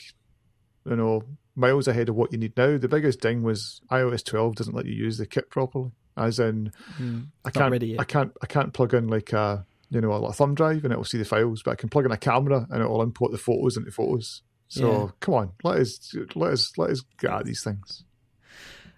you 0.86 0.96
know, 0.96 1.24
miles 1.56 1.88
ahead 1.88 2.10
of 2.10 2.16
what 2.16 2.32
you 2.32 2.38
need 2.38 2.56
now. 2.58 2.78
The 2.78 2.88
biggest 2.88 3.22
thing 3.22 3.44
was 3.44 3.82
iOS 3.92 4.24
12 4.26 4.56
doesn't 4.56 4.76
let 4.76 4.86
you 4.86 4.94
use 4.94 5.18
the 5.18 5.26
kit 5.26 5.50
properly. 5.50 5.92
As 6.18 6.40
in, 6.40 6.72
Hmm. 6.98 7.22
I 7.46 7.52
can't, 7.52 7.72
ready. 7.72 8.00
I 8.00 8.04
can't, 8.04 8.32
I 8.42 8.46
can't 8.46 8.74
plug 8.74 8.94
in 8.94 9.08
like 9.08 9.32
a 9.34 9.66
you 9.90 10.00
know, 10.00 10.12
a 10.14 10.32
thumb 10.34 10.56
drive 10.56 10.84
and 10.86 10.94
it 10.94 10.98
will 10.98 11.04
see 11.04 11.18
the 11.18 11.26
files, 11.26 11.62
but 11.64 11.72
I 11.72 11.76
can 11.76 11.90
plug 11.90 12.06
in 12.06 12.12
a 12.12 12.18
camera 12.18 12.66
and 12.70 12.82
it 12.82 12.88
will 12.88 13.02
import 13.02 13.32
the 13.34 13.38
photos 13.38 13.76
into 13.76 13.92
photos. 13.92 14.42
So 14.70 14.88
Yeah. 15.06 15.12
come 15.20 15.34
on, 15.36 15.52
let 15.64 15.80
us 15.80 16.16
let 16.36 16.54
us 16.54 16.72
let 16.78 16.92
us 16.92 17.02
get 17.20 17.32
at 17.32 17.46
these 17.46 17.62
things. 17.64 18.04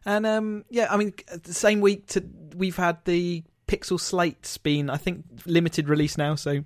And 0.05 0.25
um, 0.25 0.65
yeah, 0.69 0.87
I 0.91 0.97
mean, 0.97 1.13
the 1.43 1.53
same 1.53 1.81
week 1.81 2.07
to 2.07 2.23
we've 2.55 2.75
had 2.75 3.03
the 3.05 3.43
Pixel 3.67 3.99
Slate's 3.99 4.57
been, 4.57 4.89
I 4.89 4.97
think, 4.97 5.23
limited 5.45 5.87
release 5.89 6.17
now. 6.17 6.35
So, 6.35 6.63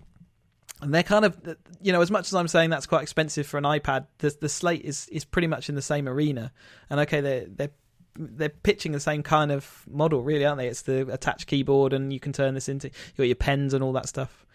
and 0.82 0.94
they're 0.94 1.04
kind 1.04 1.26
of, 1.26 1.38
you 1.82 1.92
know, 1.92 2.02
as 2.02 2.12
much 2.12 2.28
as 2.28 2.34
I'm 2.34 2.48
saying 2.48 2.70
that's 2.70 2.86
quite 2.86 3.02
expensive 3.04 3.48
for 3.48 3.58
an 3.58 3.64
iPad, 3.64 4.08
the 4.20 4.36
the 4.40 4.50
Slate 4.50 4.84
is 4.86 5.08
is 5.10 5.26
pretty 5.26 5.48
much 5.48 5.70
in 5.70 5.76
the 5.76 5.82
same 5.82 6.08
arena. 6.08 6.52
And 6.90 7.00
okay, 7.02 7.22
they're 7.22 7.46
they're 7.48 7.72
they're 8.20 8.50
pitching 8.50 8.92
the 8.94 9.00
same 9.00 9.22
kind 9.24 9.52
of 9.52 9.84
model, 9.90 10.22
really, 10.24 10.46
aren't 10.46 10.58
they? 10.60 10.68
It's 10.68 10.82
the 10.84 11.12
attached 11.12 11.48
keyboard, 11.48 11.94
and 11.94 12.12
you 12.12 12.20
can 12.20 12.34
turn 12.34 12.54
this 12.54 12.68
into 12.70 12.88
you 12.88 12.94
got 13.18 13.24
your 13.24 13.36
pens 13.36 13.74
and 13.74 13.84
all 13.84 13.94
that 13.94 14.08
stuff. 14.08 14.46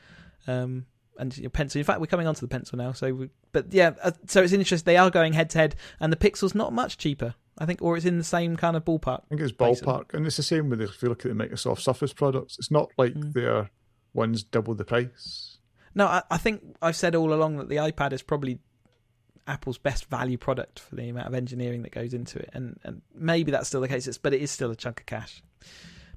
Um, 0.46 0.86
and 1.18 1.36
your 1.36 1.50
pencil. 1.50 1.78
In 1.78 1.84
fact, 1.84 2.00
we're 2.00 2.06
coming 2.06 2.26
on 2.26 2.34
to 2.34 2.40
the 2.40 2.48
pencil 2.48 2.78
now. 2.78 2.92
So, 2.92 3.12
we, 3.12 3.28
but 3.52 3.66
yeah, 3.72 3.92
uh, 4.02 4.12
so 4.26 4.42
it's 4.42 4.52
interesting. 4.54 4.86
They 4.90 4.96
are 4.96 5.10
going 5.10 5.34
head 5.34 5.50
to 5.50 5.58
head, 5.58 5.76
and 6.00 6.10
the 6.10 6.16
Pixel's 6.16 6.54
not 6.54 6.72
much 6.72 6.96
cheaper, 6.96 7.34
I 7.58 7.66
think, 7.66 7.82
or 7.82 7.96
it's 7.96 8.06
in 8.06 8.16
the 8.16 8.24
same 8.24 8.56
kind 8.56 8.76
of 8.76 8.84
ballpark. 8.84 9.20
I 9.24 9.28
think 9.28 9.40
it's 9.42 9.52
Basically. 9.52 9.92
ballpark, 9.92 10.14
and 10.14 10.26
it's 10.26 10.38
the 10.38 10.42
same 10.42 10.70
with 10.70 10.80
if 10.80 11.02
you 11.02 11.10
look 11.10 11.24
at 11.26 11.36
the 11.36 11.44
Microsoft 11.44 11.80
Surface 11.80 12.14
products. 12.14 12.58
It's 12.58 12.70
not 12.70 12.90
like 12.96 13.12
Mm. 13.12 13.34
they're 13.34 13.70
one's 14.14 14.42
double 14.42 14.74
the 14.74 14.86
price. 14.86 15.51
No, 15.94 16.06
I, 16.06 16.22
I 16.30 16.38
think 16.38 16.62
I've 16.80 16.96
said 16.96 17.14
all 17.14 17.32
along 17.32 17.58
that 17.58 17.68
the 17.68 17.76
iPad 17.76 18.12
is 18.12 18.22
probably 18.22 18.58
Apple's 19.46 19.78
best 19.78 20.08
value 20.08 20.38
product 20.38 20.78
for 20.78 20.94
the 20.94 21.08
amount 21.08 21.26
of 21.26 21.34
engineering 21.34 21.82
that 21.82 21.92
goes 21.92 22.14
into 22.14 22.38
it, 22.38 22.50
and 22.52 22.78
and 22.84 23.02
maybe 23.14 23.50
that's 23.50 23.68
still 23.68 23.80
the 23.80 23.88
case. 23.88 24.06
It's, 24.06 24.18
but 24.18 24.34
it 24.34 24.40
is 24.40 24.50
still 24.50 24.70
a 24.70 24.76
chunk 24.76 25.00
of 25.00 25.06
cash. 25.06 25.42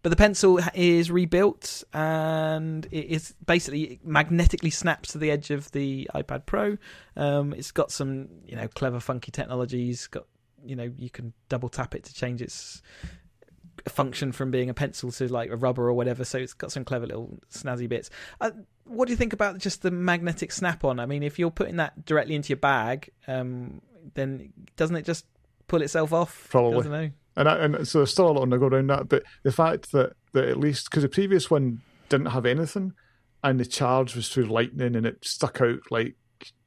But 0.03 0.09
the 0.11 0.15
pencil 0.17 0.59
is 0.75 1.09
rebuilt, 1.09 1.83
and 1.91 2.85
it 2.91 3.05
is 3.05 3.33
basically 3.43 3.99
magnetically 4.03 4.69
snaps 4.69 5.13
to 5.13 5.17
the 5.17 5.31
edge 5.31 5.49
of 5.49 5.71
the 5.71 6.07
iPad 6.13 6.45
Pro. 6.45 6.77
Um, 7.17 7.53
it's 7.53 7.71
got 7.71 7.91
some 7.91 8.27
you 8.45 8.55
know 8.55 8.67
clever, 8.67 8.99
funky 8.99 9.31
technologies. 9.31 10.07
Got 10.07 10.27
you 10.63 10.75
know 10.75 10.91
you 10.95 11.09
can 11.09 11.33
double 11.49 11.69
tap 11.69 11.95
it 11.95 12.03
to 12.03 12.13
change 12.13 12.41
its 12.41 12.83
function 13.88 14.32
from 14.32 14.52
being 14.52 14.69
a 14.69 14.74
pencil 14.74 15.12
to 15.12 15.28
like 15.28 15.50
a 15.50 15.56
rubber 15.56 15.88
or 15.88 15.93
whatever. 15.93 16.26
So 16.26 16.38
it's 16.38 16.54
got 16.54 16.71
some 16.71 16.86
clever 16.86 17.06
little 17.06 17.39
snazzy 17.52 17.88
bits. 17.88 18.10
Uh, 18.41 18.52
what 18.86 19.08
do 19.08 19.12
you 19.12 19.17
think 19.17 19.34
about 19.34 19.58
just 19.58 19.82
the 19.82 19.91
magnetic 19.91 20.52
snap 20.52 20.84
on? 20.84 21.00
I 21.00 21.06
mean, 21.06 21.24
if 21.24 21.39
you're 21.39 21.52
putting 21.52 21.78
that 21.78 22.06
directly 22.06 22.36
into 22.36 22.50
your 22.50 22.58
bag, 22.58 23.10
um, 23.28 23.82
then 24.13 24.54
doesn't 24.76 24.95
it 24.95 25.06
just 25.06 25.26
pull 25.67 25.82
itself 25.82 26.13
off? 26.13 26.48
Probably. 26.50 26.80
I 26.80 26.82
don't 26.82 26.91
know. 26.91 27.12
And 27.38 27.50
I, 27.50 27.58
and 27.58 27.88
so 27.88 28.00
there's 28.00 28.12
still 28.12 28.30
a 28.30 28.32
lot 28.32 28.52
of 28.52 28.60
go 28.60 28.67
around 28.67 28.88
that. 28.88 29.10
But 29.10 29.24
the 29.43 29.52
fact 29.52 29.91
that 29.91 30.13
that 30.34 30.48
at 30.48 30.58
least 30.58 30.89
because 30.89 31.04
the 31.04 31.10
previous 31.10 31.52
one 31.52 31.82
didn't 32.10 32.28
have 32.28 32.45
anything, 32.45 32.93
and 33.43 33.60
the 33.60 33.65
charge 33.65 34.15
was 34.15 34.30
through 34.30 34.45
lightning, 34.45 34.95
and 34.95 35.06
it 35.06 35.26
stuck 35.26 35.62
out 35.62 35.80
like 35.91 36.15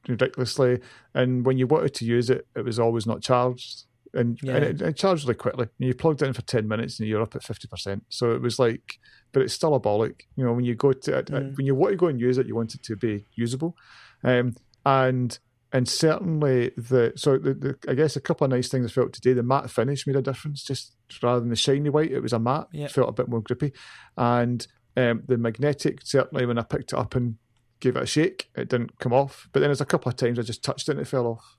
ridiculously. 0.07 0.79
And 1.13 1.45
when 1.45 1.57
you 1.57 1.67
wanted 1.67 1.95
to 1.95 2.05
use 2.05 2.29
it, 2.29 2.47
it 2.55 2.65
was 2.65 2.79
always 2.79 3.07
not 3.07 3.21
charged. 3.21 3.85
And, 4.13 4.39
Yeah. 4.41 4.55
and 4.55 4.65
it, 4.65 4.81
it 4.81 4.95
charged 4.97 5.25
really 5.25 5.35
quickly. 5.35 5.67
And 5.79 5.87
you 5.87 5.93
plugged 5.93 6.21
it 6.21 6.27
in 6.27 6.33
for 6.33 6.41
ten 6.41 6.67
minutes, 6.67 6.99
and 6.99 7.07
you're 7.07 7.21
up 7.21 7.35
at 7.35 7.43
fifty 7.43 7.67
percent. 7.67 8.03
So 8.09 8.31
it 8.33 8.41
was 8.41 8.57
like, 8.59 8.99
but 9.31 9.41
it's 9.43 9.53
still 9.53 9.75
a 9.75 9.79
bollock. 9.79 10.21
You 10.35 10.45
know, 10.45 10.53
when 10.53 10.65
you 10.65 10.75
go 10.75 10.93
to 10.93 11.17
it, 11.19 11.27
Mm. 11.27 11.55
when 11.57 11.65
you 11.65 11.75
want 11.75 11.91
to 11.93 11.97
go 11.97 12.07
and 12.07 12.19
use 12.19 12.37
it, 12.37 12.47
you 12.47 12.55
want 12.55 12.73
it 12.75 12.83
to 12.83 12.95
be 12.95 13.25
usable. 13.35 13.75
Um, 14.23 14.55
and 14.85 15.37
and 15.71 15.87
certainly 15.87 16.71
the 16.77 17.13
so 17.15 17.37
the, 17.37 17.53
the 17.53 17.77
I 17.87 17.93
guess 17.93 18.15
a 18.15 18.21
couple 18.21 18.45
of 18.45 18.51
nice 18.51 18.69
things 18.69 18.85
I 18.87 18.89
felt 18.93 19.13
today. 19.13 19.33
The 19.33 19.43
matte 19.43 19.69
finish 19.69 20.07
made 20.07 20.15
a 20.15 20.21
difference. 20.21 20.63
Just 20.63 20.95
rather 21.21 21.39
than 21.41 21.49
the 21.49 21.55
shiny 21.55 21.89
white, 21.89 22.11
it 22.11 22.21
was 22.21 22.33
a 22.33 22.39
matte. 22.39 22.67
Yeah. 22.71 22.87
Felt 22.87 23.09
a 23.09 23.13
bit 23.13 23.27
more 23.29 23.41
grippy, 23.41 23.73
and 24.17 24.65
um, 24.97 25.21
the 25.27 25.37
magnetic 25.37 25.99
certainly 26.03 26.45
when 26.47 26.57
I 26.57 26.63
picked 26.63 26.93
it 26.93 26.99
up 26.99 27.15
and 27.15 27.35
gave 27.79 27.95
it 27.95 28.03
a 28.03 28.07
shake, 28.07 28.49
it 28.55 28.67
didn't 28.69 28.97
come 28.99 29.13
off. 29.13 29.47
But 29.53 29.59
then 29.61 29.69
there's 29.69 29.79
a 29.79 29.85
couple 29.85 30.09
of 30.09 30.15
times 30.17 30.37
I 30.39 30.41
just 30.41 30.63
touched 30.63 30.89
it 30.89 30.93
and 30.93 31.01
it 31.01 31.07
fell 31.07 31.27
off. 31.27 31.55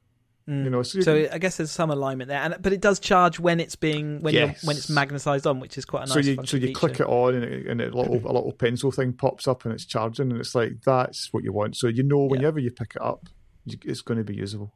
Mm. 0.51 0.65
You 0.65 0.71
know, 0.71 0.83
so, 0.83 0.99
you 0.99 1.05
So 1.05 1.23
can- 1.23 1.33
I 1.33 1.39
guess 1.39 1.59
there's 1.59 1.71
some 1.71 1.91
alignment 1.91 2.29
there, 2.29 2.41
and 2.41 2.57
but 2.61 2.73
it 2.73 2.81
does 2.81 2.99
charge 2.99 3.39
when 3.39 3.61
it's 3.61 3.77
being 3.77 4.21
when 4.21 4.35
you're, 4.35 4.47
Yes. 4.47 4.65
when 4.65 4.77
it's 4.77 4.91
magnetized 4.91 5.47
on, 5.47 5.61
which 5.61 5.79
is 5.79 5.85
quite 5.85 6.01
a 6.03 6.07
nice. 6.07 6.13
so 6.15 6.19
you 6.19 6.37
so 6.45 6.57
you 6.57 6.67
feature. 6.69 6.79
click 6.81 7.01
it 7.01 7.07
on 7.07 7.35
and, 7.37 7.45
it, 7.45 7.67
and 7.69 7.81
it, 7.81 7.95
a 7.95 7.97
little 7.97 8.17
a 8.17 8.33
little 8.33 8.53
pencil 8.53 8.91
thing 8.91 9.13
pops 9.13 9.47
up 9.47 9.65
and 9.65 9.73
it's 9.73 9.85
charging 9.85 10.33
and 10.33 10.41
it's 10.41 10.55
like 10.57 10.83
that's 10.85 11.33
what 11.33 11.45
you 11.45 11.53
want. 11.53 11.77
So 11.77 11.87
you 11.87 12.03
know 12.03 12.25
whenever 12.25 12.59
you 12.59 12.73
pick 12.73 12.95
it 12.97 13.03
up, 13.03 13.29
it's 13.67 14.01
going 14.01 14.19
to 14.19 14.25
be 14.25 14.35
usable. 14.35 14.75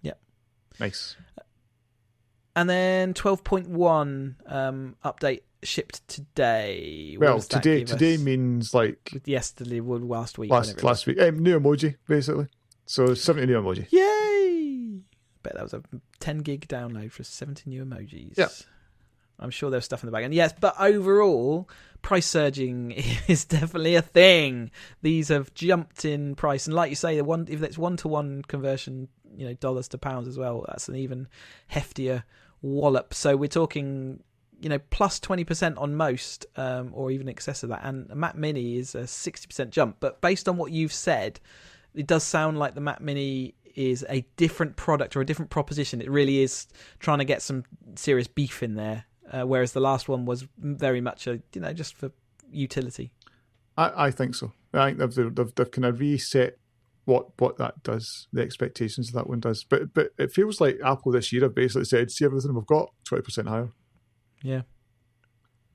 Yeah. 0.00 0.14
Nice. 0.78 1.16
And 2.56 2.68
then 2.68 3.14
12.1 3.14 4.34
um, 4.46 4.96
update 5.04 5.42
shipped 5.62 6.06
today. 6.08 7.14
What 7.18 7.26
well, 7.26 7.40
today 7.40 7.84
today 7.84 8.14
us? 8.14 8.20
means 8.20 8.74
like 8.74 9.20
yesterday, 9.26 9.80
last 9.80 10.38
week. 10.38 10.50
last 10.50 10.82
last 10.82 11.06
week. 11.06 11.20
Um, 11.20 11.38
new 11.38 11.58
emoji 11.60 11.96
basically. 12.08 12.48
So 12.86 13.14
seventy 13.14 13.46
new 13.46 13.60
emoji. 13.60 13.86
was. 13.90 14.19
Bet 15.50 15.56
that 15.56 15.62
was 15.62 15.74
a 15.74 15.82
10 16.20 16.38
gig 16.38 16.68
download 16.68 17.12
for 17.12 17.24
70 17.24 17.68
new 17.68 17.84
emojis. 17.84 18.36
Yeah. 18.36 18.48
I'm 19.38 19.50
sure 19.50 19.70
there's 19.70 19.86
stuff 19.86 20.02
in 20.02 20.06
the 20.06 20.12
back. 20.12 20.22
And 20.22 20.34
yes, 20.34 20.52
but 20.58 20.74
overall, 20.78 21.68
price 22.02 22.26
surging 22.26 22.92
is 23.26 23.44
definitely 23.44 23.94
a 23.94 24.02
thing. 24.02 24.70
These 25.02 25.28
have 25.28 25.52
jumped 25.54 26.04
in 26.04 26.34
price. 26.34 26.66
And 26.66 26.76
like 26.76 26.90
you 26.90 26.96
say, 26.96 27.16
the 27.16 27.24
one 27.24 27.46
if 27.50 27.62
it's 27.62 27.78
one 27.78 27.96
to 27.98 28.08
one 28.08 28.42
conversion, 28.42 29.08
you 29.36 29.46
know, 29.46 29.54
dollars 29.54 29.88
to 29.88 29.98
pounds 29.98 30.28
as 30.28 30.38
well, 30.38 30.64
that's 30.68 30.88
an 30.88 30.96
even 30.96 31.26
heftier 31.72 32.22
wallop. 32.60 33.14
So 33.14 33.34
we're 33.36 33.48
talking, 33.48 34.22
you 34.60 34.68
know, 34.68 34.78
plus 34.90 35.18
20% 35.18 35.80
on 35.80 35.94
most, 35.94 36.44
um, 36.56 36.90
or 36.92 37.10
even 37.10 37.28
excess 37.28 37.62
of 37.62 37.70
that. 37.70 37.80
And 37.82 38.10
a 38.10 38.14
Mac 38.14 38.36
Mini 38.36 38.76
is 38.76 38.94
a 38.94 39.02
60% 39.02 39.70
jump. 39.70 39.96
But 40.00 40.20
based 40.20 40.50
on 40.50 40.58
what 40.58 40.70
you've 40.70 40.92
said, 40.92 41.40
it 41.94 42.06
does 42.06 42.24
sound 42.24 42.58
like 42.58 42.74
the 42.74 42.80
Mac 42.82 43.00
Mini 43.00 43.54
is 43.80 44.04
a 44.10 44.26
different 44.36 44.76
product 44.76 45.16
or 45.16 45.22
a 45.22 45.26
different 45.26 45.50
proposition. 45.50 46.02
It 46.02 46.10
really 46.10 46.42
is 46.42 46.66
trying 46.98 47.18
to 47.18 47.24
get 47.24 47.40
some 47.40 47.64
serious 47.94 48.28
beef 48.28 48.62
in 48.62 48.74
there, 48.74 49.04
uh, 49.32 49.42
whereas 49.42 49.72
the 49.72 49.80
last 49.80 50.08
one 50.08 50.26
was 50.26 50.46
very 50.58 51.00
much 51.00 51.26
a 51.26 51.40
you 51.54 51.60
know 51.60 51.72
just 51.72 51.94
for 51.94 52.10
utility. 52.50 53.12
I, 53.78 54.06
I 54.06 54.10
think 54.10 54.34
so. 54.34 54.52
I 54.74 54.86
think 54.86 54.98
they've, 54.98 55.34
they've, 55.34 55.54
they've, 55.54 55.70
kind 55.70 55.86
of 55.86 55.98
reset 55.98 56.58
what 57.06 57.28
what 57.38 57.56
that 57.56 57.82
does, 57.82 58.28
the 58.32 58.42
expectations 58.42 59.08
of 59.08 59.14
that 59.14 59.28
one 59.28 59.40
does. 59.40 59.64
But 59.64 59.94
but 59.94 60.10
it 60.18 60.30
feels 60.30 60.60
like 60.60 60.78
Apple 60.84 61.12
this 61.12 61.32
year 61.32 61.42
have 61.42 61.54
basically 61.54 61.86
said, 61.86 62.10
see 62.10 62.26
everything 62.26 62.54
we've 62.54 62.66
got, 62.66 62.92
twenty 63.04 63.22
percent 63.22 63.48
higher. 63.48 63.70
Yeah, 64.42 64.62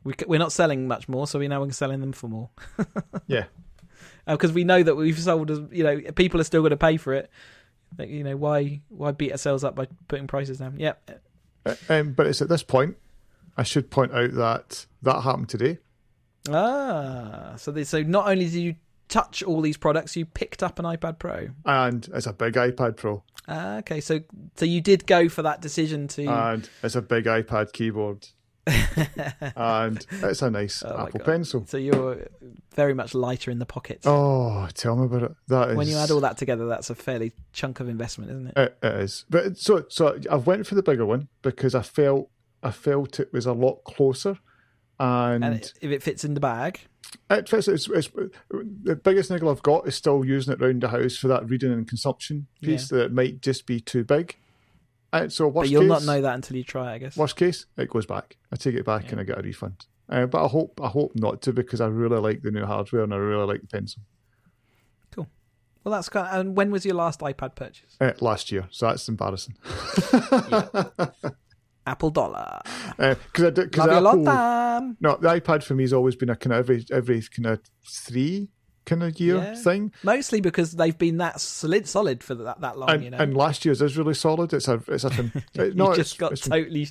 we 0.03 0.13
we're 0.27 0.39
not 0.39 0.51
selling 0.51 0.87
much 0.87 1.09
more, 1.09 1.25
so 1.25 1.39
we 1.39 1.47
know 1.47 1.61
we're 1.61 1.71
selling 1.71 2.01
them 2.01 2.13
for 2.13 2.27
more. 2.27 2.49
Yeah. 3.27 3.45
because 4.27 4.51
we 4.53 4.63
know 4.63 4.83
that 4.83 4.93
we've 4.93 5.17
sold. 5.17 5.49
You 5.73 5.83
know, 5.83 5.99
people 6.15 6.39
are 6.39 6.43
still 6.43 6.61
going 6.61 6.71
to 6.71 6.77
pay 6.77 6.97
for 6.97 7.13
it. 7.13 7.31
You 7.99 8.23
know, 8.23 8.37
why 8.37 8.81
why 8.89 9.11
beat 9.11 9.31
ourselves 9.31 9.63
up 9.63 9.75
by 9.75 9.87
putting 10.07 10.27
prices 10.27 10.59
down? 10.59 10.75
Yeah, 10.77 10.93
Uh, 11.65 11.75
Um, 11.89 12.13
but 12.13 12.27
it's 12.27 12.41
at 12.41 12.49
this 12.49 12.63
point, 12.63 12.97
I 13.57 13.63
should 13.63 13.89
point 13.89 14.13
out 14.13 14.33
that 14.33 14.85
that 15.01 15.21
happened 15.21 15.49
today. 15.49 15.79
Ah, 16.49 17.53
so 17.57 17.71
they, 17.71 17.83
so 17.83 18.03
not 18.03 18.27
only 18.27 18.45
did 18.45 18.53
you 18.53 18.75
touch 19.07 19.41
all 19.43 19.61
these 19.61 19.77
products, 19.77 20.15
you 20.15 20.25
picked 20.25 20.61
up 20.61 20.79
an 20.79 20.85
iPad 20.85 21.19
Pro. 21.19 21.49
And 21.65 22.07
it's 22.13 22.27
a 22.27 22.33
big 22.33 22.53
iPad 22.53 22.97
Pro. 22.97 23.23
Ah, 23.47 23.77
okay, 23.77 24.01
so 24.01 24.19
so 24.55 24.65
you 24.65 24.81
did 24.81 25.07
go 25.07 25.29
for 25.29 25.41
that 25.41 25.61
decision 25.61 26.07
to. 26.09 26.25
And 26.25 26.69
it's 26.83 26.95
a 26.95 27.01
big 27.01 27.25
iPad 27.25 27.71
keyboard. 27.73 28.27
And 28.67 30.05
it's 30.11 30.41
a 30.41 30.49
nice 30.49 30.83
Oh 30.83 31.05
Apple 31.05 31.19
Pencil. 31.19 31.65
so 31.67 31.77
you're 31.77 32.27
very 32.73 32.93
much 32.93 33.13
lighter 33.13 33.51
in 33.51 33.59
the 33.59 33.65
pocket. 33.65 34.01
Oh, 34.05 34.67
tell 34.73 34.95
me 34.95 35.05
about 35.05 35.23
it. 35.23 35.35
That 35.47 35.69
is 35.69 35.75
when 35.77 35.87
you 35.87 35.97
add 35.97 36.11
all 36.11 36.21
that 36.21 36.37
together, 36.37 36.65
that's 36.65 36.89
a 36.89 36.95
fairly 36.95 37.33
chunk 37.53 37.79
of 37.79 37.87
investment, 37.87 38.31
isn't 38.31 38.47
it? 38.47 38.57
It, 38.57 38.77
it 38.81 38.95
is, 39.01 39.25
but 39.29 39.57
so 39.57 39.85
so 39.89 40.19
I 40.31 40.35
went 40.35 40.65
for 40.67 40.75
the 40.75 40.83
bigger 40.83 41.05
one 41.05 41.27
because 41.41 41.75
I 41.75 41.81
felt 41.81 42.29
I 42.63 42.71
felt 42.71 43.19
it 43.19 43.31
was 43.31 43.45
a 43.45 43.53
lot 43.53 43.83
closer, 43.83 44.39
and, 44.99 45.43
and 45.43 45.55
it, 45.55 45.73
if 45.81 45.91
it 45.91 46.01
fits 46.01 46.23
in 46.25 46.33
the 46.33 46.39
bag, 46.39 46.79
it 47.29 47.47
fits. 47.49 47.67
It's, 47.67 47.87
it's, 47.89 48.09
the 48.49 48.95
biggest 48.95 49.29
niggle 49.29 49.49
I've 49.49 49.63
got 49.63 49.87
is 49.87 49.95
still 49.95 50.25
using 50.25 50.53
it 50.53 50.61
around 50.61 50.81
the 50.81 50.89
house 50.89 51.17
for 51.17 51.27
that 51.27 51.47
reading 51.49 51.71
and 51.71 51.87
consumption 51.87 52.47
piece 52.61 52.89
that 52.89 53.11
might 53.13 53.41
just 53.41 53.65
be 53.65 53.79
too 53.79 54.03
big. 54.03 54.37
And 55.23 55.33
so 55.33 55.47
worst 55.47 55.65
but 55.65 55.69
you'll 55.69 55.81
case, 55.83 55.89
not 55.89 56.03
know 56.03 56.21
that 56.21 56.35
until 56.35 56.57
you 56.57 56.63
try 56.63 56.91
it, 56.91 56.95
I 56.95 56.97
guess. 56.99 57.17
worst 57.17 57.35
case, 57.35 57.65
it 57.77 57.89
goes 57.89 58.05
back. 58.05 58.37
I 58.51 58.55
take 58.55 58.75
it 58.75 58.85
back 58.85 59.05
Yeah. 59.05 59.11
and 59.11 59.19
I 59.21 59.23
get 59.23 59.39
a 59.39 59.41
refund. 59.41 59.85
Uh, 60.09 60.25
but 60.27 60.43
I 60.43 60.47
hope 60.47 60.79
I 60.83 60.87
hope 60.87 61.13
not 61.15 61.41
to 61.43 61.53
because 61.53 61.81
I 61.81 61.87
really 61.87 62.19
like 62.19 62.41
the 62.43 62.51
new 62.51 62.65
hardware 62.65 63.03
and 63.03 63.13
I 63.13 63.17
really 63.17 63.45
like 63.47 63.61
the 63.61 63.67
pencil. 63.67 64.01
Cool. 65.11 65.27
Well, 65.83 65.93
that's 65.93 66.09
kind. 66.09 66.27
Of, 66.27 66.39
and 66.39 66.55
when 66.57 66.69
was 66.71 66.85
your 66.85 66.95
last 66.95 67.21
iPad 67.21 67.55
purchase? 67.55 67.95
Uh, 67.99 68.11
last 68.21 68.51
year, 68.51 68.67
so 68.69 68.87
that's 68.87 69.07
embarrassing. 69.09 69.55
Apple 71.87 72.09
dollar. 72.09 72.61
Because 72.97 73.43
I 73.45 73.49
did 73.51 73.71
because 73.71 73.87
Love 73.87 73.91
you 73.91 73.99
a 73.99 74.23
lot, 74.23 74.27
Apple. 74.77 74.95
No, 74.99 75.17
the 75.17 75.27
iPad 75.39 75.63
for 75.63 75.75
me 75.75 75.83
has 75.83 75.93
always 75.93 76.15
been 76.15 76.29
a 76.29 76.35
kind 76.35 76.53
of 76.53 76.59
every 76.59 76.85
every 76.91 77.21
kind 77.21 77.45
of 77.47 77.59
three 77.87 78.49
kind 78.85 79.03
of 79.03 79.19
year 79.19 79.35
Yeah. 79.37 79.55
thing, 79.55 79.91
Mostly 80.03 80.41
because 80.41 80.73
they've 80.73 80.97
been 80.97 81.17
that 81.17 81.39
solid, 81.41 81.87
solid 81.87 82.23
for 82.23 82.35
that 82.35 82.61
that 82.61 82.77
long. 82.77 82.89
and, 82.89 83.03
you 83.03 83.09
know, 83.09 83.17
and 83.17 83.35
last 83.35 83.65
year's 83.65 83.81
is 83.81 83.97
really 83.97 84.13
solid. 84.13 84.53
It's 84.53 84.67
a 84.67 84.81
it's 84.87 85.03
a 85.03 85.11
you 85.53 85.73
no, 85.73 85.89
it's, 85.91 85.97
just 85.97 86.17
got 86.17 86.31
it's, 86.33 86.47
totally 86.47 86.87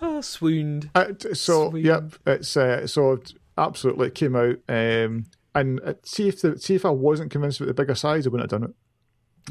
oh, 0.00 0.20
swooned. 0.20 0.90
uh, 0.94 1.06
so 1.34 1.70
Sweet. 1.70 1.84
yep, 1.84 2.14
it's 2.26 2.56
uh, 2.56 2.86
so 2.86 3.18
absolutely 3.56 4.08
it 4.08 4.14
came 4.14 4.34
out, 4.36 4.56
um, 4.68 5.26
and 5.54 5.80
uh, 5.84 5.94
see 6.02 6.28
if 6.28 6.42
the, 6.42 6.58
see 6.58 6.74
if 6.74 6.84
I 6.84 6.90
wasn't 6.90 7.30
convinced 7.30 7.60
about 7.60 7.68
the 7.68 7.74
bigger 7.82 7.94
size, 7.94 8.26
I 8.26 8.30
wouldn't 8.30 8.50
have 8.50 8.60
done 8.60 8.70
it. 8.70 8.74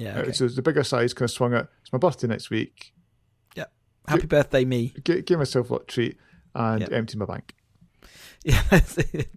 Yeah. 0.03 0.17
Uh, 0.17 0.21
Okay. 0.23 0.31
so 0.33 0.47
the 0.49 0.61
bigger 0.61 0.83
size 0.83 1.13
kind 1.13 1.29
of 1.29 1.31
swung 1.31 1.53
it. 1.53 1.67
It's 1.81 1.93
my 1.93 1.99
birthday 1.99 2.27
next 2.27 2.49
week. 2.49 2.93
Yeah. 3.55 3.65
Happy 4.07 4.27
birthday, 4.27 4.65
me. 4.65 4.93
G- 5.05 5.21
give 5.21 5.39
myself 5.39 5.69
a 5.69 5.73
little 5.73 5.85
treat 5.87 6.17
and 6.53 6.81
Yep. 6.81 6.91
empty 6.91 7.17
my 7.17 7.25
bank. 7.25 7.55
Yeah. 8.43 8.61
it. 8.71 9.29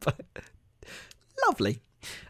Lovely. 1.46 1.80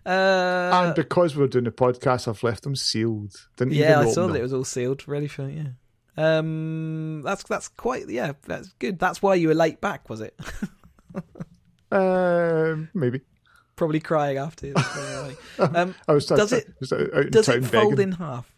Uh, 0.06 0.70
and 0.72 0.94
because 0.94 1.36
we 1.36 1.42
were 1.42 1.48
doing 1.48 1.64
the 1.64 1.70
podcast, 1.70 2.26
I've 2.28 2.42
left 2.42 2.62
them 2.62 2.74
sealed. 2.76 3.34
Didn't 3.56 3.74
yeah, 3.74 3.98
even 3.98 4.08
I 4.08 4.12
saw 4.12 4.22
them. 4.22 4.32
that 4.32 4.38
it 4.40 4.42
was 4.42 4.52
all 4.54 4.64
sealed, 4.64 5.06
ready 5.06 5.26
for 5.28 5.48
yeah. 5.48 5.68
Um, 6.16 7.22
that's 7.22 7.44
that's 7.44 7.68
quite 7.68 8.08
yeah, 8.08 8.32
that's 8.46 8.68
good. 8.78 8.98
That's 8.98 9.22
why 9.22 9.34
you 9.36 9.48
were 9.48 9.54
late 9.54 9.80
back, 9.80 10.08
was 10.08 10.20
it? 10.20 10.38
Um, 11.90 12.90
maybe. 12.94 13.20
Probably 13.76 14.00
crying 14.00 14.36
after. 14.38 14.72
um, 15.58 15.94
I 16.06 16.12
was, 16.12 16.26
Does 16.26 16.52
I, 16.52 16.58
it- 16.58 16.74
was 16.80 16.92
out 16.92 17.00
in 17.00 17.30
does 17.30 17.48
it 17.48 17.64
fold 17.64 17.96
begging. 17.96 18.12
in 18.12 18.18
half? 18.18 18.52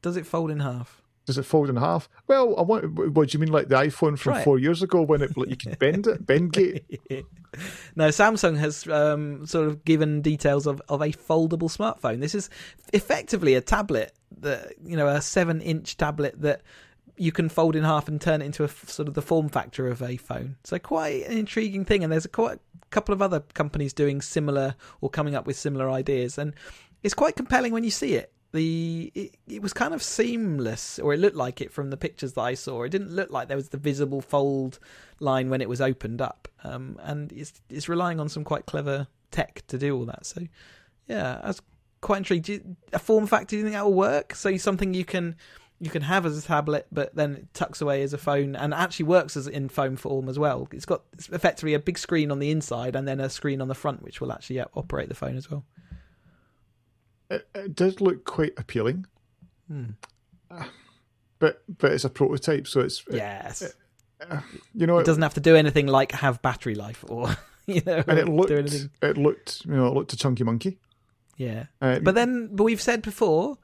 Does 0.00 0.16
it 0.16 0.26
fold 0.26 0.50
in 0.50 0.60
half? 0.60 1.01
Does 1.24 1.38
it 1.38 1.44
fold 1.44 1.70
in 1.70 1.76
half? 1.76 2.08
Well, 2.26 2.56
I 2.58 2.62
want. 2.62 3.14
What 3.14 3.28
do 3.28 3.36
you 3.36 3.40
mean, 3.40 3.52
like 3.52 3.68
the 3.68 3.76
iPhone 3.76 4.18
from 4.18 4.38
it. 4.38 4.44
four 4.44 4.58
years 4.58 4.82
ago 4.82 5.02
when 5.02 5.22
it 5.22 5.30
you 5.36 5.56
could 5.56 5.78
bend 5.78 6.06
it, 6.08 6.26
bend 6.26 6.52
gate? 6.52 6.84
no, 7.96 8.08
Samsung 8.08 8.58
has 8.58 8.88
um, 8.88 9.46
sort 9.46 9.68
of 9.68 9.84
given 9.84 10.20
details 10.20 10.66
of, 10.66 10.82
of 10.88 11.00
a 11.00 11.08
foldable 11.08 11.70
smartphone. 11.70 12.20
This 12.20 12.34
is 12.34 12.50
effectively 12.92 13.54
a 13.54 13.60
tablet 13.60 14.12
that 14.40 14.74
you 14.84 14.96
know 14.96 15.06
a 15.06 15.22
seven 15.22 15.60
inch 15.60 15.96
tablet 15.96 16.40
that 16.42 16.62
you 17.16 17.30
can 17.30 17.48
fold 17.48 17.76
in 17.76 17.84
half 17.84 18.08
and 18.08 18.20
turn 18.20 18.42
it 18.42 18.46
into 18.46 18.64
a 18.64 18.68
sort 18.68 19.06
of 19.06 19.14
the 19.14 19.22
form 19.22 19.48
factor 19.48 19.86
of 19.86 20.02
a 20.02 20.16
phone. 20.16 20.56
So 20.64 20.78
quite 20.78 21.26
an 21.26 21.38
intriguing 21.38 21.84
thing, 21.84 22.02
and 22.02 22.12
there's 22.12 22.24
a 22.24 22.28
quite 22.28 22.56
a 22.56 22.86
couple 22.90 23.12
of 23.12 23.22
other 23.22 23.40
companies 23.54 23.92
doing 23.92 24.20
similar 24.20 24.74
or 25.00 25.08
coming 25.08 25.36
up 25.36 25.46
with 25.46 25.56
similar 25.56 25.88
ideas, 25.88 26.36
and 26.36 26.54
it's 27.02 27.14
quite 27.14 27.36
compelling 27.36 27.72
when 27.72 27.84
you 27.84 27.90
see 27.90 28.14
it. 28.14 28.32
The 28.52 29.10
it, 29.14 29.36
it 29.48 29.62
was 29.62 29.72
kind 29.72 29.94
of 29.94 30.02
seamless, 30.02 30.98
or 30.98 31.14
it 31.14 31.20
looked 31.20 31.36
like 31.36 31.60
it 31.60 31.72
from 31.72 31.90
the 31.90 31.96
pictures 31.96 32.34
that 32.34 32.42
I 32.42 32.54
saw. 32.54 32.82
It 32.82 32.90
didn't 32.90 33.10
look 33.10 33.30
like 33.30 33.48
there 33.48 33.56
was 33.56 33.70
the 33.70 33.78
visible 33.78 34.20
fold 34.20 34.78
line 35.20 35.48
when 35.48 35.62
it 35.62 35.68
was 35.68 35.80
opened 35.80 36.20
up, 36.20 36.48
um, 36.62 36.98
and 37.02 37.32
it's 37.32 37.54
it's 37.70 37.88
relying 37.88 38.20
on 38.20 38.28
some 38.28 38.44
quite 38.44 38.66
clever 38.66 39.06
tech 39.30 39.64
to 39.68 39.78
do 39.78 39.96
all 39.96 40.04
that. 40.04 40.26
So, 40.26 40.42
yeah, 41.08 41.40
I 41.42 41.48
was 41.48 41.62
quite 42.02 42.18
intrigued. 42.18 42.48
You- 42.48 42.76
a 42.92 42.98
form 42.98 43.26
factor, 43.26 43.46
do 43.50 43.56
you 43.56 43.62
think 43.62 43.74
that 43.74 43.84
will 43.84 43.94
work? 43.94 44.34
So 44.34 44.54
something 44.58 44.92
you 44.92 45.06
can 45.06 45.36
you 45.80 45.90
can 45.90 46.02
have 46.02 46.24
as 46.26 46.38
a 46.38 46.42
tablet, 46.42 46.86
but 46.92 47.12
then 47.16 47.34
it 47.34 47.54
tucks 47.54 47.80
away 47.80 48.02
as 48.02 48.12
a 48.12 48.18
phone, 48.18 48.54
and 48.54 48.72
actually 48.72 49.06
works 49.06 49.36
as 49.36 49.48
in 49.48 49.68
phone 49.68 49.96
form 49.96 50.28
as 50.28 50.38
well. 50.38 50.68
It's 50.72 50.84
got 50.84 51.02
it's 51.14 51.28
effectively 51.30 51.74
a 51.74 51.78
big 51.80 51.98
screen 51.98 52.30
on 52.30 52.38
the 52.38 52.50
inside 52.50 52.94
and 52.94 53.08
then 53.08 53.18
a 53.18 53.30
screen 53.30 53.62
on 53.62 53.68
the 53.68 53.74
front, 53.74 54.02
which 54.02 54.20
will 54.20 54.30
actually 54.30 54.60
uh, 54.60 54.66
operate 54.74 55.08
the 55.08 55.14
phone 55.14 55.36
as 55.36 55.50
well. 55.50 55.64
It, 57.32 57.48
it 57.54 57.74
does 57.74 58.00
look 58.00 58.24
quite 58.24 58.52
appealing, 58.56 59.06
Hmm. 59.68 59.90
but 61.38 61.62
but 61.78 61.92
it's 61.92 62.04
a 62.04 62.10
prototype, 62.10 62.66
so 62.66 62.80
it's 62.80 63.02
Yes, 63.10 63.74
you 64.74 64.86
know 64.86 64.98
it 64.98 65.06
doesn't 65.06 65.22
have 65.22 65.34
to 65.34 65.40
do 65.40 65.56
anything 65.56 65.86
like 65.86 66.12
have 66.12 66.40
battery 66.42 66.74
life 66.74 67.04
or 67.08 67.28
you 67.66 67.82
know 67.86 68.02
and 68.06 68.18
it 68.18 68.26
do 68.26 68.32
looked 68.32 68.50
it 69.02 69.16
looked 69.16 69.64
you 69.64 69.72
know 69.74 69.86
it 69.88 69.94
looked 69.94 70.12
a 70.12 70.16
chunky 70.16 70.44
monkey. 70.44 70.78
Yeah, 71.38 71.64
Uh, 71.80 71.98
But 71.98 72.14
then, 72.14 72.50
but 72.52 72.64
we've 72.64 72.80
said 72.80 73.02
before 73.02 73.56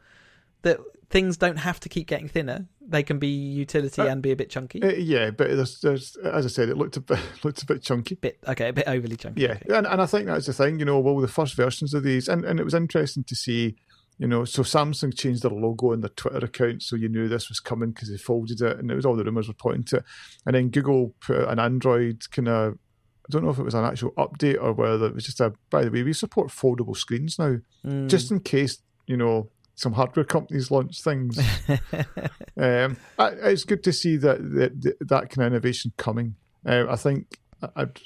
that 0.63 0.81
things 1.11 1.37
don't 1.37 1.57
have 1.57 1.81
to 1.81 1.89
keep 1.89 2.07
getting 2.07 2.29
thinner. 2.29 2.67
They 2.87 3.03
can 3.03 3.19
be 3.19 3.29
utility 3.29 4.03
Uh, 4.03 4.07
and 4.09 4.23
be 4.23 4.31
a 4.31 4.37
bit 4.37 4.51
chunky. 4.51 4.83
uh, 4.83 4.89
yeah, 4.93 5.31
but 5.31 5.49
there's, 5.57 5.81
there's 5.81 6.17
as 6.17 6.45
I 6.45 6.49
said, 6.49 6.69
it 6.69 6.77
looked 6.77 6.97
a 6.97 7.01
bit 7.01 7.19
looked 7.45 7.63
a 7.63 7.67
bit 7.67 7.83
chunky. 7.83 8.15
bit 8.17 8.39
okay, 8.47 8.69
a 8.69 8.73
bit 8.73 8.87
overly 8.89 9.17
chunky. 9.17 9.43
Yeah, 9.43 9.59
and, 9.75 9.87
and 9.87 10.01
I 10.03 10.07
think 10.07 10.27
that's 10.27 10.47
the 10.47 10.53
thing, 10.53 10.79
you 10.79 10.85
know, 10.85 10.99
well, 10.99 11.19
the 11.21 11.29
first 11.29 11.55
versions 11.55 11.95
of 11.95 12.03
these, 12.03 12.29
and, 12.29 12.45
and 12.45 12.59
it 12.61 12.65
was 12.65 12.75
interesting 12.75 13.25
to 13.25 13.35
see, 13.35 13.77
you 14.19 14.27
know, 14.27 14.45
so 14.45 14.63
Samsung 14.63 15.17
changed 15.17 15.43
their 15.43 15.51
logo 15.51 15.93
on 15.93 16.01
their 16.01 16.11
Twitter 16.11 16.45
account, 16.45 16.83
so 16.83 16.97
you 16.97 17.09
knew 17.09 17.29
this 17.29 17.49
was 17.49 17.61
coming 17.61 17.91
because 17.91 18.11
they 18.11 18.17
folded 18.19 18.61
it, 18.61 18.79
and 18.79 18.91
it 18.91 18.95
was 18.95 19.07
all 19.07 19.17
the 19.17 19.25
rumours 19.25 19.49
were 19.49 19.55
pointing 19.55 19.85
to 19.85 19.97
it. 19.99 20.05
And 20.47 20.55
then 20.57 20.69
Google 20.71 21.15
put 21.21 21.49
an 21.49 21.59
Android 21.59 22.23
kind 22.31 22.49
of, 22.49 22.73
I 22.75 23.29
don't 23.31 23.45
know 23.45 23.51
if 23.51 23.59
it 23.59 23.63
was 23.65 23.75
an 23.75 23.85
actual 23.85 24.13
update 24.13 24.61
or 24.61 24.73
whether 24.73 25.07
it 25.07 25.15
was 25.15 25.25
just 25.27 25.41
a, 25.41 25.53
by 25.71 25.85
the 25.85 25.91
way, 25.91 26.03
we 26.03 26.13
support 26.15 26.49
foldable 26.49 26.97
screens 26.97 27.39
now, 27.39 27.59
Mm. 27.87 28.09
just 28.09 28.31
in 28.31 28.41
case, 28.41 28.79
you 29.07 29.17
know, 29.17 29.51
some 29.79 29.93
hardware 29.93 30.25
companies 30.25 30.73
launch 30.73 31.01
things. 31.03 31.39
um, 32.57 32.97
it's 33.19 33.65
good 33.65 33.85
to 33.85 33.93
see 33.93 34.17
that 34.17 34.39
that, 34.43 34.97
that 35.01 35.31
kind 35.31 35.47
of 35.47 35.53
innovation 35.53 35.93
coming. 35.97 36.35
Uh, 36.67 36.87
I 36.89 36.97
think 36.97 37.39
I'd, 37.77 38.01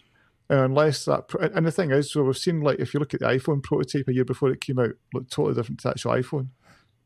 unless 0.51 1.07
that, 1.07 1.33
and 1.55 1.67
the 1.67 1.73
thing 1.73 1.91
is, 1.91 2.13
so 2.13 2.25
we've 2.25 2.37
seen 2.37 2.61
like 2.61 2.79
if 2.79 2.93
you 2.93 3.01
look 3.01 3.15
at 3.15 3.21
the 3.21 3.27
iPhone 3.27 3.63
prototype 3.63 4.09
a 4.09 4.13
year 4.13 4.25
before 4.25 4.51
it 4.51 4.61
came 4.61 4.79
out, 4.79 4.91
looked 5.15 5.33
totally 5.33 5.55
different 5.55 5.81
to 5.81 5.85
the 5.89 5.91
actual 5.93 6.13
iPhone. 6.13 6.49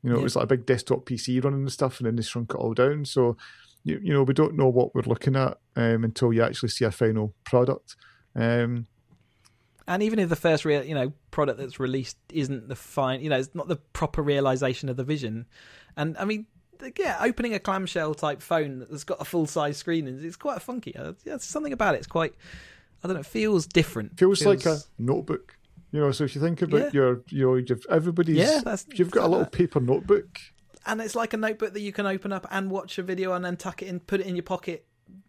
You 0.03 0.11
know, 0.11 0.17
Yeah. 0.17 0.21
it 0.21 0.25
was 0.25 0.37
like 0.37 0.45
a 0.45 0.49
big 0.49 0.67
desktop 0.67 1.07
PC 1.07 1.43
running 1.43 1.65
the 1.65 1.71
stuff, 1.71 1.99
and 2.01 2.07
then 2.09 2.17
they 2.17 2.23
shrunk 2.23 2.51
it 2.51 2.57
all 2.57 2.75
down. 2.75 3.05
So, 3.05 3.37
you, 3.85 4.01
you 4.03 4.13
know, 4.13 4.25
we 4.25 4.35
don't 4.35 4.57
know 4.57 4.69
what 4.69 4.95
we're 4.95 5.03
looking 5.03 5.37
at 5.37 5.59
um, 5.77 6.03
until 6.05 6.33
you 6.33 6.43
actually 6.43 6.71
see 6.71 6.85
a 6.85 6.91
final 6.91 7.35
product. 7.45 7.95
Um, 8.35 8.87
and 9.87 10.03
even 10.03 10.19
if 10.19 10.29
the 10.29 10.37
first 10.37 10.65
real, 10.65 10.83
you 10.85 10.95
know, 10.95 11.13
product 11.31 11.59
that's 11.59 11.79
released 11.81 12.17
isn't 12.33 12.69
the 12.69 12.77
fine, 12.77 13.21
you 13.21 13.31
know, 13.31 13.39
it's 13.39 13.55
not 13.55 13.69
the 13.69 13.77
proper 13.77 14.23
realization 14.23 14.89
of 14.89 14.97
the 14.97 15.05
vision. 15.05 15.47
And 15.97 16.17
I 16.19 16.25
mean, 16.25 16.47
yeah, 16.99 17.19
opening 17.21 17.55
a 17.55 17.59
clamshell 17.59 18.15
type 18.15 18.43
phone 18.43 18.81
that's 18.91 19.05
got 19.05 19.21
a 19.21 19.25
full 19.25 19.47
size 19.47 19.77
screen 19.79 20.07
is 20.09 20.23
it's 20.25 20.37
quite 20.37 20.61
funky. 20.61 20.95
Uh, 20.97 21.09
yeah, 21.25 21.33
There's 21.33 21.45
something 21.45 21.73
about 21.73 21.95
it. 21.95 21.99
It's 21.99 22.07
quite, 22.07 22.35
I 23.03 23.07
don't 23.09 23.15
know, 23.15 23.21
it 23.21 23.27
feels 23.27 23.67
different. 23.67 24.19
feels, 24.19 24.45
like 24.45 24.67
a 24.67 24.79
notebook. 24.99 25.57
You 25.93 26.01
know, 26.01 26.13
so 26.13 26.25
if 26.25 26.35
you 26.35 26.41
think 26.41 26.61
about 26.63 26.81
Yeah. 26.83 26.91
your, 26.93 27.23
you 27.29 27.47
know, 27.47 27.55
you've, 27.55 27.87
everybody's, 27.89 28.37
Yeah, 28.37 28.61
that's- 28.65 28.85
you've 28.99 29.11
got 29.11 29.21
a 29.21 29.23
that- 29.23 29.29
little 29.31 29.47
paper 29.47 29.81
notebook. 29.81 30.39
and 30.85 31.01
it's 31.01 31.15
like 31.15 31.33
a 31.33 31.37
notebook 31.37 31.73
that 31.73 31.81
you 31.81 31.93
can 31.93 32.07
open 32.07 32.33
up 32.33 32.47
and 32.51 32.71
watch 32.71 32.99
a 32.99 33.03
video 33.03 33.33
and 33.33 33.45
then 33.45 33.57
tuck 33.57 33.83
it 33.83 33.87
in, 33.89 34.01
put 34.01 34.21
it 34.21 34.27
in 34.27 34.37
your 34.37 34.43
pocket 34.43 34.85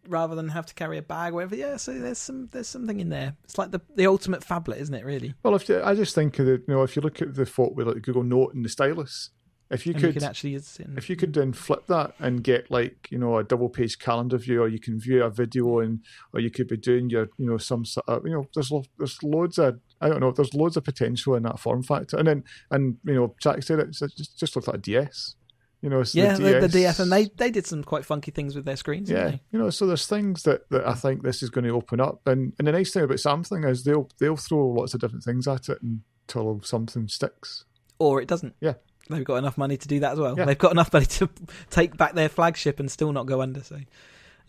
rather 0.07 0.35
than 0.35 0.49
have 0.49 0.65
to 0.67 0.73
carry 0.73 0.97
a 0.97 1.01
bag 1.01 1.33
or 1.33 1.35
whatever. 1.35 1.55
Yeah, 1.55 1.77
so 1.77 1.93
there's 1.97 2.17
some 2.17 2.49
there's 2.51 2.67
something 2.67 2.99
in 2.99 3.09
there. 3.09 3.35
It's 3.43 3.57
like 3.57 3.71
the 3.71 3.81
the 3.95 4.07
ultimate 4.07 4.41
phablet, 4.41 4.77
isn't 4.77 4.93
it? 4.95 5.05
Really, 5.05 5.33
Well, 5.43 5.55
if 5.55 5.67
you, 5.69 5.81
I 5.83 5.95
just 5.95 6.15
think 6.15 6.39
of 6.39 6.45
the, 6.45 6.53
you 6.67 6.73
know, 6.73 6.83
if 6.83 6.95
you 6.95 7.01
look 7.01 7.21
at 7.21 7.35
the 7.35 7.45
thought 7.45 7.75
with 7.75 7.87
like 7.87 8.01
Google 8.01 8.23
Note 8.23 8.53
and 8.53 8.63
the 8.63 8.69
stylus, 8.69 9.31
if 9.69 9.85
you 9.85 9.93
and 9.93 10.01
could, 10.01 10.15
you 10.15 10.25
actually 10.25 10.53
in- 10.55 10.95
if 10.97 11.09
you 11.09 11.15
could 11.17 11.33
then 11.33 11.51
flip 11.51 11.87
that 11.87 12.13
and 12.19 12.41
get 12.43 12.71
like 12.71 13.09
you 13.11 13.17
know 13.17 13.37
a 13.37 13.43
double 13.43 13.67
page 13.69 13.99
calendar 13.99 14.37
view, 14.37 14.61
or 14.61 14.67
you 14.69 14.79
can 14.79 14.99
view 14.99 15.23
a 15.23 15.29
video 15.29 15.79
and, 15.79 15.99
or 16.33 16.39
you 16.39 16.49
could 16.49 16.67
be 16.67 16.77
doing 16.77 17.09
your, 17.09 17.27
you 17.37 17.49
know, 17.49 17.57
some 17.57 17.83
sort 17.83 18.07
of, 18.07 18.25
you 18.25 18.31
know, 18.31 18.47
there's 18.55 18.71
lo- 18.71 18.85
there's 18.97 19.21
loads 19.21 19.57
of, 19.57 19.79
I 19.99 20.07
don't 20.07 20.21
know, 20.21 20.31
there's 20.31 20.53
loads 20.53 20.77
of 20.77 20.85
potential 20.85 21.35
in 21.35 21.43
that 21.43 21.59
form 21.59 21.83
factor, 21.83 22.17
and 22.17 22.27
then 22.27 22.43
and 22.71 22.97
you 23.03 23.15
know, 23.15 23.35
Jack 23.41 23.61
said 23.63 23.79
it, 23.79 23.89
it 24.01 24.11
just 24.15 24.39
just 24.39 24.55
looks 24.55 24.67
like 24.67 24.77
a 24.77 24.79
DS, 24.79 25.35
you 25.81 25.89
know, 25.89 26.03
so 26.03 26.19
yeah, 26.19 26.35
the, 26.35 26.61
the 26.61 26.67
DS, 26.67 26.99
and 26.99 27.11
they 27.11 27.25
they 27.37 27.51
did 27.51 27.67
some 27.67 27.83
quite 27.83 28.05
funky 28.05 28.31
things 28.31 28.55
with 28.55 28.65
their 28.65 28.75
screens. 28.75 29.09
yeah, 29.09 29.35
you 29.51 29.59
know, 29.59 29.69
so 29.69 29.85
there's 29.85 30.07
things 30.07 30.43
that, 30.43 30.67
that 30.69 30.87
I 30.87 30.93
think 30.93 31.23
this 31.23 31.43
is 31.43 31.49
going 31.49 31.65
to 31.65 31.71
open 31.71 31.99
up, 31.99 32.25
and 32.25 32.53
and 32.57 32.67
the 32.67 32.71
nice 32.71 32.91
thing 32.91 33.03
about 33.03 33.17
Samsung 33.17 33.69
is 33.69 33.83
they'll 33.83 34.09
they'll 34.19 34.37
throw 34.37 34.67
lots 34.67 34.93
of 34.93 35.01
different 35.01 35.23
things 35.23 35.47
at 35.47 35.69
it 35.69 35.79
until 35.81 36.61
something 36.63 37.07
sticks. 37.07 37.65
or 37.99 38.21
it 38.21 38.27
doesn't. 38.27 38.55
Yeah. 38.59 38.73
they've 39.09 39.23
got 39.23 39.35
enough 39.35 39.57
money 39.57 39.77
to 39.77 39.87
do 39.87 39.99
that 40.01 40.13
as 40.13 40.19
well. 40.19 40.35
Yeah. 40.37 40.45
They've 40.45 40.57
got 40.57 40.71
enough 40.71 40.91
money 40.91 41.05
to 41.05 41.29
take 41.69 41.95
back 41.95 42.13
their 42.13 42.29
flagship 42.29 42.79
and 42.79 42.89
still 42.91 43.13
not 43.13 43.25
go 43.27 43.41
under. 43.41 43.63
So. 43.63 43.79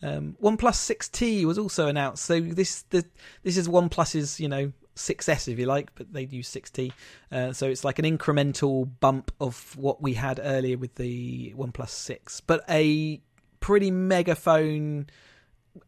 Um, 0.00 0.36
OnePlus 0.42 0.96
6T 0.96 1.44
was 1.44 1.58
also 1.58 1.88
announced. 1.88 2.24
So 2.24 2.40
this 2.40 2.82
the, 2.90 3.04
this 3.42 3.56
is 3.56 3.68
OnePlus's 3.68 4.38
you 4.40 4.48
know 4.48 4.72
6S 4.98 5.48
if 5.48 5.58
you 5.58 5.66
like, 5.66 5.94
but 5.94 6.12
they 6.12 6.24
use 6.24 6.50
6T. 6.50 6.92
Uh, 7.30 7.52
so 7.52 7.68
it's 7.68 7.84
like 7.84 7.98
an 7.98 8.04
incremental 8.04 8.88
bump 9.00 9.32
of 9.40 9.76
what 9.76 10.02
we 10.02 10.14
had 10.14 10.40
earlier 10.42 10.76
with 10.76 10.94
the 10.96 11.54
OnePlus 11.56 11.90
6, 11.90 12.40
but 12.42 12.62
a 12.68 13.20
pretty 13.60 13.90
mega 13.90 14.34
phone 14.34 15.06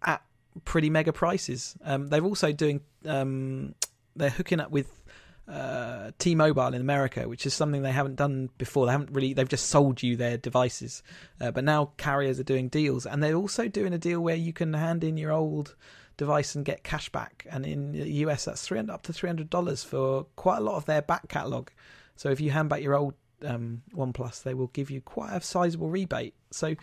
at 0.03 0.23
pretty 0.65 0.91
mega 0.91 1.13
prices. 1.13 1.77
Um, 1.85 2.09
they're 2.09 2.25
also 2.25 2.53
doing 2.53 2.81
um, 3.07 3.75
they're 4.17 4.31
hooking 4.31 4.61
up 4.61 4.71
with 4.71 5.01
uh, 5.49 6.13
T-Mobile 6.19 6.75
in 6.75 6.81
America, 6.81 7.29
which 7.29 7.45
is 7.47 7.55
something 7.55 7.83
they 7.83 7.93
haven't 7.93 8.17
done 8.17 8.51
before. 8.59 8.87
They 8.87 8.93
haven't 8.93 9.11
really. 9.13 9.33
They've 9.33 9.49
just 9.49 9.67
sold 9.67 10.03
you 10.03 10.17
their 10.17 10.37
devices, 10.37 11.03
uh, 11.41 11.51
but 11.51 11.65
now 11.65 11.93
carriers 11.97 12.39
are 12.39 12.45
doing 12.45 12.69
deals, 12.69 13.07
and 13.07 13.23
they're 13.23 13.35
also 13.35 13.69
doing 13.69 13.93
a 13.93 13.99
deal 13.99 14.21
where 14.21 14.37
you 14.37 14.53
can 14.53 14.75
hand 14.75 15.03
in 15.03 15.17
your 15.17 15.33
old 15.33 15.75
device 16.21 16.55
and 16.55 16.65
get 16.65 16.85
cash 16.85 17.09
back. 17.09 17.47
And 17.51 17.65
in 17.65 17.93
the 17.93 18.13
US, 18.25 18.45
that's 18.45 18.63
three 18.63 18.79
hundred 18.79 18.93
up 18.93 19.03
to 19.05 19.13
three 19.13 19.29
hundred 19.29 19.49
dollars 19.51 19.83
for 19.83 20.27
quite 20.37 20.59
a 20.59 20.61
lot 20.61 20.77
of 20.77 20.85
their 20.85 21.03
back 21.03 21.29
catalog. 21.29 21.71
So 22.15 22.29
if 22.31 22.41
you 22.41 22.51
hand 22.51 22.69
back 22.69 22.83
your 22.83 22.95
old 22.95 23.15
um, 23.43 23.83
OnePlus, 23.95 24.43
they 24.43 24.55
will 24.55 24.69
give 24.69 24.91
you 24.91 25.01
quite 25.01 25.33
a 25.33 25.41
sizable 25.41 25.89
rebate. 25.89 26.35
So, 26.51 26.77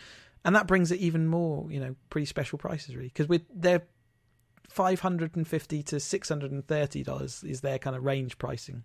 and 0.43 0.55
that 0.55 0.65
brings 0.65 0.91
it 0.91 0.99
even 0.99 1.27
more, 1.27 1.71
you 1.71 1.79
know, 1.79 1.95
pretty 2.09 2.25
special 2.25 2.57
prices 2.57 2.95
really, 2.95 3.11
because 3.13 3.27
hundred 4.99 5.35
and 5.35 5.47
fifty 5.47 5.83
to 5.83 5.99
six 5.99 6.29
hundred 6.29 6.51
and 6.51 6.67
thirty 6.67 7.03
dollars 7.03 7.43
is 7.43 7.61
their 7.61 7.77
kind 7.77 7.95
of 7.95 8.03
range 8.03 8.37
pricing, 8.39 8.83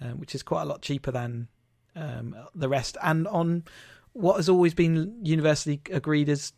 um, 0.00 0.20
which 0.20 0.34
is 0.34 0.42
quite 0.44 0.62
a 0.62 0.66
lot 0.66 0.82
cheaper 0.82 1.10
than 1.10 1.48
um, 1.96 2.36
the 2.54 2.68
rest, 2.68 2.96
and 3.02 3.26
on 3.26 3.64
what 4.12 4.36
has 4.36 4.48
always 4.48 4.74
been 4.74 5.18
universally 5.22 5.80
agreed 5.90 6.28
as 6.28 6.52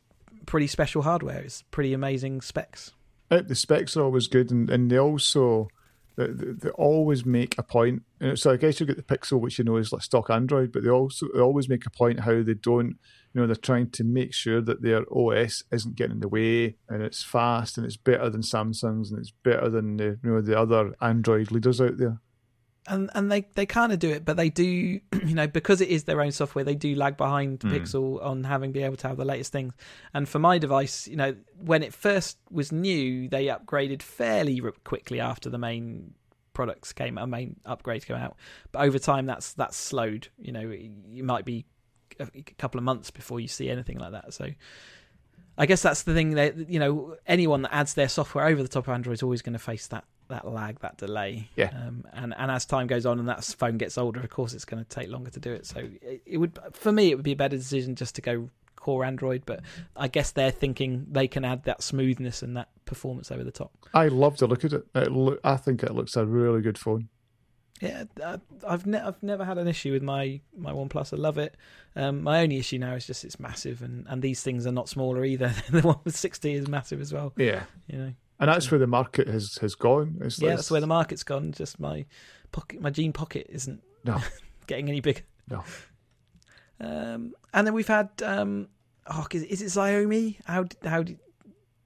pretty 0.46 0.66
special 0.66 1.02
hardware. 1.02 1.40
It's 1.40 1.62
pretty 1.70 1.92
amazing 1.92 2.40
specs. 2.40 2.92
The 3.40 3.54
specs 3.54 3.96
are 3.96 4.02
always 4.02 4.26
good, 4.26 4.50
and, 4.50 4.68
and 4.68 4.90
they 4.90 4.98
also 4.98 5.68
they, 6.16 6.26
they 6.26 6.70
always 6.70 7.24
make 7.24 7.56
a 7.58 7.62
point. 7.62 8.02
And 8.20 8.38
so 8.38 8.50
I 8.50 8.56
guess 8.56 8.78
you 8.78 8.86
get 8.86 8.96
the 8.96 9.02
Pixel, 9.02 9.40
which 9.40 9.58
you 9.58 9.64
know 9.64 9.76
is 9.76 9.92
like 9.92 10.02
stock 10.02 10.30
Android, 10.30 10.72
but 10.72 10.84
they 10.84 10.90
also 10.90 11.26
they 11.34 11.40
always 11.40 11.68
make 11.68 11.86
a 11.86 11.90
point 11.90 12.20
how 12.20 12.42
they 12.42 12.54
don't. 12.54 12.98
You 13.34 13.40
know, 13.40 13.46
they're 13.46 13.56
trying 13.56 13.90
to 13.90 14.04
make 14.04 14.34
sure 14.34 14.60
that 14.60 14.82
their 14.82 15.04
OS 15.10 15.64
isn't 15.72 15.96
getting 15.96 16.16
in 16.16 16.20
the 16.20 16.28
way, 16.28 16.76
and 16.88 17.02
it's 17.02 17.22
fast, 17.22 17.78
and 17.78 17.86
it's 17.86 17.96
better 17.96 18.28
than 18.28 18.42
Samsung's, 18.42 19.10
and 19.10 19.18
it's 19.18 19.32
better 19.42 19.68
than 19.68 19.96
the 19.96 20.18
you 20.22 20.30
know 20.30 20.40
the 20.40 20.58
other 20.58 20.94
Android 21.00 21.50
leaders 21.50 21.80
out 21.80 21.96
there 21.96 22.20
and 22.86 23.10
and 23.14 23.30
they 23.30 23.46
they 23.54 23.66
kind 23.66 23.92
of 23.92 23.98
do 23.98 24.10
it, 24.10 24.24
but 24.24 24.36
they 24.36 24.48
do 24.48 24.64
you 25.24 25.34
know 25.34 25.46
because 25.46 25.80
it 25.80 25.88
is 25.88 26.04
their 26.04 26.20
own 26.20 26.32
software, 26.32 26.64
they 26.64 26.74
do 26.74 26.94
lag 26.94 27.16
behind 27.16 27.60
Mm. 27.60 27.70
Pixel 27.70 28.24
on 28.24 28.44
having 28.44 28.72
be 28.72 28.82
able 28.82 28.96
to 28.96 29.08
have 29.08 29.16
the 29.16 29.24
latest 29.24 29.52
things. 29.52 29.74
And 30.14 30.28
for 30.28 30.38
my 30.38 30.58
device, 30.58 31.06
you 31.06 31.16
know, 31.16 31.36
when 31.58 31.82
it 31.82 31.94
first 31.94 32.38
was 32.50 32.72
new, 32.72 33.28
they 33.28 33.46
upgraded 33.46 34.02
fairly 34.02 34.60
quickly 34.84 35.20
after 35.20 35.48
the 35.48 35.58
main 35.58 36.14
products 36.54 36.92
came, 36.92 37.18
a 37.18 37.26
main 37.26 37.56
upgrade 37.64 38.04
came 38.06 38.16
out. 38.16 38.36
But 38.72 38.82
over 38.82 38.98
time, 38.98 39.26
that's 39.26 39.52
that's 39.52 39.76
slowed. 39.76 40.28
You 40.38 40.52
know, 40.52 40.70
you 40.70 41.22
might 41.22 41.44
be 41.44 41.64
a 42.18 42.26
couple 42.58 42.78
of 42.78 42.84
months 42.84 43.10
before 43.10 43.40
you 43.40 43.48
see 43.48 43.68
anything 43.68 43.98
like 43.98 44.12
that. 44.12 44.34
So. 44.34 44.48
I 45.58 45.66
guess 45.66 45.82
that's 45.82 46.04
the 46.04 46.14
thing 46.14 46.30
that 46.36 46.70
you 46.70 46.78
know 46.78 47.14
anyone 47.26 47.60
that 47.60 47.74
adds 47.74 47.92
their 47.92 48.08
software 48.08 48.46
over 48.46 48.62
the 48.62 48.70
top 48.70 48.88
of 48.88 48.94
Android 48.94 49.12
is 49.12 49.22
always 49.22 49.42
going 49.42 49.52
to 49.52 49.58
face 49.58 49.86
that 49.88 50.04
that 50.32 50.46
lag, 50.46 50.80
that 50.80 50.98
delay. 50.98 51.48
Yeah. 51.56 51.70
Um, 51.74 52.04
and 52.12 52.34
and 52.36 52.50
as 52.50 52.66
time 52.66 52.86
goes 52.86 53.06
on 53.06 53.18
and 53.18 53.28
that 53.28 53.44
phone 53.44 53.78
gets 53.78 53.96
older, 53.96 54.20
of 54.20 54.30
course, 54.30 54.52
it's 54.54 54.64
going 54.64 54.82
to 54.82 54.88
take 54.88 55.08
longer 55.08 55.30
to 55.30 55.40
do 55.40 55.52
it. 55.52 55.66
So 55.66 55.80
it, 56.00 56.22
it 56.26 56.36
would, 56.38 56.58
for 56.72 56.90
me, 56.90 57.10
it 57.10 57.14
would 57.14 57.24
be 57.24 57.32
a 57.32 57.36
better 57.36 57.56
decision 57.56 57.94
just 57.94 58.14
to 58.16 58.22
go 58.22 58.50
core 58.76 59.04
Android. 59.04 59.44
But 59.46 59.60
I 59.96 60.08
guess 60.08 60.32
they're 60.32 60.50
thinking 60.50 61.06
they 61.10 61.28
can 61.28 61.44
add 61.44 61.64
that 61.64 61.82
smoothness 61.82 62.42
and 62.42 62.56
that 62.56 62.68
performance 62.84 63.30
over 63.30 63.44
the 63.44 63.52
top. 63.52 63.72
I 63.94 64.08
love 64.08 64.36
to 64.38 64.46
look 64.46 64.64
at 64.64 64.72
it. 64.72 64.86
it 64.94 65.12
look, 65.12 65.40
I 65.44 65.56
think 65.56 65.82
it 65.82 65.94
looks 65.94 66.16
a 66.16 66.26
really 66.26 66.60
good 66.60 66.78
phone. 66.78 67.08
Yeah, 67.80 68.04
I've 68.66 68.86
ne- 68.86 69.00
I've 69.00 69.20
never 69.24 69.44
had 69.44 69.58
an 69.58 69.66
issue 69.66 69.92
with 69.92 70.04
my 70.04 70.40
my 70.56 70.70
OnePlus. 70.70 71.12
I 71.12 71.16
love 71.16 71.36
it. 71.36 71.56
Um, 71.96 72.22
my 72.22 72.40
only 72.40 72.58
issue 72.58 72.78
now 72.78 72.94
is 72.94 73.08
just 73.08 73.24
it's 73.24 73.40
massive, 73.40 73.82
and, 73.82 74.06
and 74.08 74.22
these 74.22 74.40
things 74.40 74.68
are 74.68 74.72
not 74.72 74.88
smaller 74.88 75.24
either. 75.24 75.52
the 75.70 75.82
one 75.82 75.98
with 76.04 76.16
sixty 76.16 76.54
is 76.54 76.68
massive 76.68 77.00
as 77.00 77.12
well. 77.12 77.32
Yeah, 77.36 77.64
You 77.88 77.98
know. 77.98 78.12
And 78.42 78.48
that's 78.50 78.70
where 78.70 78.78
the 78.78 78.86
market 78.86 79.26
has 79.28 79.56
has 79.62 79.74
gone. 79.74 80.18
It's, 80.20 80.38
Yeah, 80.38 80.48
it's- 80.48 80.58
that's 80.58 80.70
where 80.70 80.80
the 80.82 80.86
market's 80.86 81.22
gone. 81.22 81.52
Just 81.52 81.80
my 81.80 82.04
pocket, 82.50 82.80
my 82.82 82.90
jean 82.90 83.12
pocket 83.14 83.46
isn't 83.48 83.80
No. 84.04 84.18
getting 84.66 84.88
any 84.90 85.00
bigger. 85.00 85.22
No. 85.48 85.64
Um, 86.80 87.34
and 87.54 87.66
then 87.66 87.74
we've 87.74 87.88
had 87.88 88.10
um, 88.24 88.68
oh, 89.06 89.26
is, 89.30 89.42
is 89.44 89.62
it 89.62 89.66
Xiaomi? 89.78 90.36
How 90.44 90.64
how 90.84 91.04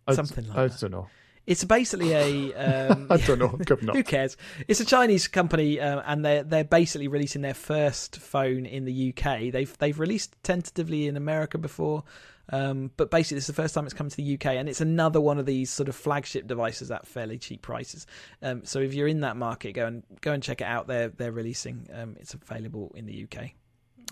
I- 0.09 0.15
something 0.15 0.49
like 0.49 0.57
I 0.57 0.67
that. 0.69 0.81
don't 0.81 0.91
know. 0.93 1.09
It's 1.47 1.63
basically 1.63 2.13
a. 2.13 2.55
Um, 2.55 3.07
I 3.11 3.19
don't 3.19 3.39
know. 3.39 3.51
I'm 3.51 3.59
giving 3.59 3.89
up. 3.91 3.95
Who 3.95 4.03
cares? 4.03 4.37
It's 4.67 4.81
a 4.81 4.85
Chinese 4.85 5.29
company, 5.29 5.79
uh, 5.79 6.03
and 6.05 6.25
they're 6.25 6.43
they're 6.43 6.65
basically 6.65 7.07
releasing 7.09 7.43
their 7.43 7.55
first 7.55 8.17
phone 8.17 8.67
in 8.67 8.85
the 8.85 9.15
UK. 9.17 9.53
They've 9.53 9.79
they've 9.79 9.99
released 10.01 10.35
tentatively 10.43 11.07
in 11.07 11.17
America 11.17 11.57
before, 11.59 12.03
um, 12.51 12.91
but 12.97 13.11
basically 13.11 13.37
this 13.37 13.45
is 13.45 13.55
the 13.55 13.61
first 13.63 13.75
time 13.75 13.85
it's 13.85 13.95
come 13.95 14.09
to 14.09 14.17
the 14.17 14.35
UK, 14.35 14.47
and 14.47 14.69
it's 14.69 14.81
another 14.81 15.21
one 15.21 15.39
of 15.39 15.47
these 15.47 15.71
sort 15.71 15.89
of 15.89 15.97
flagship 15.97 16.47
devices 16.47 16.91
at 16.91 17.07
fairly 17.07 17.39
cheap 17.39 17.63
prices. 17.63 18.07
Um, 18.43 18.65
so 18.65 18.79
if 18.81 18.95
you're 18.95 19.09
in 19.09 19.21
that 19.21 19.37
market, 19.37 19.73
go 19.73 19.87
and 19.87 20.03
go 20.21 20.33
and 20.33 20.43
check 20.43 20.61
it 20.61 20.67
out. 20.67 20.87
They're 20.87 21.09
they're 21.09 21.33
releasing. 21.33 21.89
Um, 21.93 22.17
it's 22.21 22.35
available 22.35 22.93
in 22.95 23.07
the 23.07 23.25
UK. 23.25 23.51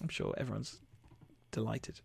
I'm 0.03 0.09
sure 0.09 0.35
everyone's 0.37 0.80
delighted. 1.53 2.01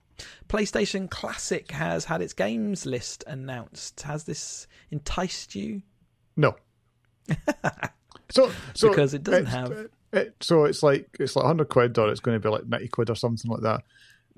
PlayStation 0.49 1.09
Classic 1.09 1.71
has 1.71 2.05
had 2.05 2.21
its 2.21 2.33
games 2.33 2.85
list 2.85 3.23
announced. 3.25 4.01
Has 4.01 4.25
this 4.25 4.67
enticed 4.91 5.55
you? 5.55 5.81
No. 6.37 6.55
so, 8.29 8.51
so 8.73 8.89
Because 8.89 9.13
it 9.13 9.23
doesn't 9.23 9.47
it's- 9.47 9.53
have- 9.55 9.87
It, 10.11 10.35
so 10.41 10.65
it's 10.65 10.81
like 10.83 11.07
it's 11.19 11.35
like 11.35 11.45
hundred 11.45 11.69
quid, 11.69 11.97
or 11.99 12.09
it's 12.09 12.19
going 12.19 12.35
to 12.35 12.39
be 12.39 12.49
like 12.51 12.65
ninety 12.67 12.87
quid, 12.87 13.09
or 13.11 13.15
something 13.15 13.49
like 13.51 13.61
that. 13.61 13.83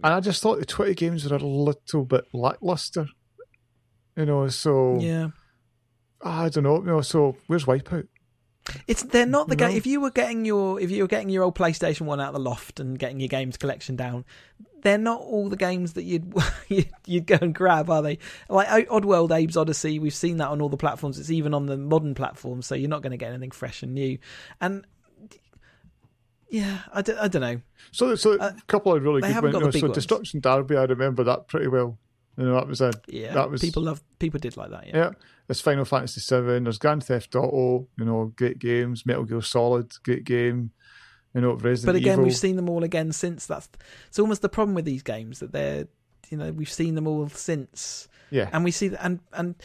And 0.03 0.13
I 0.13 0.19
just 0.19 0.41
thought 0.41 0.59
the 0.59 0.65
twenty 0.65 0.93
games 0.93 1.29
were 1.29 1.35
a 1.35 1.39
little 1.39 2.05
bit 2.05 2.25
lackluster. 2.33 3.07
You 4.15 4.25
know, 4.25 4.47
so 4.49 4.97
Yeah. 4.99 5.29
I 6.21 6.49
don't 6.49 6.63
know. 6.63 6.79
You 6.79 6.85
know, 6.87 7.01
so 7.01 7.37
where's 7.47 7.65
Wipeout? 7.65 8.07
It's 8.87 9.03
they're 9.03 9.25
not 9.25 9.47
the 9.47 9.55
No. 9.55 9.67
game. 9.67 9.75
If 9.77 9.87
you 9.87 9.99
were 10.01 10.11
getting 10.11 10.45
your 10.45 10.79
if 10.79 10.91
you 10.91 11.03
were 11.03 11.07
getting 11.07 11.29
your 11.29 11.43
old 11.43 11.55
PlayStation 11.55 12.01
One 12.01 12.19
out 12.19 12.27
of 12.29 12.33
the 12.33 12.39
loft 12.39 12.79
and 12.79 12.97
getting 12.99 13.19
your 13.19 13.27
games 13.27 13.57
collection 13.57 13.95
down, 13.95 14.23
they're 14.83 14.97
not 14.99 15.19
all 15.21 15.49
the 15.49 15.55
games 15.55 15.93
that 15.93 16.03
you'd 16.03 16.31
you'd, 16.67 16.89
you'd 17.07 17.25
go 17.27 17.37
and 17.41 17.55
grab, 17.55 17.89
are 17.89 18.01
they? 18.03 18.19
Like 18.49 18.67
Oddworld, 18.87 19.31
Abe's 19.31 19.57
Odyssey, 19.57 19.97
we've 19.97 20.13
seen 20.13 20.37
that 20.37 20.49
on 20.49 20.61
all 20.61 20.69
the 20.69 20.77
platforms. 20.77 21.17
It's 21.19 21.31
even 21.31 21.53
on 21.55 21.65
the 21.65 21.77
modern 21.77 22.13
platforms, 22.13 22.67
so 22.67 22.75
you're 22.75 22.89
not 22.89 23.01
going 23.01 23.11
to 23.11 23.17
get 23.17 23.29
anything 23.29 23.51
fresh 23.51 23.81
and 23.81 23.93
new. 23.95 24.19
And 24.59 24.85
yeah, 26.51 26.79
I 26.93 27.01
don't, 27.01 27.17
I 27.17 27.27
don't 27.27 27.41
know. 27.41 27.61
So, 27.91 28.13
so 28.15 28.37
Uh, 28.37 28.51
a 28.55 28.61
couple 28.67 28.93
of 28.93 29.01
really 29.03 29.21
they 29.21 29.33
good 29.33 29.41
ones. 29.43 29.53
got 29.53 29.57
You 29.57 29.59
the 29.61 29.65
know, 29.65 29.71
big 29.71 29.79
so 29.81 29.87
ones. 29.87 29.95
Destruction 29.95 30.39
Derby, 30.41 30.77
I 30.77 30.83
remember 30.83 31.23
that 31.23 31.47
pretty 31.47 31.67
well. 31.67 31.97
You 32.37 32.45
know, 32.45 32.53
that 32.55 32.67
was 32.67 32.79
a 32.81 32.91
Yeah, 33.07 33.33
That 33.33 33.49
was- 33.49 33.61
people 33.61 33.81
love 33.83 34.01
people 34.19 34.39
did 34.39 34.55
like 34.57 34.69
that. 34.71 34.87
Yeah, 34.87 34.97
yeah. 34.97 35.09
There's 35.47 35.59
Final 35.61 35.83
Fantasy 35.85 36.21
Seven. 36.21 36.63
There's 36.63 36.77
Grand 36.77 37.03
Theft 37.03 37.35
Auto. 37.35 37.87
You 37.97 38.05
know, 38.05 38.33
great 38.37 38.59
games. 38.59 39.05
Metal 39.05 39.23
Gear 39.25 39.41
Solid, 39.41 39.91
great 40.03 40.23
game. 40.23 40.71
You 41.33 41.41
know, 41.41 41.53
Resident 41.53 41.85
but 41.85 41.95
again, 41.95 42.13
Evil. 42.13 42.25
we've 42.25 42.35
seen 42.37 42.55
them 42.57 42.69
all 42.69 42.83
again 42.83 43.11
since. 43.11 43.45
That's 43.47 43.69
it's 44.07 44.19
almost 44.19 44.41
the 44.41 44.49
problem 44.49 44.75
with 44.75 44.85
these 44.85 45.03
games 45.03 45.39
that 45.39 45.51
they're 45.51 45.87
you 46.29 46.37
know 46.37 46.51
we've 46.51 46.71
seen 46.71 46.95
them 46.95 47.07
all 47.07 47.27
since. 47.29 48.07
yeah, 48.29 48.49
and 48.53 48.63
we 48.63 48.71
see 48.71 48.89
that 48.89 49.03
and 49.03 49.19
and 49.33 49.55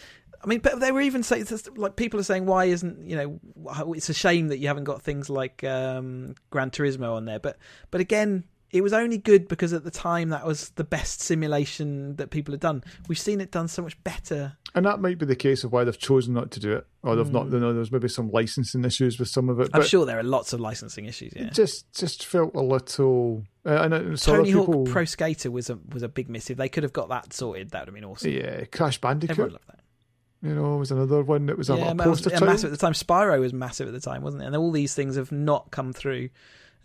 I 0.42 0.46
mean, 0.46 0.60
but 0.60 0.80
they 0.80 0.92
were 0.92 1.00
even 1.00 1.22
saying 1.22 1.46
like 1.76 1.96
people 1.96 2.20
are 2.20 2.24
saying, 2.24 2.46
why 2.46 2.66
isn't 2.66 3.08
you 3.08 3.16
know? 3.16 3.92
It's 3.94 4.08
a 4.08 4.14
shame 4.14 4.48
that 4.48 4.58
you 4.58 4.68
haven't 4.68 4.84
got 4.84 5.02
things 5.02 5.28
like 5.30 5.64
um, 5.64 6.34
Gran 6.50 6.70
Turismo 6.70 7.14
on 7.14 7.24
there. 7.24 7.38
But 7.38 7.58
but 7.90 8.00
again, 8.00 8.44
it 8.70 8.82
was 8.82 8.92
only 8.92 9.18
good 9.18 9.48
because 9.48 9.72
at 9.72 9.84
the 9.84 9.90
time 9.90 10.30
that 10.30 10.46
was 10.46 10.70
the 10.70 10.84
best 10.84 11.20
simulation 11.20 12.16
that 12.16 12.30
people 12.30 12.52
had 12.52 12.60
done. 12.60 12.82
We've 13.08 13.18
seen 13.18 13.40
it 13.40 13.50
done 13.50 13.68
so 13.68 13.82
much 13.82 14.02
better. 14.04 14.56
and 14.74 14.84
that 14.84 15.00
might 15.00 15.18
be 15.18 15.26
the 15.26 15.36
case 15.36 15.64
of 15.64 15.72
why 15.72 15.84
they've 15.84 15.98
chosen 15.98 16.34
not 16.34 16.50
to 16.52 16.60
do 16.60 16.72
it, 16.74 16.86
or 17.02 17.16
they've 17.16 17.30
not. 17.32 17.50
You 17.50 17.60
know, 17.60 17.72
there's 17.72 17.92
maybe 17.92 18.08
some 18.08 18.30
licensing 18.30 18.84
issues 18.84 19.18
with 19.18 19.28
some 19.28 19.48
of 19.48 19.60
it. 19.60 19.68
Hmm. 19.68 19.76
I'm 19.76 19.82
sure 19.82 20.04
there 20.04 20.18
are 20.18 20.24
lots 20.24 20.52
of 20.52 20.60
licensing 20.60 21.06
issues. 21.06 21.32
Yeah. 21.34 21.44
it 21.44 21.52
just 21.52 21.92
just 21.92 22.26
felt 22.26 22.54
a 22.54 22.60
little. 22.62 23.44
Uh, 23.64 23.88
and 23.90 24.20
so 24.20 24.36
Tony 24.36 24.50
Hawk 24.50 24.66
people, 24.66 24.84
Pro 24.84 25.04
Skater 25.04 25.50
was 25.50 25.70
a 25.70 25.78
was 25.92 26.02
a 26.02 26.08
big 26.08 26.28
miss. 26.28 26.50
If 26.50 26.58
they 26.58 26.68
could 26.68 26.82
have 26.82 26.92
got 26.92 27.08
that 27.08 27.32
sorted, 27.32 27.70
that 27.70 27.80
would 27.80 27.88
have 27.88 27.94
been 27.94 28.04
awesome. 28.04 28.30
yeah, 28.32 28.64
Crash 28.66 29.00
Bandicoot. 29.00 29.30
Everyone 29.30 29.52
loved 29.52 29.68
that. 29.68 29.80
You 30.46 30.54
know, 30.54 30.76
it 30.76 30.78
was 30.78 30.90
another 30.90 31.22
one 31.22 31.46
that 31.46 31.58
was 31.58 31.70
a, 31.70 31.76
yeah, 31.76 31.90
a 31.90 31.94
but 31.94 32.06
it 32.06 32.10
was- 32.10 32.20
poster 32.22 32.44
massive 32.44 32.72
at 32.72 32.78
the 32.78 32.84
time. 32.86 32.92
Spyro 32.92 33.40
was 33.40 33.52
massive 33.52 33.88
at 33.88 33.94
the 33.94 34.00
time, 34.00 34.22
wasn't 34.22 34.42
it? 34.42 34.46
And 34.46 34.56
all 34.56 34.70
these 34.70 34.94
things 34.94 35.16
have 35.16 35.32
not 35.32 35.70
come 35.70 35.92
through. 35.92 36.28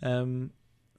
Um, 0.02 0.50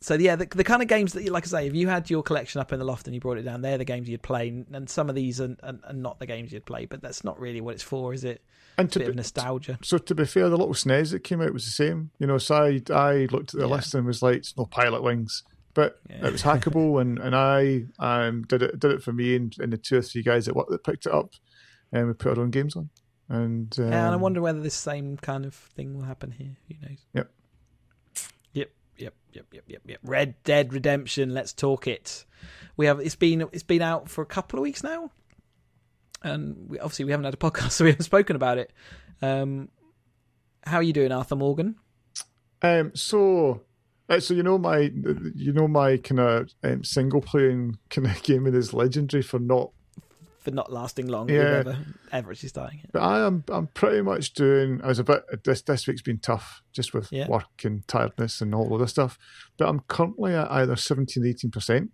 so 0.02 0.16
yeah, 0.16 0.36
the, 0.36 0.46
the 0.46 0.64
kind 0.64 0.82
of 0.82 0.88
games 0.88 1.14
that, 1.14 1.24
you, 1.24 1.32
like 1.32 1.46
I 1.46 1.48
say, 1.48 1.68
if 1.68 1.76
you 1.76 1.88
had 1.88 2.10
your 2.10 2.24
collection 2.24 2.60
up 2.60 2.74
in 2.74 2.80
the 2.80 2.86
loft 2.86 3.08
and 3.08 3.14
you 3.16 3.22
brought 3.22 3.38
it 3.38 3.44
down, 3.44 3.62
they're 3.62 3.78
the 3.78 3.86
games 3.86 4.10
you'd 4.10 4.22
play. 4.22 4.50
And 4.74 4.90
some 4.90 5.08
of 5.10 5.16
these 5.16 5.40
are, 5.40 5.56
are, 5.64 5.76
are 5.86 5.94
not 5.94 6.20
the 6.20 6.26
games 6.26 6.52
you'd 6.52 6.66
play. 6.66 6.86
But 6.86 7.02
that's 7.02 7.24
not 7.24 7.40
really 7.40 7.62
what 7.62 7.76
it's 7.76 7.84
for, 7.84 8.14
is 8.14 8.24
it? 8.24 8.42
And 8.78 8.90
A 8.90 8.92
to 8.92 9.00
bit 9.00 9.06
be, 9.06 9.10
of 9.12 9.16
nostalgia. 9.16 9.78
so 9.84 9.98
to 9.98 10.16
be 10.16 10.26
fair, 10.26 10.50
the 10.50 10.58
little 10.58 10.74
SNES 10.74 11.12
that 11.12 11.24
came 11.24 11.42
out 11.42 11.54
was 11.54 11.64
the 11.66 11.72
same. 11.72 12.12
You 12.20 12.28
know, 12.28 12.38
so 12.38 12.56
I, 12.56 12.82
I 12.94 13.14
looked 13.32 13.54
at 13.54 13.60
the 13.60 13.68
Yeah. 13.68 13.76
list 13.76 13.94
and 13.96 14.06
was 14.06 14.22
like, 14.22 14.38
it's 14.38 14.58
no 14.58 14.66
Pilotwings. 14.66 15.44
But 15.76 16.00
Yeah. 16.10 16.28
it 16.28 16.32
was 16.32 16.44
hackable, 16.44 17.02
and, 17.02 17.18
and 17.18 17.36
I 17.36 17.86
um, 17.98 18.44
did 18.44 18.62
it 18.62 18.80
did 18.80 18.92
it 18.92 19.02
for 19.02 19.12
me 19.12 19.36
and, 19.36 19.56
and 19.60 19.74
the 19.74 19.78
two 19.78 19.98
or 19.98 20.02
three 20.04 20.22
guys 20.22 20.48
at 20.48 20.56
work 20.56 20.68
that 20.70 20.84
picked 20.84 21.08
it 21.08 21.12
up, 21.12 21.32
and 21.94 22.08
we 22.08 22.14
put 22.14 22.38
our 22.38 22.44
own 22.44 22.50
games 22.52 22.76
on. 22.76 22.90
And, 23.30 23.74
um, 23.80 23.88
Yeah, 23.88 24.06
and 24.06 24.14
I 24.14 24.18
wonder 24.18 24.42
whether 24.42 24.60
this 24.60 24.76
same 24.76 25.16
kind 25.18 25.46
of 25.46 25.54
thing 25.54 25.96
will 25.96 26.04
happen 26.04 26.32
here. 26.32 26.58
Who 26.68 26.76
knows? 26.86 27.06
Yep. 27.14 27.32
Yep. 28.54 28.72
Yep. 28.98 29.14
Yep. 29.32 29.46
Yep. 29.54 29.64
Yep. 29.68 29.82
Yep. 29.86 30.00
Red 30.04 30.44
Dead 30.44 30.74
Redemption. 30.74 31.34
Let's 31.34 31.54
talk 31.54 31.88
it. 31.88 32.26
We 32.76 32.86
have. 32.88 33.00
It's 33.00 33.16
been. 33.16 33.42
It's 33.54 33.64
been 33.64 33.82
out 33.82 34.10
for 34.10 34.22
a 34.22 34.26
couple 34.26 34.60
of 34.60 34.64
weeks 34.64 34.84
now, 34.84 35.12
and 36.22 36.70
we, 36.70 36.80
obviously 36.80 37.06
we 37.06 37.12
haven't 37.12 37.26
had 37.26 37.34
a 37.34 37.38
podcast, 37.38 37.72
so 37.72 37.86
we 37.86 37.92
haven't 37.92 38.04
spoken 38.04 38.36
about 38.36 38.58
it. 38.58 38.74
Um, 39.22 39.70
how 40.66 40.78
are 40.78 40.84
you 40.84 40.94
doing, 40.94 41.12
Arthur 41.12 41.36
Morgan? 41.36 41.76
Um, 42.62 42.92
so, 42.96 43.62
uh, 44.10 44.20
so 44.20 44.34
you 44.34 44.44
know 44.44 44.58
my, 44.58 44.92
you 45.36 45.52
know 45.54 45.68
my 45.68 45.98
kind 45.98 46.20
of 46.20 46.50
um, 46.64 46.84
single 46.84 47.22
playing 47.22 47.78
kind 47.90 48.08
of 48.08 48.22
gaming 48.24 48.54
is 48.56 48.74
legendary 48.74 49.24
for 49.24 49.40
not. 49.40 49.72
For 50.44 50.52
not 50.52 50.72
lasting 50.72 51.08
long, 51.08 51.30
Yeah. 51.30 51.60
with 51.64 51.78
ever, 52.12 52.32
is 52.34 52.52
dying. 52.52 52.82
But 52.92 53.02
I 53.02 53.26
am, 53.26 53.44
I'm 53.50 53.68
pretty 53.68 54.02
much 54.02 54.34
doing. 54.34 54.82
I 54.84 54.88
was 54.88 55.00
a 55.00 55.04
bit. 55.04 55.24
This 55.46 55.62
this 55.62 55.88
week's 55.88 56.02
been 56.02 56.20
tough, 56.20 56.62
just 56.74 56.94
with 56.94 57.12
Yeah. 57.12 57.28
work 57.30 57.64
and 57.64 57.88
tiredness 57.88 58.42
and 58.42 58.54
all 58.54 58.74
of 58.74 58.82
this 58.82 58.92
stuff. 58.92 59.18
But 59.58 59.70
I'm 59.70 59.80
currently 59.88 60.34
at 60.36 60.52
either 60.52 60.76
17, 60.76 61.26
18 61.26 61.50
percent, 61.50 61.92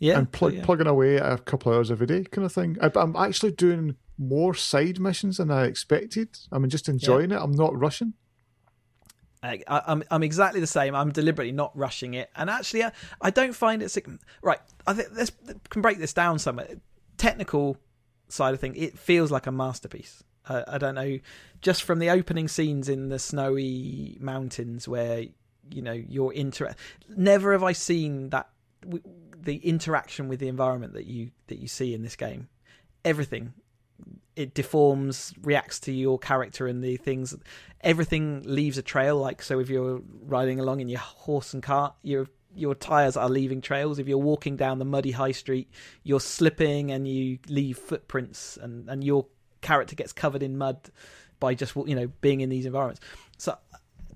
Yeah, 0.00 0.18
and 0.18 0.32
plug, 0.32 0.54
yeah. 0.54 0.64
plugging 0.64 0.88
away 0.88 1.18
at 1.18 1.32
a 1.32 1.38
couple 1.38 1.70
of 1.70 1.76
hours 1.78 1.90
every 1.92 2.06
day, 2.08 2.24
kind 2.24 2.44
of 2.44 2.52
thing. 2.52 2.76
I, 2.82 2.90
I'm 2.96 3.14
actually 3.14 3.52
doing 3.52 3.94
more 4.18 4.52
side 4.52 4.98
missions 4.98 5.36
than 5.36 5.50
I 5.52 5.64
expected. 5.66 6.28
I'm 6.50 6.68
just 6.68 6.88
enjoying 6.88 7.30
it. 7.30 7.38
I'm 7.40 7.52
not 7.52 7.78
rushing. 7.78 8.14
I, 9.42 9.62
I- 9.68 9.82
I'm 9.86 10.02
I'm 10.10 10.22
exactly 10.22 10.60
the 10.60 10.66
same. 10.66 10.94
I'm 10.94 11.12
deliberately 11.12 11.52
not 11.52 11.70
rushing 11.76 12.14
it, 12.14 12.30
and 12.36 12.50
actually, 12.50 12.82
I, 12.84 12.92
I 13.22 13.30
don't 13.30 13.54
find 13.54 13.80
it 13.82 13.90
sig- 13.90 14.18
right. 14.42 14.58
I 14.86 14.92
think 14.92 15.08
let's 15.14 15.30
can 15.70 15.80
break 15.82 15.98
this 15.98 16.12
down 16.12 16.38
somewhere. 16.38 16.68
Technical 17.20 17.76
side 18.28 18.54
of 18.54 18.60
thing, 18.60 18.74
it 18.76 18.98
feels 18.98 19.30
like 19.30 19.46
a 19.46 19.52
masterpiece. 19.52 20.24
I, 20.48 20.64
I 20.66 20.78
don't 20.78 20.94
know, 20.94 21.18
just 21.60 21.82
from 21.82 21.98
the 21.98 22.08
opening 22.08 22.48
scenes 22.48 22.88
in 22.88 23.10
the 23.10 23.18
snowy 23.18 24.16
mountains 24.20 24.88
where 24.88 25.24
you 25.70 25.82
know 25.82 25.92
you're 25.92 26.32
inter. 26.32 26.74
Never 27.14 27.52
have 27.52 27.62
I 27.62 27.72
seen 27.72 28.30
that 28.30 28.48
the 29.38 29.56
interaction 29.56 30.28
with 30.28 30.40
the 30.40 30.48
environment 30.48 30.94
that 30.94 31.06
you 31.06 31.30
that 31.48 31.58
you 31.58 31.68
see 31.68 31.92
in 31.92 32.02
this 32.02 32.16
game. 32.16 32.48
Everything 33.04 33.52
it 34.36 34.54
deforms, 34.54 35.34
reacts 35.42 35.80
to 35.80 35.92
your 35.92 36.18
character 36.18 36.66
and 36.66 36.82
the 36.82 36.96
things. 36.96 37.36
Everything 37.82 38.42
leaves 38.46 38.78
a 38.78 38.82
trail. 38.82 39.18
Like 39.18 39.42
so, 39.42 39.60
if 39.60 39.68
you're 39.68 40.00
riding 40.22 40.58
along 40.58 40.80
in 40.80 40.88
your 40.88 41.00
horse 41.00 41.52
and 41.52 41.62
cart, 41.62 41.94
your 42.02 42.26
your 42.54 42.74
tires 42.74 43.16
are 43.16 43.28
leaving 43.28 43.60
trails. 43.60 43.98
If 43.98 44.08
you're 44.08 44.18
walking 44.18 44.56
down 44.56 44.78
the 44.78 44.84
muddy 44.84 45.12
high 45.12 45.32
street, 45.32 45.70
you're 46.02 46.20
slipping 46.20 46.90
and 46.90 47.06
you 47.06 47.38
leave 47.48 47.78
footprints, 47.78 48.56
and 48.56 48.88
and 48.88 49.04
your 49.04 49.26
character 49.60 49.94
gets 49.94 50.12
covered 50.12 50.42
in 50.42 50.58
mud 50.58 50.78
by 51.38 51.54
just 51.54 51.74
you 51.74 51.94
know 51.94 52.08
being 52.20 52.40
in 52.40 52.48
these 52.48 52.66
environments. 52.66 53.00
So 53.38 53.56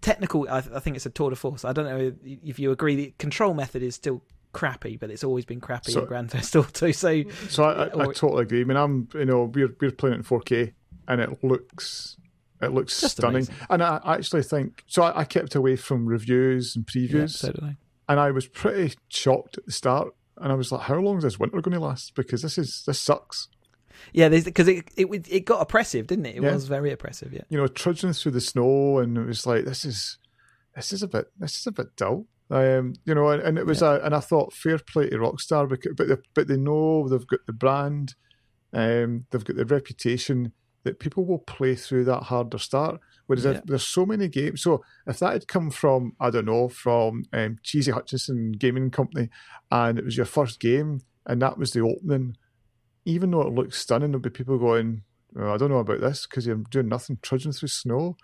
technical, 0.00 0.48
I, 0.48 0.58
I 0.58 0.80
think 0.80 0.96
it's 0.96 1.06
a 1.06 1.10
tour 1.10 1.30
de 1.30 1.36
force. 1.36 1.64
I 1.64 1.72
don't 1.72 1.86
know 1.86 2.12
if 2.22 2.58
you 2.58 2.70
agree. 2.70 2.94
The 2.94 3.14
control 3.18 3.54
method 3.54 3.82
is 3.82 3.94
still 3.94 4.22
crappy, 4.52 4.96
but 4.96 5.10
it's 5.10 5.24
always 5.24 5.44
been 5.44 5.60
crappy 5.60 5.92
so, 5.92 6.02
in 6.02 6.06
Grand 6.06 6.30
Theft 6.30 6.54
Auto. 6.56 6.92
So, 6.92 7.22
so 7.48 7.64
I, 7.64 7.86
I, 7.86 8.02
I, 8.02 8.12
totally 8.12 8.42
agree. 8.42 8.60
I 8.60 8.64
mean, 8.64 8.76
I'm 8.76 9.08
you 9.14 9.24
know 9.24 9.44
we're 9.44 9.74
we're 9.80 9.90
playing 9.90 10.14
it 10.14 10.18
in 10.18 10.24
4K, 10.24 10.72
and 11.08 11.20
it 11.20 11.42
looks 11.42 12.16
it 12.62 12.72
looks 12.72 12.94
stunning. 12.94 13.36
Amazing. 13.36 13.54
And 13.70 13.82
I 13.82 14.00
actually 14.04 14.42
think 14.42 14.84
so. 14.86 15.02
I, 15.02 15.20
I, 15.20 15.24
kept 15.24 15.54
away 15.54 15.76
from 15.76 16.06
reviews 16.06 16.76
and 16.76 16.86
previews, 16.86 17.12
yeah, 17.12 17.26
so 17.26 17.52
did 17.52 17.64
I. 17.64 17.76
and 18.08 18.20
I 18.20 18.30
was 18.30 18.46
pretty 18.46 18.94
shocked 19.08 19.58
at 19.58 19.66
the 19.66 19.72
start. 19.72 20.08
And 20.36 20.50
I 20.50 20.56
was 20.56 20.72
like, 20.72 20.82
"How 20.82 20.96
long 20.96 21.18
is 21.18 21.22
this 21.22 21.38
winter 21.38 21.60
going 21.60 21.74
to 21.74 21.80
last? 21.80 22.14
Because 22.16 22.42
this 22.42 22.58
is 22.58 22.82
this 22.86 23.00
sucks." 23.00 23.48
Yeah, 24.12 24.28
because 24.28 24.66
it, 24.66 24.90
it 24.96 25.06
it 25.28 25.44
got 25.44 25.60
oppressive, 25.60 26.08
didn't 26.08 26.26
it? 26.26 26.36
It 26.36 26.42
yeah. 26.42 26.52
was 26.52 26.66
very 26.66 26.90
oppressive. 26.90 27.32
Yeah, 27.32 27.42
you 27.48 27.56
know, 27.56 27.68
trudging 27.68 28.12
through 28.12 28.32
the 28.32 28.40
snow, 28.40 28.98
and 28.98 29.16
it 29.16 29.26
was 29.26 29.46
like, 29.46 29.64
"This 29.64 29.84
is 29.84 30.18
this 30.74 30.92
is 30.92 31.02
a 31.02 31.08
bit 31.08 31.26
this 31.38 31.56
is 31.58 31.66
a 31.68 31.72
bit 31.72 31.94
dull." 31.96 32.26
Um, 32.50 32.94
you 33.04 33.14
know, 33.14 33.28
and, 33.28 33.42
and 33.42 33.58
it 33.58 33.66
was 33.66 33.80
yeah. 33.80 33.96
a, 33.96 34.00
and 34.00 34.14
I 34.14 34.20
thought 34.20 34.52
fair 34.52 34.78
play 34.78 35.08
to 35.08 35.16
Rockstar, 35.16 35.68
because, 35.68 35.94
but 35.96 36.08
they, 36.08 36.16
but 36.34 36.48
they 36.48 36.56
know 36.56 37.08
they've 37.08 37.26
got 37.26 37.46
the 37.46 37.52
brand, 37.52 38.14
um, 38.72 39.26
they've 39.30 39.44
got 39.44 39.56
the 39.56 39.64
reputation 39.64 40.52
that 40.84 41.00
people 41.00 41.24
will 41.24 41.38
play 41.38 41.74
through 41.74 42.04
that 42.04 42.24
harder 42.24 42.58
start. 42.58 43.00
Whereas 43.26 43.44
yeah. 43.44 43.60
there's 43.64 43.86
so 43.86 44.04
many 44.06 44.28
games, 44.28 44.62
so 44.62 44.84
if 45.06 45.18
that 45.18 45.32
had 45.32 45.48
come 45.48 45.70
from 45.70 46.12
I 46.20 46.30
don't 46.30 46.44
know 46.44 46.68
from 46.68 47.24
um, 47.32 47.58
Cheesy 47.62 47.90
Hutchinson 47.90 48.52
Gaming 48.52 48.90
Company, 48.90 49.30
and 49.70 49.98
it 49.98 50.04
was 50.04 50.16
your 50.16 50.26
first 50.26 50.60
game, 50.60 51.00
and 51.26 51.40
that 51.40 51.58
was 51.58 51.72
the 51.72 51.80
opening, 51.80 52.36
even 53.04 53.30
though 53.30 53.42
it 53.42 53.54
looks 53.54 53.78
stunning, 53.78 54.10
there'll 54.10 54.20
be 54.20 54.30
people 54.30 54.58
going, 54.58 55.02
oh, 55.38 55.52
I 55.52 55.56
don't 55.56 55.70
know 55.70 55.78
about 55.78 56.00
this 56.00 56.26
because 56.26 56.46
you're 56.46 56.62
doing 56.70 56.88
nothing, 56.88 57.18
trudging 57.22 57.52
through 57.52 57.68
snow. 57.68 58.16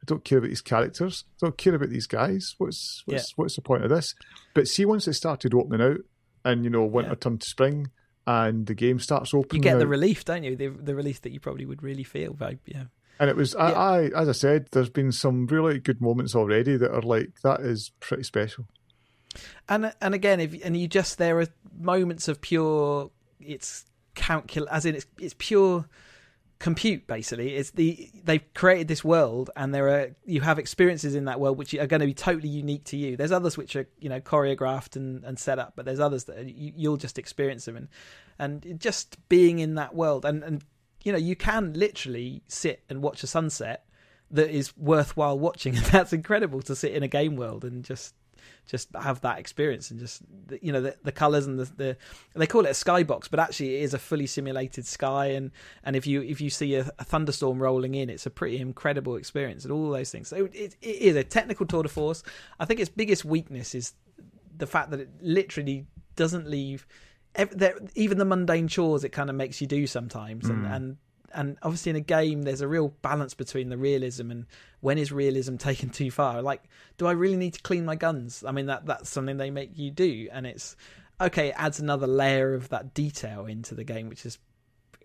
I 0.00 0.04
don't 0.06 0.24
care 0.24 0.38
about 0.38 0.50
these 0.50 0.60
characters. 0.60 1.24
I 1.42 1.46
don't 1.46 1.58
care 1.58 1.74
about 1.74 1.90
these 1.90 2.06
guys. 2.06 2.54
What's 2.58 3.02
what's 3.06 3.30
yeah. 3.30 3.34
what's 3.36 3.56
the 3.56 3.62
point 3.62 3.84
of 3.84 3.90
this? 3.90 4.14
But 4.54 4.68
see, 4.68 4.84
once 4.84 5.08
it 5.08 5.14
started 5.14 5.54
opening 5.54 5.80
out, 5.80 6.00
and 6.44 6.62
you 6.62 6.70
know, 6.70 6.84
winter 6.84 7.10
yeah. 7.10 7.16
turned 7.16 7.40
to 7.40 7.48
spring, 7.48 7.90
and 8.26 8.66
the 8.66 8.74
game 8.74 8.98
starts 8.98 9.34
opening, 9.34 9.62
you 9.62 9.62
get 9.62 9.76
out, 9.76 9.78
the 9.80 9.86
relief, 9.86 10.24
don't 10.24 10.44
you? 10.44 10.56
The 10.56 10.68
the 10.68 10.94
relief 10.94 11.22
that 11.22 11.32
you 11.32 11.40
probably 11.40 11.66
would 11.66 11.82
really 11.82 12.04
feel. 12.04 12.32
By, 12.32 12.58
yeah. 12.66 12.84
And 13.20 13.30
it 13.30 13.36
was, 13.36 13.54
yeah. 13.54 13.64
I, 13.64 13.70
I, 13.70 14.22
as 14.22 14.28
I 14.28 14.32
said, 14.32 14.68
there's 14.72 14.90
been 14.90 15.12
some 15.12 15.46
really 15.46 15.78
good 15.78 16.00
moments 16.00 16.34
already 16.34 16.76
that 16.76 16.92
are 16.92 17.02
like 17.02 17.40
that 17.42 17.60
is 17.60 17.92
pretty 18.00 18.24
special. 18.24 18.66
And 19.68 19.92
and 20.00 20.14
again, 20.14 20.40
if 20.40 20.64
and 20.64 20.76
you 20.76 20.88
just 20.88 21.18
there 21.18 21.40
are 21.40 21.48
moments 21.78 22.28
of 22.28 22.40
pure, 22.40 23.10
it's 23.40 23.84
calcul 24.14 24.66
as 24.70 24.86
in 24.86 24.94
it's 24.94 25.06
it's 25.18 25.34
pure 25.38 25.86
compute 26.64 27.06
basically. 27.06 27.56
It's 27.56 27.72
the 27.72 28.10
they've 28.24 28.54
created 28.54 28.88
this 28.88 29.04
world 29.04 29.50
and 29.54 29.74
there 29.74 29.86
are 29.90 30.16
you 30.24 30.40
have 30.40 30.58
experiences 30.58 31.14
in 31.14 31.26
that 31.26 31.38
world 31.38 31.58
which 31.58 31.74
are 31.74 31.86
going 31.86 32.00
to 32.00 32.06
be 32.06 32.14
totally 32.14 32.48
unique 32.48 32.84
to 32.84 32.96
you. 32.96 33.18
There's 33.18 33.32
others 33.32 33.58
which 33.58 33.76
are 33.76 33.86
you 33.98 34.08
know 34.08 34.18
choreographed 34.18 34.96
and, 34.96 35.22
and 35.24 35.38
set 35.38 35.58
up 35.58 35.74
but 35.76 35.84
there's 35.84 36.00
others 36.00 36.24
that 36.24 36.46
you, 36.46 36.72
you'll 36.74 36.96
just 36.96 37.18
experience 37.18 37.66
them. 37.66 37.76
And 37.76 37.88
and 38.38 38.80
just 38.80 39.18
being 39.28 39.58
in 39.58 39.74
that 39.74 39.94
world 39.94 40.24
and 40.24 40.42
and 40.42 40.64
you 41.04 41.12
know 41.12 41.18
you 41.18 41.36
can 41.36 41.74
literally 41.74 42.42
sit 42.48 42.82
and 42.88 43.02
watch 43.02 43.22
a 43.22 43.26
sunset 43.26 43.84
that 44.30 44.48
is 44.48 44.74
worthwhile 44.74 45.38
watching. 45.38 45.76
And 45.76 45.84
that's 45.96 46.14
incredible 46.14 46.62
to 46.62 46.74
sit 46.74 46.92
in 46.92 47.02
a 47.02 47.08
game 47.08 47.36
world 47.36 47.66
and 47.66 47.84
just 47.84 48.14
just 48.66 48.88
have 48.94 49.20
that 49.20 49.38
experience 49.38 49.90
and 49.90 50.00
just 50.00 50.22
you 50.60 50.72
know 50.72 50.80
the, 50.80 50.96
the 51.02 51.12
colors 51.12 51.46
and 51.46 51.58
the, 51.58 51.64
the 51.76 51.96
they 52.34 52.46
call 52.46 52.64
it 52.64 52.70
a 52.70 52.72
skybox 52.72 53.30
but 53.30 53.38
actually 53.38 53.76
it 53.76 53.82
is 53.82 53.94
a 53.94 53.98
fully 53.98 54.26
simulated 54.26 54.86
sky. 54.86 55.26
And 55.26 55.50
and 55.84 55.96
if 55.96 56.06
you 56.06 56.22
if 56.22 56.40
you 56.40 56.50
see 56.50 56.74
a, 56.76 56.90
a 56.98 57.04
thunderstorm 57.04 57.62
rolling 57.62 57.94
in 57.94 58.10
it's 58.10 58.26
a 58.26 58.30
pretty 58.30 58.58
incredible 58.58 59.16
experience 59.16 59.64
and 59.64 59.72
all 59.72 59.90
those 59.90 60.10
things. 60.10 60.28
So 60.28 60.48
it, 60.52 60.76
it 60.80 60.86
is 60.86 61.16
a 61.16 61.24
technical 61.24 61.66
tour 61.66 61.82
de 61.82 61.88
force. 61.88 62.22
I 62.58 62.64
think 62.64 62.80
its 62.80 62.90
biggest 62.90 63.24
weakness 63.24 63.74
is 63.74 63.92
the 64.56 64.66
fact 64.66 64.90
that 64.90 65.00
it 65.00 65.10
literally 65.20 65.86
doesn't 66.16 66.48
leave 66.48 66.86
even 67.96 68.18
the 68.18 68.24
mundane 68.24 68.68
chores 68.68 69.02
it 69.02 69.08
kind 69.10 69.28
of 69.28 69.36
makes 69.36 69.60
you 69.60 69.66
do 69.66 69.86
sometimes. 69.86 70.48
And, 70.48 70.64
mm. 70.64 70.74
and 70.74 70.96
and 71.34 71.56
obviously 71.62 71.90
in 71.90 71.96
a 71.96 72.00
game 72.00 72.42
there's 72.42 72.60
a 72.60 72.68
real 72.68 72.88
balance 73.02 73.34
between 73.34 73.68
the 73.68 73.76
realism 73.76 74.30
and 74.30 74.46
when 74.80 74.98
is 74.98 75.12
realism 75.12 75.56
taken 75.56 75.90
too 75.90 76.10
far? 76.10 76.42
Like 76.42 76.64
do 76.96 77.06
i 77.06 77.12
really 77.12 77.36
need 77.36 77.54
to 77.54 77.62
clean 77.62 77.84
my 77.84 77.96
guns? 77.96 78.44
I 78.46 78.52
mean 78.52 78.66
that 78.66 78.86
that's 78.86 79.10
something 79.10 79.36
they 79.36 79.50
make 79.50 79.76
you 79.76 79.90
do 79.90 80.28
and 80.32 80.46
it's 80.46 80.76
okay 81.20 81.48
it 81.48 81.54
adds 81.56 81.80
another 81.80 82.06
layer 82.06 82.54
of 82.54 82.68
that 82.70 82.94
detail 82.94 83.46
into 83.46 83.74
the 83.74 83.84
game 83.84 84.08
which 84.08 84.26
is 84.26 84.38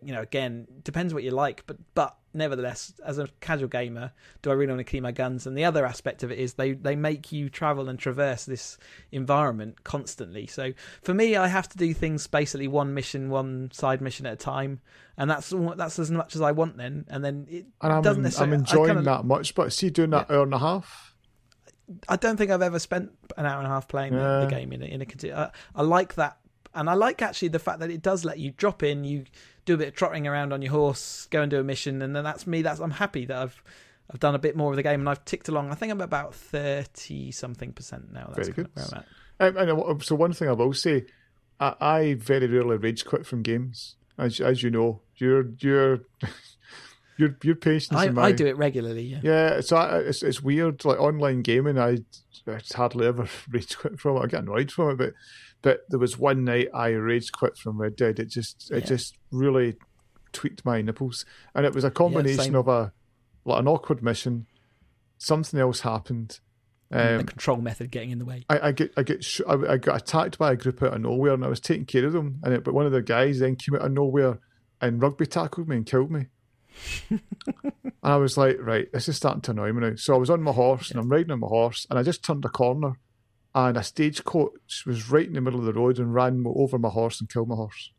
you 0.04 0.14
know, 0.14 0.22
again, 0.22 0.68
depends 0.84 1.14
what 1.14 1.24
you 1.24 1.32
like, 1.32 1.64
but 1.68 1.78
but 1.94 2.18
nevertheless, 2.34 2.94
as 3.06 3.18
a 3.18 3.28
casual 3.42 3.68
gamer, 3.68 4.12
do 4.42 4.50
I 4.50 4.54
really 4.54 4.72
want 4.72 4.80
to 4.80 4.90
keep 4.90 5.04
my 5.04 5.12
guns? 5.12 5.48
And 5.48 5.58
the 5.58 5.66
other 5.66 5.86
aspect 5.86 6.24
of 6.24 6.32
it 6.32 6.40
is 6.40 6.54
they 6.54 6.74
they 6.74 6.96
make 6.96 7.32
you 7.32 7.50
travel 7.50 7.90
and 7.90 7.98
traverse 7.98 8.46
this 8.46 8.78
environment 9.12 9.84
constantly. 9.84 10.48
So 10.48 10.74
for 11.02 11.14
me, 11.14 11.36
I 11.36 11.48
have 11.48 11.68
to 11.70 11.78
do 11.78 11.94
things 11.94 12.28
basically 12.28 12.68
one 12.68 12.94
mission, 12.94 13.30
one 13.30 13.70
side 13.72 14.02
mission 14.02 14.26
at 14.26 14.34
a 14.34 14.38
time, 14.38 14.80
and 15.18 15.30
that's 15.30 15.54
that's 15.76 16.00
as 16.00 16.12
much 16.12 16.36
as 16.36 16.42
I 16.42 16.52
want. 16.52 16.78
Then 16.78 17.06
and 17.10 17.24
then 17.24 17.48
it 17.50 17.66
and 17.82 17.94
I'm, 17.94 18.02
doesn't 18.02 18.24
necessarily. 18.24 18.54
I'm 18.54 18.60
enjoying 18.60 18.96
kinda, 18.96 19.04
that 19.04 19.26
much, 19.26 19.56
but 19.56 19.74
see, 19.74 19.90
doing 19.90 20.12
that 20.12 20.28
yeah. 20.30 20.38
hour 20.38 20.44
and 20.44 20.54
a 20.54 20.60
half. 20.60 21.16
I 22.08 22.18
don't 22.18 22.38
think 22.38 22.52
I've 22.52 22.62
ever 22.62 22.78
spent 22.78 23.12
an 23.36 23.48
hour 23.48 23.58
and 23.58 23.66
a 23.66 23.70
half 23.70 23.88
playing 23.88 24.14
yeah. 24.14 24.42
the, 24.42 24.46
the, 24.46 24.52
game 24.52 24.72
in 24.74 24.84
a, 24.84 24.86
in 24.86 25.02
a. 25.02 25.34
I, 25.34 25.50
I 25.76 25.82
like 25.82 26.14
that 26.16 26.38
and 26.74 26.90
I 26.90 26.94
like 26.94 27.22
actually 27.22 27.48
the 27.50 27.60
fact 27.60 27.80
that 27.80 27.90
it 27.90 28.02
does 28.02 28.24
let 28.26 28.40
you 28.40 28.52
drop 28.52 28.84
in. 28.84 29.04
You 29.04 29.26
do 29.70 29.76
a 29.76 29.78
bit 29.78 29.88
of 29.90 29.94
trotting 29.94 30.26
around 30.26 30.52
on 30.52 30.64
your 30.64 30.72
horse, 30.72 31.28
go 31.30 31.44
and 31.44 31.52
do 31.52 31.60
a 31.60 31.64
mission, 31.64 32.02
and 32.02 32.16
then 32.16 32.24
that's 32.24 32.48
me. 32.48 32.64
That's 32.64 32.80
I'm 32.80 32.90
happy 32.92 33.26
that 33.26 33.38
I've 33.38 33.64
I've 34.12 34.20
done 34.20 34.34
a 34.34 34.40
bit 34.40 34.56
more 34.56 34.72
of 34.72 34.76
the 34.76 34.84
game 34.84 35.02
and 35.02 35.10
I've 35.10 35.24
ticked 35.26 35.48
along. 35.48 35.72
I 35.72 35.76
think 35.76 35.92
I'm 35.92 36.02
about 36.02 36.34
thirty 36.34 37.32
something 37.32 37.72
percent 37.74 38.12
now. 38.12 38.32
That's 38.36 38.50
very 38.50 38.54
good. 38.64 38.70
Where 38.74 38.86
I'm 39.40 39.56
at. 39.58 39.72
Um, 39.72 39.84
and 39.86 40.04
so 40.04 40.16
one 40.16 40.34
thing 40.34 40.50
I 40.50 40.54
will 40.54 40.74
say, 40.74 41.06
I, 41.60 41.76
I 41.80 42.14
very 42.16 42.48
rarely 42.48 42.78
rage 42.78 43.06
quit 43.06 43.28
from 43.28 43.44
games, 43.44 43.96
as 44.18 44.42
as 44.42 44.64
you 44.64 44.72
know. 44.72 45.02
You're 45.18 45.46
you're. 45.60 46.00
your 47.18 47.38
your 47.44 47.56
patience. 47.56 48.00
I, 48.00 48.10
my, 48.10 48.24
I 48.24 48.32
do 48.32 48.48
it 48.48 48.58
regularly. 48.58 49.04
Yeah, 49.04 49.20
yeah. 49.22 49.62
So 49.62 49.78
I, 49.78 50.00
it's 50.00 50.24
it's 50.24 50.42
weird. 50.42 50.84
Like 50.84 51.00
online 51.00 51.42
gaming, 51.42 51.78
I, 51.78 51.98
I 52.48 52.60
hardly 52.74 53.06
ever 53.06 53.28
rage 53.50 53.78
quit 53.78 54.00
from 54.00 54.18
it. 54.18 54.22
I 54.22 54.26
get 54.28 54.42
annoyed 54.42 54.72
from 54.72 54.92
it, 54.92 54.98
but 54.98 55.14
but 55.62 55.82
there 55.90 56.00
was 56.00 56.18
one 56.18 56.44
night 56.44 56.70
I 56.74 56.90
rage 56.90 57.32
quit 57.32 57.58
from 57.58 57.80
Red 57.80 57.96
Dead. 57.96 58.20
It 58.20 58.30
just 58.30 58.72
it 58.72 58.84
yeah. 58.84 58.86
just 58.86 59.16
really 59.32 59.76
tweaked 60.32 60.66
my 60.66 60.82
nipples, 60.82 61.26
and 61.54 61.66
it 61.66 61.74
was 61.74 61.84
a 61.84 61.92
combination 61.92 62.54
yeah, 62.54 62.60
of 62.60 62.68
a 62.68 62.94
like 63.46 63.60
an 63.60 63.68
awkward 63.68 64.02
mission. 64.02 64.48
Something 65.18 65.60
else 65.60 65.82
happened. 65.82 66.40
Um, 66.92 67.18
the 67.20 67.24
control 67.24 67.58
method 67.58 67.92
getting 67.92 68.10
in 68.10 68.20
the 68.20 68.26
way. 68.26 68.46
I, 68.50 68.70
I 68.70 68.72
get 68.72 68.94
I 68.98 69.04
get 69.04 69.24
sh- 69.24 69.42
I, 69.48 69.54
I, 69.74 69.78
got 69.78 70.02
attacked 70.02 70.40
by 70.40 70.54
a 70.54 70.56
group 70.56 70.82
out 70.82 70.94
of 70.94 71.02
nowhere, 71.02 71.34
and 71.34 71.44
I 71.44 71.50
was 71.50 71.60
taking 71.60 71.86
care 71.86 72.06
of 72.06 72.14
them. 72.14 72.40
And 72.44 72.54
it, 72.54 72.64
but 72.64 72.74
one 72.74 72.86
of 72.86 72.92
the 72.92 73.02
guys 73.02 73.40
then 73.40 73.56
came 73.56 73.76
out 73.76 73.82
of 73.82 73.92
nowhere 73.92 74.40
and 74.82 75.02
rugby 75.02 75.26
tackled 75.26 75.68
me 75.68 75.78
and 75.78 75.86
killed 75.86 76.10
me. 76.10 76.28
and 77.10 77.22
I 78.02 78.16
was 78.16 78.38
like, 78.38 78.58
right, 78.60 78.92
this 78.94 79.10
is 79.10 79.18
starting 79.18 79.42
to 79.42 79.52
annoy 79.52 79.74
me 79.74 79.82
now. 79.82 79.96
So 79.96 80.16
I 80.16 80.18
was 80.18 80.30
on 80.30 80.42
my 80.42 80.52
horse 80.52 80.90
yeah. 80.90 80.98
and 80.98 81.04
I'm 81.04 81.12
riding 81.12 81.32
on 81.32 81.42
my 81.42 81.48
horse, 81.48 81.86
and 81.90 82.00
I 82.00 82.04
just 82.04 82.24
turned 82.24 82.46
a 82.46 82.50
corner 82.50 82.94
and 83.56 83.78
a 83.78 83.84
stagecoach 83.84 84.84
was 84.86 85.10
right 85.10 85.26
in 85.28 85.34
the 85.34 85.42
middle 85.42 85.60
of 85.60 85.66
the 85.66 85.74
road 85.74 86.00
and 86.00 86.14
ran 86.14 86.44
over 86.48 86.78
my 86.78 86.90
horse 86.90 87.20
and 87.20 87.30
killed 87.30 87.50
my 87.50 87.56
horse. 87.56 87.92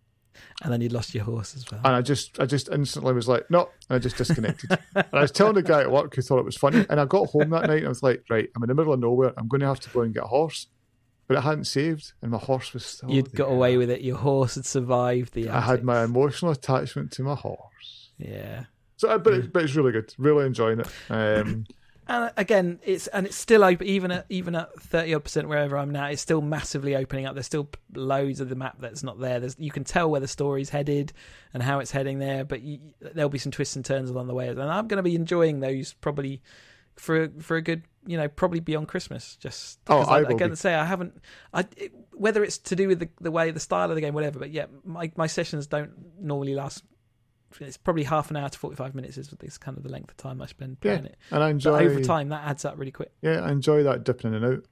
And 0.63 0.73
then 0.73 0.81
you 0.81 0.89
lost 0.89 1.15
your 1.15 1.25
horse 1.25 1.55
as 1.57 1.71
well. 1.71 1.81
And 1.85 1.95
I 1.95 2.03
just, 2.03 2.39
I 2.39 2.47
just 2.47 2.69
instantly 2.71 3.13
was 3.13 3.29
like, 3.29 3.51
no, 3.51 3.69
and 3.89 3.97
I 3.97 3.99
just 3.99 4.17
disconnected. 4.17 4.71
and 4.95 5.07
I 5.13 5.21
was 5.21 5.33
telling 5.33 5.55
the 5.55 5.63
guy 5.63 5.81
at 5.83 5.91
work 5.91 6.15
who 6.15 6.23
thought 6.23 6.39
it 6.39 6.45
was 6.45 6.57
funny, 6.57 6.87
and 6.89 7.01
I 7.01 7.05
got 7.05 7.29
home 7.31 7.51
that 7.51 7.67
night 7.67 7.79
and 7.79 7.87
I 7.87 7.89
was 7.89 8.03
like, 8.03 8.25
right, 8.31 8.49
I'm 8.55 8.63
in 8.63 8.69
the 8.69 8.75
middle 8.75 8.93
of 8.93 9.01
nowhere. 9.01 9.33
I'm 9.37 9.49
going 9.49 9.61
to 9.61 9.67
have 9.67 9.81
to 9.81 9.91
go 9.91 10.03
and 10.03 10.15
get 10.15 10.25
a 10.25 10.29
horse, 10.29 10.69
but 11.27 11.37
it 11.37 11.41
hadn't 11.43 11.65
saved, 11.65 12.13
and 12.23 12.31
my 12.31 12.39
horse 12.39 12.73
was 12.73 12.87
still. 12.87 13.11
You'd 13.11 13.33
got 13.33 13.47
away 13.47 13.77
with 13.77 13.91
it. 13.91 14.01
Your 14.03 14.17
horse 14.17 14.55
had 14.55 14.67
survived 14.67 15.35
the. 15.35 15.49
Antics. 15.49 15.57
I 15.57 15.61
had 15.61 15.85
my 15.85 16.05
emotional 16.05 16.53
attachment 16.53 17.13
to 17.13 17.23
my 17.23 17.35
horse. 17.35 18.11
Yeah. 18.19 18.65
So, 18.97 19.19
but, 19.19 19.33
it, 19.33 19.53
but 19.53 19.65
it's 19.65 19.75
really 19.75 19.93
good. 19.93 20.15
Really 20.19 20.47
enjoying 20.47 20.81
it. 20.81 20.89
Um, 21.09 21.67
And 22.11 22.25
uh, 22.25 22.31
again, 22.37 22.81
it's 22.83 23.07
and 23.07 23.25
it's 23.25 23.37
still 23.37 23.63
open 23.63 23.87
even 23.87 24.11
at 24.11 24.27
even 24.29 24.57
at 24.57 24.75
thirty 24.81 25.15
odd 25.15 25.23
percent 25.23 25.49
wherever 25.49 25.79
I'm 25.79 25.91
now. 25.91 26.07
It's 26.07 26.21
still 26.21 26.43
massively 26.43 26.97
opening 26.97 27.25
up. 27.27 27.35
There's 27.35 27.47
still 27.47 27.69
loads 27.95 28.41
of 28.41 28.49
the 28.49 28.57
map 28.57 28.79
that's 28.81 29.05
not 29.05 29.21
there. 29.21 29.39
There's 29.39 29.55
you 29.61 29.71
can 29.71 29.85
tell 29.85 30.11
where 30.11 30.21
the 30.21 30.27
story's 30.27 30.71
headed 30.71 31.13
and 31.55 31.63
how 31.63 31.79
it's 31.79 31.93
heading 31.93 32.19
there, 32.19 32.45
but 32.45 32.63
you, 32.63 32.81
there'll 33.01 33.31
be 33.31 33.39
some 33.39 33.53
twists 33.53 33.77
and 33.77 33.85
turns 33.85 34.11
along 34.11 34.27
the 34.27 34.35
way. 34.35 34.49
And 34.49 34.61
I'm 34.61 34.89
going 34.89 34.97
to 34.97 35.05
be 35.05 35.15
enjoying 35.15 35.61
those 35.61 35.93
probably 35.93 36.43
for 36.97 37.29
for 37.41 37.57
a 37.57 37.63
good 37.63 37.85
you 38.05 38.17
know 38.17 38.27
probably 38.27 38.59
beyond 38.59 38.89
Christmas. 38.89 39.37
Just 39.37 39.79
Oh, 39.87 40.01
I 40.01 40.17
I, 40.17 40.21
again 40.23 40.51
be. 40.51 40.57
say 40.57 40.75
I 40.75 40.85
haven't 40.87 41.23
I 41.55 41.61
it, 41.77 41.93
whether 42.11 42.43
it's 42.43 42.59
to 42.59 42.75
do 42.75 42.89
with 42.89 42.99
the 42.99 43.09
the 43.21 43.31
way 43.31 43.53
the 43.53 43.61
style 43.61 43.89
of 43.89 43.95
the 43.95 44.01
game 44.01 44.15
whatever. 44.15 44.41
But 44.41 44.51
yeah, 44.51 44.67
my 44.85 45.13
my 45.15 45.29
sessions 45.29 45.69
don't 45.69 45.93
normally 46.21 46.57
last. 46.57 46.83
It's 47.59 47.77
probably 47.77 48.05
half 48.05 48.31
an 48.31 48.37
hour 48.37 48.49
to 48.49 48.59
forty 48.59 48.77
five 48.77 48.95
minutes 48.95 49.19
is 49.19 49.35
is 49.43 49.59
kind 49.59 49.77
of 49.77 49.83
the 49.83 49.89
length 49.91 50.11
of 50.11 50.17
time 50.17 50.41
I 50.41 50.47
spend 50.47 50.77
Yeah, 50.83 50.93
playing 50.93 51.07
it. 51.07 51.17
and 51.31 51.43
I 51.43 51.47
But 51.49 51.51
enjoy 51.53 51.85
over 51.85 52.01
time, 52.01 52.29
that 52.29 52.45
adds 52.45 52.65
up 52.65 52.79
really 52.79 52.93
quick. 52.93 53.13
Yeah, 53.23 53.41
I 53.41 53.51
enjoy 53.51 53.83
that 53.83 54.05
dipping 54.05 54.35
in 54.35 54.43
and 54.43 54.55
out. 54.59 54.65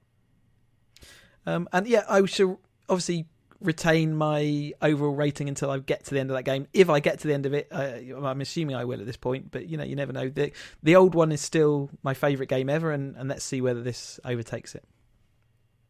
Um, 1.46 1.68
and 1.72 1.86
yeah, 1.86 2.04
I 2.08 2.24
shall 2.26 2.60
obviously 2.88 3.26
retain 3.60 4.14
my 4.14 4.72
overall 4.80 5.14
rating 5.14 5.48
until 5.48 5.70
I 5.70 5.78
get 5.78 6.04
to 6.04 6.14
the 6.14 6.20
end 6.20 6.30
of 6.30 6.36
that 6.36 6.44
game. 6.44 6.68
If 6.72 6.88
I 6.90 7.00
get 7.00 7.18
to 7.20 7.26
the 7.26 7.34
end 7.34 7.46
of 7.46 7.54
it, 7.54 7.66
uh, 7.72 8.24
I'm 8.24 8.40
assuming 8.40 8.76
I 8.76 8.84
will 8.84 9.00
at 9.00 9.06
this 9.06 9.16
point. 9.16 9.50
But 9.50 9.66
you 9.66 9.76
know, 9.76 9.84
you 9.84 9.96
never 9.96 10.12
know. 10.12 10.28
the 10.28 10.52
The 10.82 10.94
old 10.94 11.14
one 11.14 11.32
is 11.32 11.40
still 11.40 11.90
my 12.02 12.14
favourite 12.14 12.48
game 12.48 12.68
ever, 12.68 12.92
and, 12.92 13.16
and 13.16 13.28
let's 13.28 13.44
see 13.44 13.60
whether 13.60 13.82
this 13.82 14.20
overtakes 14.24 14.74
it. 14.74 14.84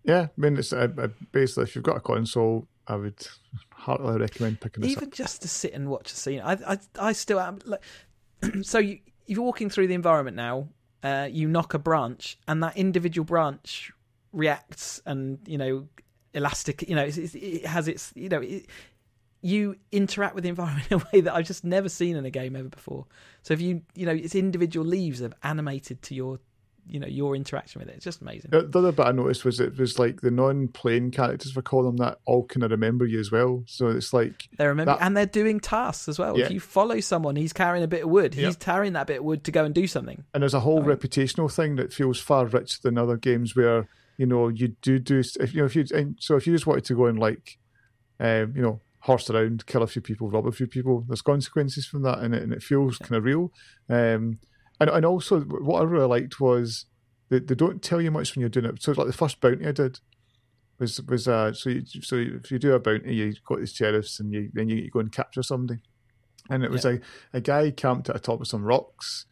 Yeah, 0.05 0.29
I 0.29 0.41
mean, 0.41 0.57
it's 0.57 0.73
uh, 0.73 0.87
basically 1.33 1.65
if 1.65 1.75
you've 1.75 1.85
got 1.85 1.97
a 1.99 2.01
console, 2.01 2.67
I 2.89 2.97
would 2.97 3.27
heartily 3.71 4.19
recommend 4.19 4.61
picking 4.61 4.83
this 4.83 4.93
up. 4.93 4.97
Even 4.99 5.09
up. 5.09 5.15
just 5.15 5.43
to 5.43 5.49
sit 5.49 5.73
and 5.75 5.89
watch 5.89 6.13
a 6.13 6.17
scene, 6.17 6.41
I 6.41 6.53
I, 6.53 6.79
I 6.99 7.13
still 7.13 7.39
am. 7.39 7.59
Like, 7.65 7.83
so 8.63 8.79
you 8.79 8.99
you're 9.27 9.43
walking 9.43 9.71
through 9.71 9.87
the 9.87 9.95
environment 9.95 10.37
now. 10.37 10.69
Uh, 11.03 11.29
you 11.31 11.47
knock 11.47 11.75
a 11.75 11.79
branch, 11.79 12.39
and 12.49 12.63
that 12.63 12.77
individual 12.77 13.25
branch 13.25 13.93
reacts, 14.33 15.01
and 15.07 15.39
you 15.47 15.59
know, 15.59 15.87
elastic. 16.35 16.89
You 16.89 16.97
know, 16.97 17.05
it's, 17.05 17.19
it's, 17.19 17.35
it 17.35 17.67
has 17.67 17.87
its. 17.87 18.13
You 18.17 18.29
know, 18.29 18.41
it, 18.41 18.67
you 19.41 19.77
interact 19.93 20.35
with 20.35 20.43
the 20.43 20.51
environment 20.51 20.87
in 20.91 21.01
a 21.01 21.05
way 21.13 21.21
that 21.21 21.35
I've 21.35 21.47
just 21.47 21.65
never 21.65 21.89
seen 21.89 22.17
in 22.17 22.25
a 22.25 22.31
game 22.31 22.57
ever 22.57 22.69
before. 22.69 23.07
So 23.43 23.55
if 23.55 23.61
you, 23.61 23.83
you 23.95 24.07
know, 24.07 24.13
it's 24.13 24.35
individual 24.35 24.85
leaves 24.85 25.21
have 25.21 25.35
animated 25.43 26.03
to 26.03 26.15
your, 26.15 26.41
you 26.89 26.99
know, 27.01 27.07
your 27.07 27.37
interaction 27.37 27.81
with 27.81 27.89
it. 27.89 27.97
It's 27.97 28.05
just 28.05 28.21
amazing. 28.23 28.51
The 28.51 28.63
the 28.63 28.79
other 28.79 28.93
bit 28.93 29.07
I 29.07 29.13
noticed 29.13 29.45
was 29.45 29.61
it 29.61 29.77
was 29.79 29.99
like 29.99 30.21
the 30.21 30.31
non-playing 30.31 31.11
characters, 31.11 31.51
if 31.53 31.59
I 31.59 31.61
call 31.61 31.83
them 31.85 31.97
that, 31.99 32.19
all 32.25 32.45
kind 32.47 32.65
of 32.65 32.71
remember 32.71 33.07
you 33.07 33.21
as 33.21 33.31
well. 33.31 33.63
So 33.67 33.89
it's 33.89 34.13
like 34.13 34.49
They 34.57 34.67
remember, 34.67 34.93
That- 34.93 35.03
and 35.03 35.17
they're 35.17 35.27
doing 35.27 35.61
tasks 35.61 36.09
as 36.09 36.19
well. 36.19 36.39
Yeah. 36.39 36.47
If 36.47 36.53
you 36.53 36.61
follow 36.61 37.01
someone, 37.01 37.37
he's 37.37 37.53
carrying 37.53 37.85
a 37.85 37.89
bit 37.89 38.03
of 38.05 38.11
wood. 38.11 38.35
Yeah. 38.35 38.47
He's 38.47 38.57
carrying 38.57 38.95
that 38.95 39.07
bit 39.07 39.19
of 39.19 39.25
wood 39.25 39.45
to 39.45 39.53
go 39.53 39.65
and 39.65 39.75
do 39.75 39.87
something. 39.87 40.25
and 40.35 40.43
there's 40.43 40.55
a 40.55 40.61
whole 40.61 40.83
Right. 40.83 40.99
reputational 40.99 41.53
thing 41.53 41.77
that 41.77 41.93
feels 41.93 42.19
far 42.19 42.47
richer 42.47 42.79
than 42.83 42.97
other 42.99 43.17
games 43.17 43.55
where 43.55 43.89
you 44.17 44.27
know 44.27 44.49
you 44.49 44.69
do 44.83 44.99
do 44.99 45.19
if 45.21 45.55
you 45.55 45.61
know 45.61 45.67
if 45.67 45.77
you 45.77 45.85
and 45.95 46.17
so 46.19 46.37
if 46.37 46.47
you 46.47 46.53
just 46.53 46.67
wanted 46.67 46.85
to 46.87 46.95
go 46.97 47.07
and 47.07 47.19
like 47.19 47.59
um, 48.21 48.53
you 48.57 48.63
know 48.63 48.81
horse 49.01 49.31
around 49.31 49.65
kill 49.67 49.83
a 49.83 49.87
few 49.87 50.03
people 50.03 50.29
rob 50.29 50.45
a 50.47 50.51
few 50.51 50.67
people 50.67 51.05
there's 51.07 51.23
consequences 51.23 51.87
from 51.87 52.03
that 52.03 52.19
and 52.19 52.35
it, 52.35 52.43
and 52.43 52.53
it 52.53 52.63
feels 52.63 52.99
kind 52.99 53.15
of 53.17 53.23
real 53.25 53.53
um, 53.89 54.39
and 54.81 54.91
and 54.91 55.05
also 55.05 55.41
what 55.41 55.81
I 55.81 55.85
really 55.85 56.07
liked 56.07 56.41
was 56.41 56.87
they, 57.29 57.41
they 57.41 57.55
don't 57.55 57.83
tell 57.83 58.01
you 58.01 58.11
much 58.11 58.35
when 58.35 58.41
you're 58.41 58.49
doing 58.49 58.67
it. 58.67 58.83
So 58.83 58.93
it's 58.93 58.99
like 58.99 59.07
the 59.07 59.13
first 59.13 59.41
bounty 59.41 59.67
I 59.67 59.73
did 59.73 60.01
was 60.79 61.01
was 61.03 61.27
uh 61.27 61.53
so 61.53 61.71
you, 61.71 61.83
so 62.03 62.17
if 62.17 62.51
you 62.51 62.59
do 62.59 62.73
a 62.73 62.79
bounty 62.79 63.15
you 63.15 63.35
got 63.47 63.59
these 63.59 63.73
sheriffs 63.73 64.21
and 64.21 64.33
you 64.33 64.51
then 64.53 64.69
you 64.69 64.89
go 64.91 65.01
and 65.01 65.13
capture 65.13 65.43
somebody. 65.43 65.83
And 66.51 66.65
it 66.65 66.71
was 66.71 66.87
a, 66.87 67.01
a 67.35 67.43
guy 67.43 67.71
camped 67.71 68.09
at 68.09 68.15
the 68.15 68.21
top 68.21 68.41
of 68.41 68.49
some 68.49 68.65
rocks 68.65 69.27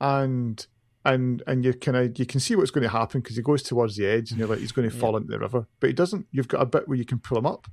and 0.00 0.66
and 1.04 1.42
and 1.46 1.64
you 1.64 1.72
kind 1.72 1.96
of 1.96 2.18
you 2.18 2.26
can 2.26 2.40
see 2.40 2.56
what's 2.56 2.72
going 2.72 2.82
to 2.82 2.88
happen 2.88 3.20
because 3.20 3.36
he 3.36 3.42
goes 3.42 3.62
towards 3.62 3.96
the 3.96 4.06
edge 4.06 4.30
and 4.30 4.40
you're 4.40 4.48
like 4.48 4.58
he's 4.58 4.72
going 4.72 4.90
to 4.90 4.96
fall 4.96 5.16
into 5.16 5.30
the 5.30 5.38
river. 5.38 5.68
But 5.78 5.86
he 5.88 5.92
doesn't. 5.92 6.26
You've 6.32 6.48
got 6.48 6.62
a 6.62 6.66
bit 6.66 6.88
where 6.88 6.98
you 6.98 7.04
can 7.04 7.20
pull 7.20 7.38
him 7.38 7.46
up 7.46 7.68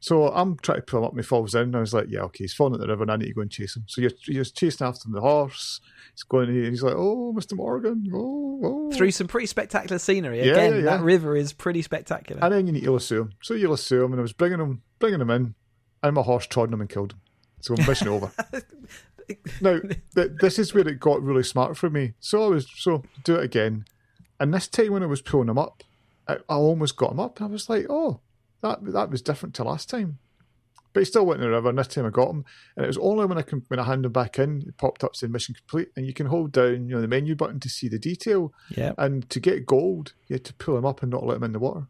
so 0.00 0.28
I'm 0.28 0.56
trying 0.58 0.78
to 0.78 0.82
pull 0.82 1.00
him 1.00 1.04
up 1.04 1.10
and 1.12 1.20
he 1.20 1.24
falls 1.26 1.54
in 1.54 1.62
and 1.62 1.76
I 1.76 1.80
was 1.80 1.94
like 1.94 2.06
yeah 2.08 2.20
okay 2.22 2.44
he's 2.44 2.54
falling 2.54 2.74
into 2.74 2.86
the 2.86 2.92
river 2.92 3.02
and 3.02 3.10
I 3.12 3.16
need 3.16 3.26
to 3.26 3.34
go 3.34 3.40
and 3.40 3.50
chase 3.50 3.76
him 3.76 3.84
so 3.86 4.00
you're, 4.00 4.10
you're 4.26 4.44
chasing 4.44 4.86
after 4.86 5.08
him 5.08 5.14
the 5.14 5.20
horse 5.20 5.80
he's 6.12 6.22
going 6.22 6.48
and 6.48 6.66
he's 6.66 6.82
like 6.82 6.94
oh 6.96 7.32
Mr 7.36 7.56
Morgan 7.56 8.06
oh, 8.14 8.60
oh. 8.64 8.92
Through 8.92 9.10
some 9.10 9.26
pretty 9.26 9.46
spectacular 9.46 9.98
scenery. 9.98 10.38
Yeah, 10.38 10.52
Again, 10.52 10.74
yeah, 10.76 10.80
that 10.82 11.00
river 11.00 11.36
is 11.36 11.52
pretty 11.52 11.82
spectacular. 11.82 12.42
and 12.42 12.52
then 12.52 12.66
you 12.66 12.72
need 12.72 12.84
to 12.84 12.92
lasso 12.92 13.22
him 13.22 13.32
so 13.42 13.54
you 13.54 13.68
lasso 13.68 14.04
him 14.04 14.12
and 14.12 14.20
I 14.20 14.22
was 14.22 14.32
bringing 14.32 14.60
him 14.60 14.82
bringing 14.98 15.20
him 15.20 15.30
in 15.30 15.54
and 16.02 16.14
my 16.14 16.22
horse 16.22 16.46
trod 16.46 16.72
him 16.72 16.80
and 16.80 16.88
killed 16.90 17.12
him 17.12 17.20
so 17.60 17.74
I'm 17.76 17.86
mission 17.86 18.08
over 18.08 18.30
now 19.60 19.78
th- 20.14 20.32
this 20.40 20.58
is 20.58 20.74
where 20.74 20.86
it 20.86 21.00
got 21.00 21.22
really 21.22 21.42
smart 21.42 21.76
for 21.76 21.90
me. 21.90 22.14
So 22.20 22.44
I 22.44 22.48
was 22.48 22.66
so 22.76 23.02
do 23.24 23.36
it 23.36 23.44
again, 23.44 23.84
and 24.40 24.52
this 24.54 24.68
time 24.68 24.92
when 24.92 25.02
I 25.02 25.06
was 25.06 25.22
pulling 25.22 25.48
him 25.48 25.58
up, 25.58 25.82
I, 26.26 26.36
I 26.48 26.54
almost 26.54 26.96
got 26.96 27.12
him 27.12 27.20
up, 27.20 27.38
and 27.38 27.48
I 27.48 27.52
was 27.52 27.68
like, 27.68 27.86
oh, 27.90 28.20
that 28.62 28.78
that 28.92 29.10
was 29.10 29.22
different 29.22 29.54
to 29.56 29.64
last 29.64 29.88
time. 29.88 30.18
But 30.94 31.00
he 31.00 31.04
still 31.04 31.26
went 31.26 31.40
in 31.40 31.46
the 31.46 31.54
river, 31.54 31.68
and 31.68 31.78
this 31.78 31.86
time 31.88 32.06
I 32.06 32.10
got 32.10 32.30
him, 32.30 32.44
and 32.74 32.84
it 32.84 32.88
was 32.88 32.96
only 32.98 33.26
when 33.26 33.36
I 33.36 33.42
can, 33.42 33.62
when 33.68 33.78
I 33.78 33.84
hand 33.84 34.06
him 34.06 34.12
back 34.12 34.38
in, 34.38 34.62
it 34.66 34.76
popped 34.78 35.04
up 35.04 35.14
saying 35.14 35.32
mission 35.32 35.54
complete, 35.54 35.88
and 35.96 36.06
you 36.06 36.14
can 36.14 36.26
hold 36.26 36.50
down 36.52 36.88
you 36.88 36.94
know 36.94 37.00
the 37.00 37.08
menu 37.08 37.36
button 37.36 37.60
to 37.60 37.68
see 37.68 37.88
the 37.88 37.98
detail, 37.98 38.52
yeah. 38.70 38.92
and 38.96 39.28
to 39.30 39.38
get 39.38 39.66
gold, 39.66 40.14
you 40.28 40.34
had 40.34 40.44
to 40.44 40.54
pull 40.54 40.78
him 40.78 40.86
up 40.86 41.02
and 41.02 41.10
not 41.10 41.26
let 41.26 41.36
him 41.36 41.44
in 41.44 41.52
the 41.52 41.58
water. 41.58 41.86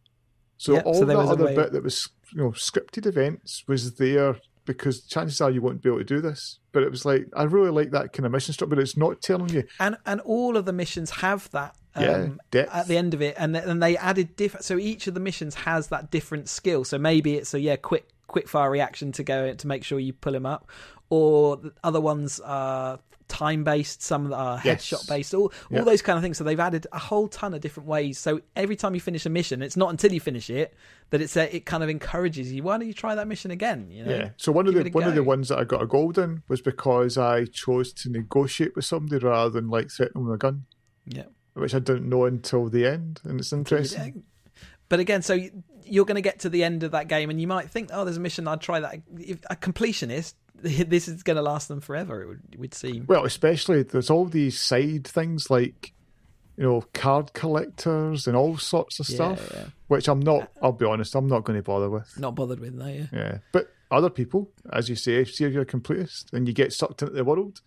So 0.57 0.73
Yep, 0.75 0.87
all 0.87 0.95
so 0.95 1.05
that 1.05 1.17
other 1.17 1.45
way- 1.45 1.55
bit 1.55 1.73
that 1.73 1.85
was 1.85 2.09
you 2.35 2.43
know 2.43 2.51
scripted 2.51 3.07
events 3.07 3.63
was 3.69 3.95
there 3.95 4.37
because 4.65 5.01
chances 5.07 5.41
are 5.41 5.51
you 5.51 5.63
won't 5.63 5.81
be 5.81 5.89
able 5.89 5.99
to 5.99 6.05
do 6.05 6.21
this. 6.21 6.59
But 6.73 6.83
it 6.83 6.91
was 6.91 7.05
like 7.07 7.27
I 7.35 7.45
really 7.45 7.71
like 7.71 7.93
that 7.93 8.13
kind 8.13 8.27
of 8.27 8.33
mission 8.33 8.53
structure, 8.53 8.75
but 8.75 8.83
it's 8.83 8.97
not 8.97 9.23
telling 9.23 9.49
you 9.51 9.63
And 9.79 9.97
and 10.05 10.21
all 10.23 10.57
of 10.57 10.65
the 10.67 10.73
missions 10.73 11.11
have 11.11 11.49
that. 11.53 11.77
Um, 11.95 12.41
Yeah, 12.53 12.67
at 12.73 12.87
the 12.87 12.97
end 12.97 13.15
of 13.15 13.23
it, 13.23 13.35
and 13.39 13.55
th- 13.55 13.65
and 13.67 13.83
they 13.83 13.97
added 13.97 14.37
different. 14.37 14.65
So 14.65 14.79
each 14.79 15.07
of 15.07 15.15
the 15.15 15.21
missions 15.21 15.55
has 15.57 15.89
that 15.89 16.11
different 16.11 16.49
skill. 16.49 16.85
So 16.85 16.99
maybe 16.99 17.35
it's 17.35 17.55
a 17.55 17.61
yeah 17.61 17.77
quick 17.77 18.09
quick 18.27 18.49
fire 18.49 18.71
reaction 18.71 19.11
to 19.13 19.25
go 19.25 19.53
to 19.55 19.67
make 19.67 19.83
sure 19.85 19.99
you 19.99 20.13
pull 20.13 20.35
him 20.35 20.47
up, 20.47 20.69
or 21.11 21.57
the 21.57 21.73
other 21.83 22.01
ones 22.01 22.41
are 22.41 23.01
time 23.27 23.63
based. 23.65 24.01
Some 24.03 24.33
are 24.33 24.61
Yes. 24.65 24.85
headshot 24.87 25.09
based. 25.09 25.35
All 25.35 25.53
Yeah. 25.71 25.81
all 25.81 25.85
those 25.85 26.01
kind 26.03 26.17
of 26.17 26.23
things. 26.23 26.39
So 26.39 26.45
they've 26.45 26.59
added 26.61 26.87
a 26.93 26.99
whole 26.99 27.29
ton 27.29 27.53
of 27.53 27.61
different 27.61 27.87
ways. 27.89 28.19
So 28.19 28.41
every 28.57 28.77
time 28.77 28.95
you 28.95 29.01
finish 29.01 29.27
a 29.27 29.31
mission, 29.31 29.61
it's 29.63 29.77
not 29.77 29.91
until 29.91 30.13
you 30.13 30.21
finish 30.21 30.49
it 30.51 30.75
that 31.11 31.21
it's 31.21 31.37
a, 31.37 31.55
it 31.57 31.67
kind 31.67 31.83
of 31.83 31.89
encourages 31.91 32.51
you. 32.53 32.63
Why 32.63 32.79
don't 32.79 32.87
you 32.87 32.95
try 32.95 33.15
that 33.15 33.29
mission 33.29 33.51
again? 33.51 33.91
You 33.91 34.05
know? 34.05 34.11
Yeah. 34.13 34.31
So 34.39 34.51
one 34.53 34.67
of 34.67 34.75
the 34.75 34.89
one 34.91 35.05
of 35.05 35.15
the 35.15 35.23
ones 35.25 35.49
that 35.49 35.59
I 35.59 35.65
got 35.65 35.83
a 35.83 35.87
gold 35.87 36.17
in 36.19 36.43
was 36.49 36.61
because 36.63 37.19
I 37.19 37.45
chose 37.47 37.93
to 37.95 38.11
negotiate 38.11 38.75
with 38.77 38.85
somebody 38.87 39.23
rather 39.25 39.51
than 39.51 39.69
like 39.69 39.91
threaten 39.91 40.21
them 40.23 40.27
with 40.27 40.35
a 40.37 40.39
gun, 40.39 40.65
yeah. 41.07 41.25
Which 41.55 41.75
I 41.75 41.79
don't 41.79 42.07
know 42.07 42.25
until 42.25 42.69
the 42.69 42.87
end, 42.87 43.21
and 43.25 43.41
it's 43.41 43.53
interesting. 43.53 44.25
But 44.89 45.01
again, 45.01 45.23
so 45.23 45.39
you're 45.85 46.05
going 46.05 46.17
to 46.17 46.23
get 46.23 46.41
to 46.41 46.49
the 46.49 46.65
end 46.65 46.83
of 46.83 46.93
that 46.93 47.09
game, 47.09 47.31
and 47.31 47.41
you 47.41 47.47
might 47.47 47.71
think, 47.71 47.91
"Oh, 47.93 48.05
there's 48.05 48.17
a 48.17 48.21
mission. 48.21 48.49
I'd 48.49 48.61
try 48.61 48.81
that." 48.81 49.01
If 49.19 49.41
a 49.51 49.57
completionist, 49.57 50.35
this 50.55 51.09
is 51.09 51.23
going 51.23 51.37
to 51.37 51.43
last 51.43 51.69
them 51.69 51.81
forever. 51.81 52.23
It 52.23 52.27
would, 52.27 52.43
it 52.53 52.59
would 52.59 52.75
seem. 52.75 53.05
Well, 53.07 53.25
especially 53.25 53.83
there's 53.83 54.11
all 54.11 54.27
these 54.27 54.61
side 54.61 55.07
things 55.07 55.51
like 55.51 55.93
you 56.57 56.65
know 56.65 56.85
card 56.95 57.33
collectors 57.33 58.27
and 58.27 58.37
all 58.37 58.57
sorts 58.57 58.99
of 59.01 59.07
stuff, 59.07 59.51
yeah. 59.55 59.67
which 59.89 60.09
I'm 60.09 60.21
not. 60.21 60.43
Uh, 60.43 60.67
I'll 60.67 60.73
be 60.73 60.87
honest, 60.87 61.15
I'm 61.15 61.29
not 61.29 61.45
going 61.45 61.59
to 61.59 61.63
bother 61.63 61.91
with. 61.91 62.19
Not 62.19 62.35
bothered 62.35 62.61
with, 62.61 62.75
no. 62.75 62.87
Yeah. 62.87 63.07
Yeah, 63.13 63.39
but 63.53 63.73
other 63.91 64.11
people, 64.11 64.51
as 64.73 64.89
you 64.89 64.97
say, 64.97 65.17
if 65.17 65.39
you're 65.41 65.63
a 65.63 65.67
completist 65.67 66.33
and 66.33 66.47
you 66.47 66.53
get 66.53 66.73
sucked 66.73 67.03
into 67.03 67.15
the 67.15 67.25
world, 67.25 67.61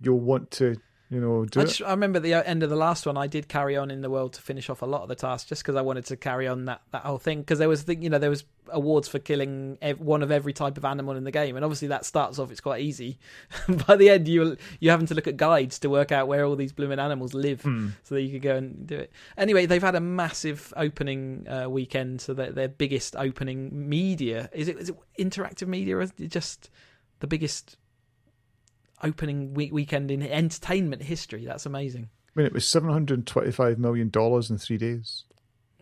you'll 0.00 0.20
want 0.20 0.50
to, 0.52 0.76
you 1.12 1.20
know, 1.20 1.42
I, 1.42 1.64
just, 1.64 1.82
I 1.82 1.90
remember 1.90 2.20
the 2.20 2.32
uh, 2.32 2.42
end 2.44 2.62
of 2.62 2.70
the 2.70 2.76
last 2.76 3.04
one. 3.04 3.18
I 3.18 3.26
did 3.26 3.46
carry 3.46 3.76
on 3.76 3.90
in 3.90 4.00
the 4.00 4.08
world 4.08 4.32
to 4.32 4.40
finish 4.40 4.70
off 4.70 4.80
a 4.80 4.86
lot 4.86 5.02
of 5.02 5.08
the 5.08 5.14
tasks, 5.14 5.46
just 5.46 5.62
because 5.62 5.76
I 5.76 5.82
wanted 5.82 6.06
to 6.06 6.16
carry 6.16 6.48
on 6.48 6.64
that, 6.64 6.80
that 6.92 7.02
whole 7.02 7.18
thing. 7.18 7.40
Because 7.40 7.58
there 7.58 7.68
was, 7.68 7.84
the, 7.84 7.94
you 7.94 8.08
know, 8.08 8.18
there 8.18 8.30
was 8.30 8.44
awards 8.68 9.08
for 9.08 9.18
killing 9.18 9.76
ev- 9.82 10.00
one 10.00 10.22
of 10.22 10.30
every 10.30 10.54
type 10.54 10.78
of 10.78 10.86
animal 10.86 11.14
in 11.14 11.24
the 11.24 11.30
game, 11.30 11.54
and 11.54 11.66
obviously 11.66 11.88
that 11.88 12.06
starts 12.06 12.38
off 12.38 12.50
it's 12.50 12.62
quite 12.62 12.80
easy. 12.80 13.18
By 13.86 13.96
the 13.96 14.08
end, 14.08 14.26
you 14.26 14.56
you 14.80 14.88
having 14.88 15.06
to 15.08 15.14
look 15.14 15.26
at 15.26 15.36
guides 15.36 15.78
to 15.80 15.90
work 15.90 16.12
out 16.12 16.28
where 16.28 16.46
all 16.46 16.56
these 16.56 16.72
blooming 16.72 16.98
animals 16.98 17.34
live, 17.34 17.60
so 18.04 18.14
that 18.14 18.22
you 18.22 18.32
could 18.32 18.42
go 18.42 18.56
and 18.56 18.86
do 18.86 18.96
it. 18.96 19.12
Anyway, 19.36 19.66
they've 19.66 19.82
had 19.82 19.94
a 19.94 20.00
massive 20.00 20.72
opening 20.78 21.46
uh, 21.46 21.68
weekend, 21.68 22.22
so 22.22 22.32
their 22.32 22.68
biggest 22.68 23.16
opening 23.16 23.68
media 23.88 24.48
is 24.54 24.68
it 24.68 24.78
is 24.78 24.88
it 24.88 24.96
interactive 25.18 25.68
media 25.68 25.96
or 25.96 26.00
is 26.00 26.12
it 26.18 26.28
just 26.28 26.70
the 27.20 27.26
biggest 27.26 27.76
opening 29.02 29.54
week 29.54 29.72
weekend 29.72 30.10
in 30.10 30.22
entertainment 30.22 31.02
history. 31.02 31.44
That's 31.44 31.66
amazing. 31.66 32.08
I 32.28 32.30
mean, 32.40 32.46
it 32.46 32.52
was 32.52 32.66
seven 32.68 32.90
hundred 32.90 33.18
and 33.18 33.26
twenty-five 33.26 33.78
million 33.78 34.08
dollars 34.10 34.50
in 34.50 34.58
three 34.58 34.78
days. 34.78 35.24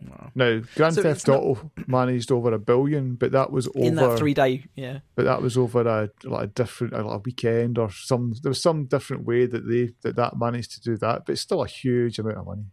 Wow. 0.03 0.31
Now, 0.33 0.61
Grand 0.75 0.95
So 0.95 1.03
Theft 1.03 1.17
it's 1.19 1.27
not- 1.27 1.41
Auto 1.43 1.71
managed 1.85 2.31
over 2.31 2.51
a 2.53 2.57
billion, 2.59 3.13
but 3.15 3.33
that 3.33 3.51
was 3.51 3.67
over. 3.67 3.79
In 3.85 3.95
that 3.95 4.17
three 4.17 4.33
day, 4.33 4.65
yeah, 4.75 4.99
but 5.15 5.25
that 5.25 5.41
was 5.43 5.57
over 5.57 5.81
a 5.81 6.09
like 6.23 6.43
a 6.43 6.47
different 6.47 6.93
like 6.93 7.05
a 7.05 7.17
weekend 7.19 7.77
or 7.77 7.91
some. 7.91 8.33
There 8.41 8.49
was 8.49 8.61
some 8.61 8.85
different 8.85 9.25
way 9.25 9.45
that 9.45 9.67
they 9.69 9.91
that 10.01 10.15
that 10.15 10.37
managed 10.37 10.71
to 10.73 10.81
do 10.81 10.97
that, 10.97 11.25
but 11.25 11.33
it's 11.33 11.41
still 11.41 11.61
a 11.63 11.67
huge 11.67 12.17
amount 12.17 12.37
of 12.39 12.45
money. 12.47 12.65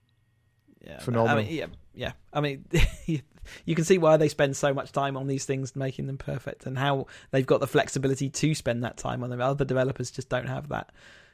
yeah, 0.81 0.99
Phenomenal. 1.01 1.39
I 1.39 1.43
mean, 1.45 1.55
yeah, 1.55 1.67
yeah. 1.95 2.13
I 2.33 2.41
mean, 2.41 2.65
you 3.65 3.75
can 3.75 3.85
see 3.85 3.99
why 3.99 4.17
they 4.17 4.29
spend 4.29 4.57
so 4.57 4.73
much 4.73 4.93
time 4.93 5.17
on 5.17 5.27
these 5.27 5.45
things, 5.45 5.77
making 5.77 6.07
them 6.07 6.19
perfect, 6.19 6.67
and 6.67 6.79
how 6.79 7.07
they've 7.31 7.47
got 7.47 7.61
the 7.61 7.67
flexibility 7.67 8.29
to 8.29 8.55
spend 8.55 8.85
that 8.85 8.97
time 8.97 9.23
on 9.23 9.31
them. 9.31 9.41
Other 9.41 9.65
developers 9.65 10.11
just 10.11 10.29
don't 10.29 10.49
have 10.49 10.69
that. 10.69 10.91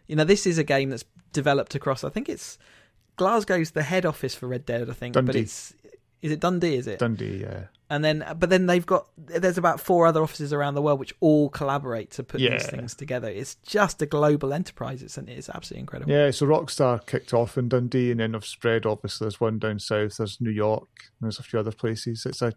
You 0.07 0.17
know, 0.17 0.25
this 0.25 0.47
is 0.47 0.59
a 0.59 0.65
game 0.65 0.91
that's 0.91 1.05
developed 1.33 1.75
across. 1.75 2.05
I 2.05 2.11
think 2.11 2.29
it's 2.29 2.59
Glasgow's 3.17 3.71
the 3.71 3.83
head 3.83 4.05
office 4.05 4.35
for 4.35 4.49
Red 4.49 4.67
Dead, 4.67 4.91
I 4.91 4.93
think, 4.93 5.15
but 5.15 5.35
it's 5.35 5.75
is 6.23 6.33
it 6.33 6.41
Dundee? 6.41 6.77
Is 6.77 6.87
it? 6.87 6.99
Dundee, 6.99 7.43
yeah. 7.43 7.65
And 7.91 8.05
then 8.05 8.25
but 8.39 8.51
then 8.51 8.67
they've 8.67 8.87
got 8.87 9.09
there's 9.17 9.59
about 9.59 9.81
four 9.81 10.07
other 10.07 10.23
offices 10.23 10.53
around 10.53 10.75
the 10.75 10.83
world 10.83 10.99
which 10.99 11.15
all 11.21 11.49
collaborate 11.51 12.11
to 12.13 12.23
put 12.23 12.41
these 12.41 12.67
things 12.67 12.95
together. 12.95 13.29
It's 13.29 13.57
just 13.57 14.01
a 14.01 14.07
global 14.07 14.53
enterprise. 14.53 15.03
It's 15.03 15.19
it's 15.19 15.51
absolutely 15.51 15.81
incredible. 15.81 16.13
Yeah, 16.13 16.31
so 16.31 16.47
Rockstar 16.47 17.05
kicked 17.07 17.35
off 17.35 17.59
in 17.59 17.69
Dundee 17.69 18.11
and 18.11 18.21
then 18.21 18.33
they've 18.33 18.45
spread. 18.45 18.87
Obviously, 18.87 19.27
there's 19.27 19.41
one 19.41 19.59
down 19.59 19.79
south, 19.79 20.17
there's 20.17 20.41
New 20.41 20.51
York, 20.51 20.89
and 20.99 21.27
there's 21.27 21.39
a 21.39 21.43
few 21.43 21.59
other 21.59 21.73
places. 21.73 22.25
It's 22.27 22.43
a 22.43 22.55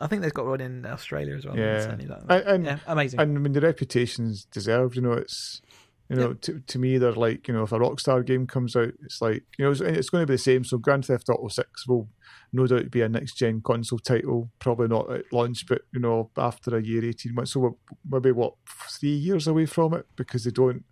I 0.00 0.06
think 0.06 0.22
they've 0.22 0.32
got 0.32 0.46
one 0.46 0.62
in 0.62 0.86
Australia 0.86 1.36
as 1.36 1.44
well. 1.44 1.58
Yeah. 1.58 1.90
and, 1.90 2.00
and, 2.30 2.64
yeah, 2.64 2.78
amazing. 2.86 3.20
and 3.20 3.36
I 3.36 3.40
mean 3.40 3.52
the 3.52 3.60
reputation's 3.60 4.46
deserved. 4.46 4.96
You 4.96 5.02
know, 5.02 5.12
it's 5.12 5.60
you 6.08 6.16
know 6.16 6.32
to, 6.32 6.60
to 6.60 6.78
me 6.78 6.96
they're 6.96 7.12
like 7.12 7.46
you 7.46 7.54
know 7.54 7.64
if 7.64 7.72
a 7.72 7.78
Rockstar 7.78 8.24
game 8.24 8.46
comes 8.46 8.74
out, 8.74 8.94
it's 9.04 9.20
like 9.20 9.44
you 9.58 9.66
know 9.66 9.70
it's, 9.70 9.82
it's 9.82 10.08
going 10.08 10.22
to 10.22 10.26
be 10.26 10.34
the 10.34 10.38
same. 10.38 10.64
So 10.64 10.78
Grand 10.78 11.04
Theft 11.04 11.28
Auto 11.28 11.48
Six 11.48 11.86
will 11.86 12.08
no 12.52 12.66
doubt 12.66 12.90
be 12.90 13.02
a 13.02 13.08
next 13.08 13.34
gen 13.34 13.60
console 13.60 13.98
title, 13.98 14.50
probably 14.58 14.88
not 14.88 15.10
at 15.12 15.32
launch, 15.32 15.66
but 15.66 15.82
you 15.92 16.00
know 16.00 16.30
after 16.36 16.76
a 16.76 16.82
year, 16.82 17.04
eighteen 17.04 17.34
months, 17.34 17.52
so 17.52 17.60
we're 17.60 17.70
maybe 18.20 18.32
what 18.32 18.54
three 18.88 19.10
years 19.14 19.46
away 19.46 19.66
from 19.66 19.94
it 19.94 20.06
because 20.16 20.44
they 20.44 20.50
don't. 20.50 20.84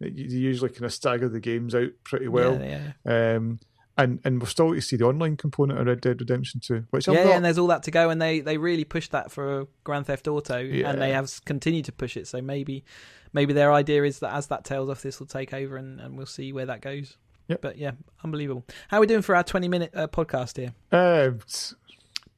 They 0.00 0.10
usually 0.10 0.70
kind 0.70 0.84
of 0.84 0.92
stagger 0.94 1.28
the 1.28 1.40
games 1.40 1.74
out 1.74 1.90
pretty 2.04 2.28
well. 2.28 2.60
yeah, 2.60 2.92
yeah. 3.04 3.34
Um, 3.36 3.58
and 3.96 4.20
and 4.24 4.40
we're 4.40 4.46
still 4.46 4.72
to 4.72 4.80
see 4.80 4.94
the 4.96 5.04
online 5.06 5.36
component 5.36 5.80
of 5.80 5.86
Red 5.88 6.00
Dead 6.00 6.20
Redemption 6.20 6.60
2, 6.64 6.84
which 6.90 7.08
yeah, 7.08 7.24
not. 7.24 7.32
and 7.32 7.44
there's 7.44 7.58
all 7.58 7.66
that 7.66 7.82
to 7.82 7.90
go, 7.90 8.08
and 8.10 8.22
they 8.22 8.38
they 8.38 8.56
really 8.56 8.84
pushed 8.84 9.10
that 9.10 9.32
for 9.32 9.66
Grand 9.82 10.06
Theft 10.06 10.28
Auto, 10.28 10.58
Yeah. 10.58 10.90
and 10.90 11.02
they 11.02 11.10
have 11.10 11.44
continued 11.44 11.84
to 11.86 11.92
push 11.92 12.16
it. 12.16 12.28
So 12.28 12.40
maybe 12.40 12.84
maybe 13.32 13.52
their 13.52 13.72
idea 13.72 14.04
is 14.04 14.20
that 14.20 14.32
as 14.34 14.46
that 14.46 14.64
tails 14.64 14.88
off, 14.88 15.02
this 15.02 15.18
will 15.18 15.26
take 15.26 15.52
over, 15.52 15.76
and, 15.76 16.00
and 16.00 16.16
we'll 16.16 16.26
see 16.26 16.52
where 16.52 16.66
that 16.66 16.80
goes. 16.80 17.16
Yep. 17.48 17.62
But 17.62 17.78
yeah, 17.78 17.92
unbelievable. 18.22 18.64
How 18.88 18.98
are 18.98 19.00
we 19.00 19.06
doing 19.06 19.22
for 19.22 19.34
our 19.34 19.42
20 19.42 19.68
minute 19.68 19.90
uh, 19.94 20.06
podcast 20.06 20.56
here? 20.56 20.72
Uh, 20.92 21.30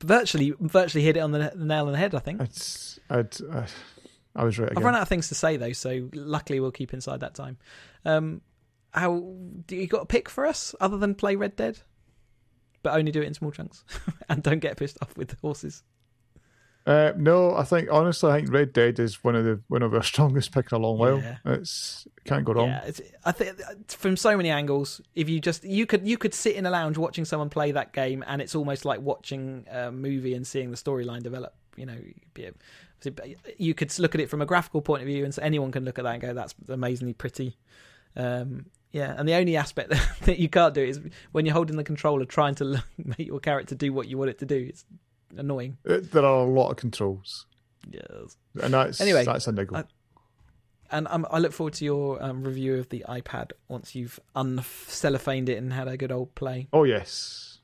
Virtually, 0.02 0.54
virtually 0.60 1.04
hit 1.04 1.18
it 1.18 1.20
on 1.20 1.32
the, 1.32 1.52
the 1.54 1.64
nail 1.64 1.86
on 1.86 1.92
the 1.92 1.98
head. 1.98 2.14
I 2.14 2.20
think. 2.20 2.40
it's 2.40 2.98
I'd, 3.10 3.36
uh, 3.42 3.66
I 4.34 4.44
was 4.44 4.58
right 4.58 4.72
I've 4.74 4.82
run 4.82 4.94
out 4.94 5.02
of 5.02 5.08
things 5.08 5.28
to 5.28 5.34
say 5.34 5.58
though, 5.58 5.72
so 5.72 6.08
luckily 6.14 6.58
we'll 6.58 6.70
keep 6.70 6.94
inside 6.94 7.20
that 7.20 7.34
time. 7.34 7.58
Um, 8.06 8.40
how 8.92 9.34
do 9.66 9.76
you 9.76 9.86
got 9.86 10.02
a 10.02 10.06
pick 10.06 10.28
for 10.30 10.46
us 10.46 10.74
other 10.80 10.96
than 10.96 11.14
play 11.14 11.36
Red 11.36 11.54
Dead, 11.54 11.80
but 12.82 12.94
only 12.94 13.12
do 13.12 13.20
it 13.20 13.26
in 13.26 13.34
small 13.34 13.50
chunks 13.50 13.84
and 14.30 14.42
don't 14.42 14.60
get 14.60 14.78
pissed 14.78 14.96
off 15.02 15.14
with 15.18 15.28
the 15.28 15.36
horses? 15.42 15.82
Uh, 16.86 17.12
no, 17.16 17.54
I 17.54 17.64
think 17.64 17.88
honestly, 17.92 18.30
I 18.30 18.38
think 18.38 18.52
Red 18.52 18.72
Dead 18.72 18.98
is 18.98 19.22
one 19.22 19.36
of 19.36 19.44
the 19.44 19.60
one 19.68 19.82
of 19.82 19.94
our 19.94 20.02
strongest 20.12 20.52
pick 20.52 20.72
in 20.72 20.76
a 20.76 20.78
long 20.78 20.98
while. 20.98 21.18
Yeah. 21.18 21.36
It's 21.44 22.06
can't 22.24 22.44
go 22.44 22.54
wrong. 22.54 22.68
Yeah, 22.68 22.84
it's, 22.84 23.00
I 23.24 23.32
think 23.32 23.60
from 23.88 24.16
so 24.16 24.36
many 24.36 24.50
angles, 24.50 25.00
if 25.14 25.28
you 25.28 25.40
just 25.40 25.62
you 25.64 25.86
could 25.86 26.06
you 26.06 26.16
could 26.16 26.32
sit 26.34 26.56
in 26.56 26.64
a 26.66 26.70
lounge 26.70 26.96
watching 26.96 27.24
someone 27.24 27.50
play 27.50 27.72
that 27.72 27.92
game, 27.92 28.24
and 28.26 28.40
it's 28.40 28.54
almost 28.54 28.84
like 28.84 29.00
watching 29.00 29.66
a 29.70 29.92
movie 29.92 30.34
and 30.34 30.46
seeing 30.46 30.70
the 30.70 30.76
storyline 30.76 31.22
develop. 31.22 31.54
You 31.76 31.86
know, 31.86 31.96
you 33.58 33.74
could 33.74 33.98
look 33.98 34.14
at 34.14 34.20
it 34.20 34.28
from 34.28 34.42
a 34.42 34.46
graphical 34.46 34.80
point 34.80 35.02
of 35.02 35.06
view, 35.06 35.24
and 35.24 35.34
so 35.34 35.42
anyone 35.42 35.72
can 35.72 35.84
look 35.84 35.98
at 35.98 36.04
that 36.04 36.12
and 36.14 36.22
go, 36.22 36.34
"That's 36.34 36.54
amazingly 36.68 37.14
pretty." 37.14 37.56
Um, 38.16 38.66
yeah, 38.92 39.14
and 39.16 39.28
the 39.28 39.34
only 39.34 39.56
aspect 39.56 39.90
that 40.22 40.38
you 40.38 40.48
can't 40.48 40.74
do 40.74 40.82
is 40.82 41.00
when 41.32 41.46
you're 41.46 41.54
holding 41.54 41.76
the 41.76 41.84
controller, 41.84 42.24
trying 42.24 42.54
to 42.56 42.64
look- 42.64 42.88
make 43.18 43.26
your 43.26 43.40
character 43.40 43.74
do 43.74 43.92
what 43.92 44.08
you 44.08 44.18
want 44.18 44.30
it 44.30 44.38
to 44.38 44.46
do. 44.46 44.66
It's 44.68 44.84
annoying. 45.36 45.78
Uh, 45.88 45.98
There 46.02 46.24
are 46.24 46.40
a 46.40 46.44
lot 46.50 46.70
of 46.70 46.76
controls, 46.76 47.46
Yes. 47.90 48.36
and 48.62 48.74
that's 48.74 49.00
Anyway, 49.00 49.24
that's 49.24 49.46
a 49.46 49.52
niggle. 49.52 49.76
I- 49.78 49.84
And 50.92 51.06
um, 51.10 51.26
I 51.30 51.38
look 51.38 51.52
forward 51.52 51.74
to 51.74 51.84
your 51.84 52.20
um, 52.22 52.42
review 52.42 52.76
of 52.78 52.88
the 52.88 53.04
iPad 53.08 53.52
once 53.68 53.94
you've 53.94 54.18
uncellophaned 54.34 55.48
it 55.48 55.56
and 55.58 55.72
had 55.72 55.86
a 55.88 55.96
good 55.96 56.10
old 56.12 56.34
play. 56.34 56.66
oh 56.72 56.84
yes, 56.84 57.58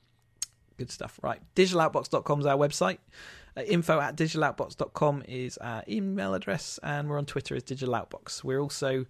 Good 0.78 0.90
stuff. 0.90 1.18
Right. 1.22 1.40
Digitaloutbox.com 1.54 2.40
is 2.40 2.44
our 2.46 2.56
website. 2.58 2.98
Uh, 3.56 3.62
info 3.62 3.98
at 3.98 4.14
digitaloutbox.com 4.14 5.22
is 5.26 5.56
our 5.56 5.82
email 5.88 6.34
address. 6.34 6.78
And 6.82 7.08
we're 7.08 7.16
on 7.16 7.24
Twitter 7.24 7.56
as 7.56 7.62
digitaloutbox. 7.62 8.44
We're 8.44 8.60
also, 8.60 9.06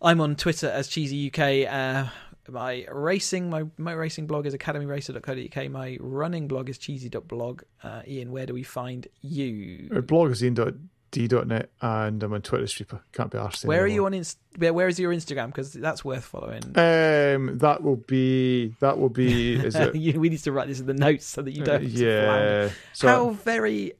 I'm 0.00 0.20
on 0.20 0.36
Twitter 0.36 0.68
as 0.68 0.86
Cheesy 0.86 1.26
UK. 1.26 1.66
Uh, 1.68 2.08
my 2.48 2.86
racing, 2.90 3.50
my 3.50 3.64
my 3.78 3.92
racing 3.92 4.26
blog 4.26 4.46
is 4.46 4.54
academyracer.co.uk. 4.54 5.70
My 5.70 5.96
running 6.00 6.48
blog 6.48 6.68
is 6.68 6.78
cheesy.blog. 6.78 7.62
Uh, 7.82 8.02
Ian, 8.06 8.30
where 8.32 8.46
do 8.46 8.54
we 8.54 8.62
find 8.62 9.06
you? 9.22 9.88
uh, 9.94 10.00
blogazine.d.net, 10.00 11.70
and 11.80 12.22
I'm 12.22 12.32
on 12.32 12.42
Twitter 12.42 12.64
Streeper. 12.64 13.00
Can't 13.12 13.30
be 13.30 13.38
arsed 13.38 13.64
Where 13.64 13.82
are 13.82 13.86
you 13.86 14.04
on 14.06 14.14
Inst- 14.14 14.38
where, 14.58 14.72
where 14.74 14.88
is 14.88 14.98
your 14.98 15.12
Instagram? 15.12 15.46
Because 15.48 15.72
that's 15.72 16.04
worth 16.04 16.24
following. 16.24 16.62
Um, 16.76 17.58
that 17.58 17.78
will 17.82 17.96
be 17.96 18.74
that 18.80 18.98
will 18.98 19.08
be 19.08 19.54
is 19.54 19.74
it? 19.74 19.94
You- 20.06 20.20
we 20.20 20.28
need 20.28 20.38
to 20.42 20.52
write 20.52 20.68
this 20.68 20.80
in 20.80 20.86
the 20.86 20.94
notes 20.94 21.26
so 21.26 21.42
that 21.42 21.52
you 21.52 21.64
don't. 21.64 21.76
Uh, 21.84 21.88
to 21.88 22.24
flounder. 22.24 22.62
yeah. 22.66 22.70
So 22.92 23.08
How 23.08 23.30
very 23.30 23.92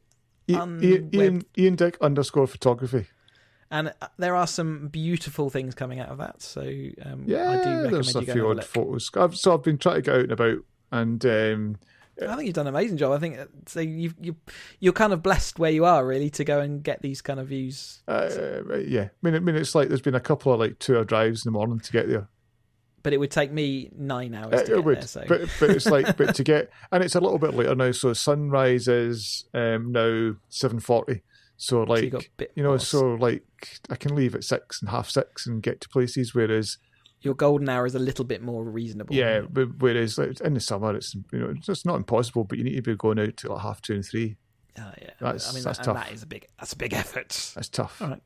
un- 0.49 0.80
Ian, 0.82 1.11
Ian, 1.14 1.42
Ian 1.59 1.74
Dick 1.76 1.97
underscore 2.01 2.47
photography. 2.47 3.07
And 3.71 3.93
uh, 4.01 4.07
there 4.19 4.35
are 4.37 4.47
some 4.47 4.89
beautiful 4.89 5.51
things 5.51 5.75
coming 5.75 6.01
out 6.01 6.09
of 6.09 6.19
that. 6.19 6.43
So 6.43 6.61
um, 6.62 7.25
Yeah, 7.27 7.51
I 7.51 7.57
do 7.57 7.71
recommend 7.71 7.95
there's 7.95 8.17
a 8.17 8.21
you 8.25 8.33
few 8.33 8.49
odd 8.49 8.57
look. 8.57 8.64
photos. 8.64 9.11
I've, 9.17 9.37
so 9.37 9.55
I've 9.55 9.62
been 9.62 9.79
trying 9.79 9.97
to 9.97 10.03
get 10.03 10.14
out 10.14 10.21
and 10.23 10.33
about, 10.33 10.59
and 10.93 11.27
um, 11.27 11.77
I 12.23 12.35
think 12.35 12.47
you've 12.47 12.55
done 12.55 12.67
an 12.67 12.75
amazing 12.75 12.97
job. 12.97 13.12
I 13.12 13.19
think 13.19 13.39
uh, 13.39 13.47
so. 13.67 13.81
You 13.81 14.14
you 14.21 14.37
you're 14.81 14.93
kind 14.95 15.12
of 15.12 15.23
blessed 15.23 15.59
where 15.59 15.71
you 15.71 15.85
are 15.85 16.07
really 16.07 16.31
to 16.31 16.45
go 16.45 16.61
and 16.61 16.83
get 16.83 17.03
these 17.03 17.21
kind 17.21 17.39
of 17.41 17.49
views. 17.49 18.03
uh, 18.09 18.29
yeah, 18.87 19.03
I 19.03 19.11
mean, 19.23 19.35
I 19.35 19.41
mean, 19.41 19.55
it's 19.57 19.75
like 19.75 19.89
there's 19.89 20.01
been 20.01 20.14
a 20.14 20.21
couple 20.21 20.53
of 20.53 20.59
like 20.61 20.79
two-hour 20.79 21.05
drives 21.05 21.45
in 21.45 21.53
the 21.53 21.59
morning 21.59 21.81
to 21.81 21.93
get 21.93 22.09
there. 22.09 22.29
But 23.03 23.12
it 23.12 23.19
would 23.19 23.31
take 23.31 23.53
me 23.53 23.91
nine 23.97 24.35
hours 24.35 24.55
Uh, 24.55 24.57
to 24.57 24.62
it 24.62 24.77
get 24.77 24.85
would, 24.85 24.97
there. 24.97 25.07
So 25.07 25.25
but 25.29 25.43
but 25.61 25.71
it's 25.71 25.87
like 25.87 26.17
but 26.17 26.35
to 26.37 26.43
get 26.53 26.71
and 26.91 27.05
it's 27.05 27.14
a 27.14 27.21
little 27.21 27.39
bit 27.39 27.55
later 27.55 27.75
now. 27.75 27.93
So 27.93 28.12
sunrise 28.14 28.89
is 28.89 29.45
um, 29.55 29.93
now 29.93 30.37
seven 30.49 30.81
forty. 30.81 31.23
So 31.57 31.85
so 31.87 31.95
you 31.97 32.03
like 32.03 32.11
got 32.13 32.29
bit 32.37 32.53
you 32.55 32.63
know, 32.63 32.71
more- 32.71 32.79
so 32.79 33.15
like 33.15 33.45
I 33.91 33.97
can 33.97 34.15
leave 34.15 34.35
at 34.35 34.45
six 34.45 34.81
and 34.81 34.91
half 34.91 35.09
six 35.09 35.47
and 35.47 35.63
get 35.63 35.81
to 35.81 35.89
places. 35.89 36.35
Whereas 36.35 36.79
your 37.23 37.35
golden 37.35 37.69
hour 37.69 37.87
is 37.87 37.95
a 37.95 37.99
little 37.99 38.25
bit 38.25 38.43
more 38.43 38.63
reasonable. 38.65 39.15
yeah, 39.15 39.41
whereas 39.41 40.19
like, 40.19 40.41
in 40.43 40.55
the 40.55 40.61
summer 40.61 40.95
it's 40.95 41.15
you 41.15 41.39
know 41.39 41.55
it's 41.67 41.85
not 41.87 41.97
impossible, 41.97 42.45
but 42.45 42.59
you 42.59 42.65
need 42.65 42.77
to 42.77 42.83
be 42.83 42.95
going 42.97 43.19
out 43.19 43.37
to 43.39 43.53
like 43.53 43.63
half 43.63 43.81
two 43.83 43.95
and 43.95 44.05
three. 44.05 44.37
Uh, 44.79 44.93
yeah. 45.01 45.11
That's- 45.21 45.51
I 45.51 45.55
mean, 45.55 45.65
that's 45.65 45.79
that, 45.79 45.85
tough. 45.85 45.97
and 45.97 46.05
that 46.07 46.13
is 46.13 46.23
a 46.23 46.27
big 46.27 46.47
that's 46.59 46.73
a 46.75 46.77
big 46.77 46.93
effort. 46.93 47.53
That's 47.55 47.69
tough. 47.69 48.01
All 48.03 48.09
right. 48.09 48.23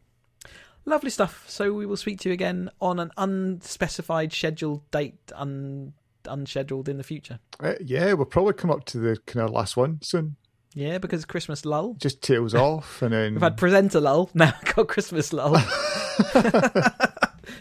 Lovely 0.87 1.11
stuff. 1.11 1.45
So 1.49 1.72
we 1.72 1.87
will 1.87 1.97
speak 1.99 2.18
to 2.20 2.28
you 2.28 2.33
again 2.33 2.70
on 2.81 2.99
an 2.99 3.11
unspecified 3.16 4.33
scheduled 4.33 4.91
date, 4.91 5.18
un 5.35 5.93
unscheduled 6.26 6.89
in 6.89 6.97
the 6.97 7.03
future. 7.05 7.39
Uh, 7.61 7.74
yeah, 7.85 8.12
we'll 8.14 8.26
probably 8.26 8.55
come 8.55 8.70
up 8.70 8.85
to 8.87 8.99
the 8.99 9.16
kind 9.26 9.45
of 9.47 9.53
last 9.55 9.76
one 9.76 9.99
soon. 10.03 10.37
Yeah, 10.74 10.98
because 10.98 11.24
Christmas 11.24 11.64
lull. 11.64 11.96
Just 11.98 12.22
tails 12.22 12.54
off, 12.54 13.02
and 13.02 13.12
then 13.12 13.34
We've 13.34 13.42
had 13.42 13.56
presenter 13.56 14.00
lull. 14.00 14.30
Now 14.34 14.54
got 14.74 14.88
Christmas 14.88 15.32
lull. 15.32 15.56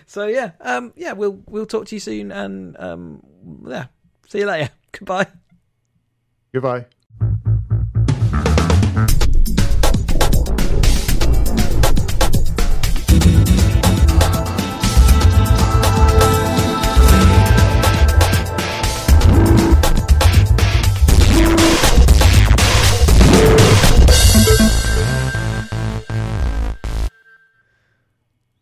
so 0.05 0.27
yeah, 0.27 0.51
um, 0.61 0.93
yeah, 0.95 1.13
we'll 1.13 1.41
we'll 1.47 1.65
talk 1.65 1.87
to 1.87 1.95
you 1.95 1.99
soon, 1.99 2.31
and 2.31 2.75
um, 2.79 3.23
yeah, 3.67 3.87
see 4.27 4.39
you 4.39 4.45
later. 4.45 4.69
Goodbye. 4.91 5.27
goodbye. 6.53 6.85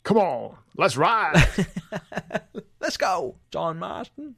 Come 0.07 0.19
on, 0.19 0.55
let's 0.77 0.95
ride. 0.95 1.35
Let's 2.79 2.95
go, 2.95 3.35
John 3.51 3.77
Marston. 3.77 4.35